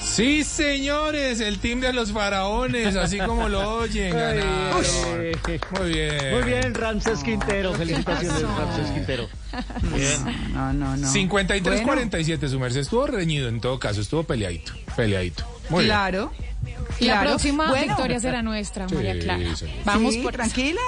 [0.00, 4.82] Sí, señores, el team de los faraones, así como lo oyen, ganaron.
[5.78, 6.34] Muy bien.
[6.34, 7.74] Muy bien, Ramses Quintero.
[7.74, 9.28] Felicitaciones, Ramses Quintero.
[9.94, 10.52] Bien.
[10.54, 11.12] No, no, no.
[11.12, 12.80] 53-47, su merced.
[12.80, 14.72] Estuvo reñido en todo caso, estuvo peleadito.
[14.96, 15.44] Peleadito.
[15.70, 15.96] Muy bien.
[15.96, 16.32] claro.
[17.00, 19.54] La próxima Bueno, victoria será nuestra, Sí, María Clara.
[19.54, 19.66] sí.
[19.84, 20.82] Vamos Sí, por tranquilas,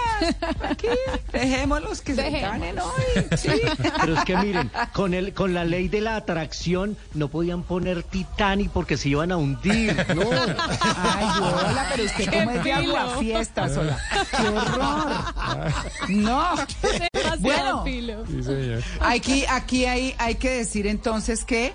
[0.58, 0.96] tranquilas.
[1.32, 2.50] Dejémoslos que se Dejemos.
[2.50, 3.26] ganen hoy.
[3.36, 3.48] Sí.
[4.00, 8.02] Pero es que miren, con el, con la ley de la atracción no podían poner
[8.02, 9.94] Titanic porque se iban a hundir.
[10.16, 10.22] No.
[10.80, 12.96] Ay, hola, pero usted Qué cómo es de filo.
[12.96, 13.98] aguafiestas, hola.
[14.36, 15.10] ¡Qué horror!
[16.08, 16.54] No.
[17.12, 18.26] Demasiado Bueno, filo.
[18.26, 18.82] Sí, señor.
[19.00, 21.72] Aquí, aquí hay, hay que decir entonces que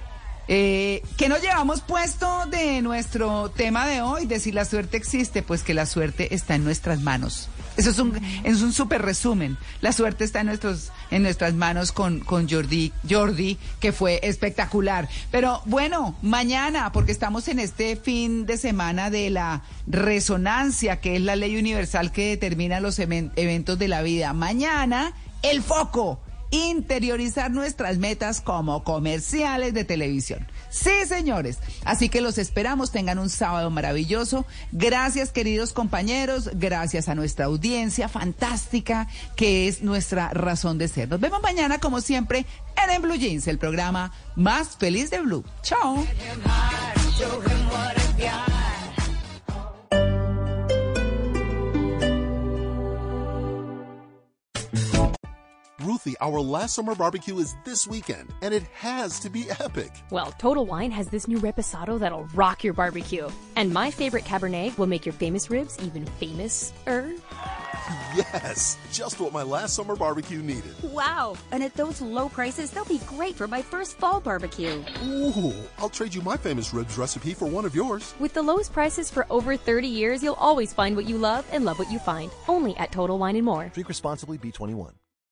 [0.47, 4.25] eh, ¿Qué nos llevamos puesto de nuestro tema de hoy?
[4.25, 7.49] De si la suerte existe, pues que la suerte está en nuestras manos.
[7.77, 9.57] Eso es un, es un súper resumen.
[9.81, 15.09] La suerte está en, nuestros, en nuestras manos con, con Jordi, Jordi, que fue espectacular.
[15.29, 21.21] Pero bueno, mañana, porque estamos en este fin de semana de la resonancia, que es
[21.21, 24.31] la ley universal que determina los even- eventos de la vida.
[24.31, 26.21] Mañana, el foco
[26.55, 30.47] interiorizar nuestras metas como comerciales de televisión.
[30.69, 31.59] Sí, señores.
[31.83, 32.91] Así que los esperamos.
[32.91, 34.45] Tengan un sábado maravilloso.
[34.71, 36.49] Gracias, queridos compañeros.
[36.53, 41.09] Gracias a nuestra audiencia fantástica, que es nuestra razón de ser.
[41.09, 42.45] Nos vemos mañana, como siempre,
[42.93, 45.43] en, Blue Jeans, el programa más feliz de Blue.
[45.61, 46.05] Chao.
[55.85, 59.91] Ruthie Ruthie, our last summer barbecue is this weekend, and it has to be epic.
[60.11, 63.29] Well, Total Wine has this new reposado that'll rock your barbecue.
[63.55, 67.13] And my favorite Cabernet will make your famous ribs even famous-er.
[68.15, 70.73] Yes, just what my last summer barbecue needed.
[70.83, 71.37] Wow.
[71.51, 74.83] And at those low prices, they'll be great for my first fall barbecue.
[75.05, 78.15] Ooh, I'll trade you my famous ribs recipe for one of yours.
[78.19, 81.63] With the lowest prices for over 30 years, you'll always find what you love and
[81.63, 82.31] love what you find.
[82.47, 83.69] Only at Total Wine and More.
[83.73, 84.91] Drink responsibly, B21.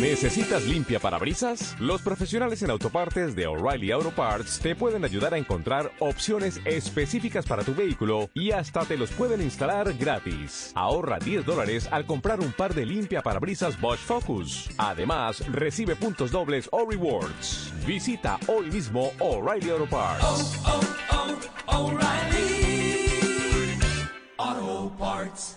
[0.00, 1.74] ¿Necesitas limpia parabrisas?
[1.80, 7.44] Los profesionales en autopartes de O'Reilly Auto Parts te pueden ayudar a encontrar opciones específicas
[7.44, 10.72] para tu vehículo y hasta te los pueden instalar gratis.
[10.74, 14.70] Ahorra 10 dólares al comprar un par de limpia parabrisas Bosch Focus.
[14.78, 17.72] Además, recibe puntos dobles o rewards.
[17.86, 20.62] Visita hoy mismo O'Reilly Auto Parts.
[24.38, 25.56] Auto Parts.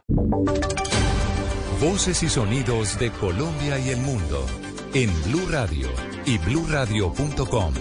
[1.79, 4.45] Voces y sonidos de Colombia y el mundo
[4.93, 5.87] en Blue Radio
[6.25, 7.73] y bluradio.com,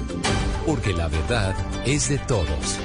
[0.67, 1.55] porque la verdad
[1.87, 2.79] es de todos.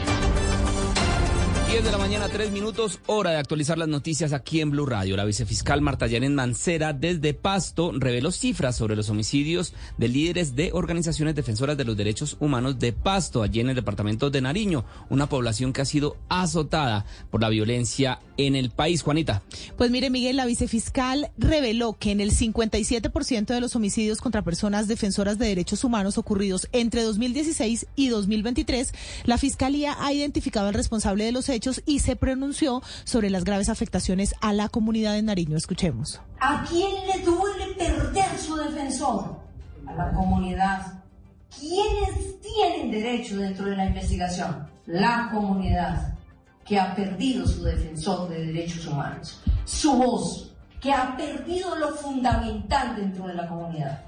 [1.67, 5.17] 10 de la mañana, 3 minutos, hora de actualizar las noticias aquí en Blue Radio.
[5.17, 10.69] La vicefiscal Marta Yaren Mancera desde Pasto reveló cifras sobre los homicidios de líderes de
[10.73, 15.27] organizaciones defensoras de los derechos humanos de Pasto, allí en el departamento de Nariño, una
[15.27, 19.01] población que ha sido azotada por la violencia en el país.
[19.01, 19.41] Juanita.
[19.77, 24.87] Pues mire, Miguel, la vicefiscal reveló que en el 57% de los homicidios contra personas
[24.87, 28.93] defensoras de derechos humanos ocurridos entre 2016 y 2023,
[29.25, 33.69] la fiscalía ha identificado al responsable de los hechos y se pronunció sobre las graves
[33.69, 35.57] afectaciones a la comunidad de Nariño.
[35.57, 36.21] Escuchemos.
[36.39, 39.37] ¿A quién le duele perder su defensor?
[39.87, 41.03] A la comunidad.
[41.59, 44.67] ¿Quiénes tienen derecho dentro de la investigación?
[44.85, 46.14] La comunidad
[46.65, 52.95] que ha perdido su defensor de derechos humanos, su voz, que ha perdido lo fundamental
[52.95, 54.03] dentro de la comunidad.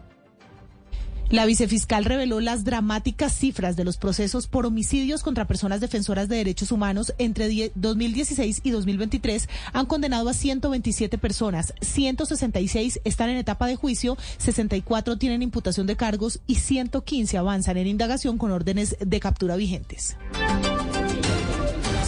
[1.30, 6.38] La vicefiscal reveló las dramáticas cifras de los procesos por homicidios contra personas defensoras de
[6.38, 13.68] derechos humanos entre 2016 y 2023 han condenado a 127 personas, 166 están en etapa
[13.68, 19.19] de juicio, 64 tienen imputación de cargos y 115 avanzan en indagación con órdenes de
[19.19, 20.16] captura vigentes.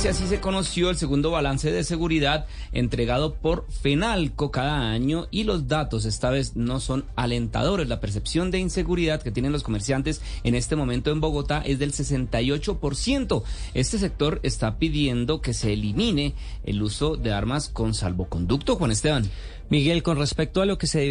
[0.08, 5.68] Así se conoció el segundo balance de seguridad entregado por FENALCO cada año y los
[5.68, 7.90] datos esta vez no son alentadores.
[7.90, 11.92] La percepción de inseguridad que tienen los comerciantes en este momento en Bogotá es del
[11.92, 13.44] 68%.
[13.76, 18.78] Este sector está pidiendo que se elimine el uso de armas con salvoconducto.
[18.78, 19.30] Juan Esteban.
[19.70, 21.04] Miguel, con respecto a lo que se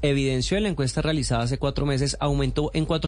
[0.00, 3.04] evidenció en la encuesta realizada hace cuatro meses, aumentó en cuatro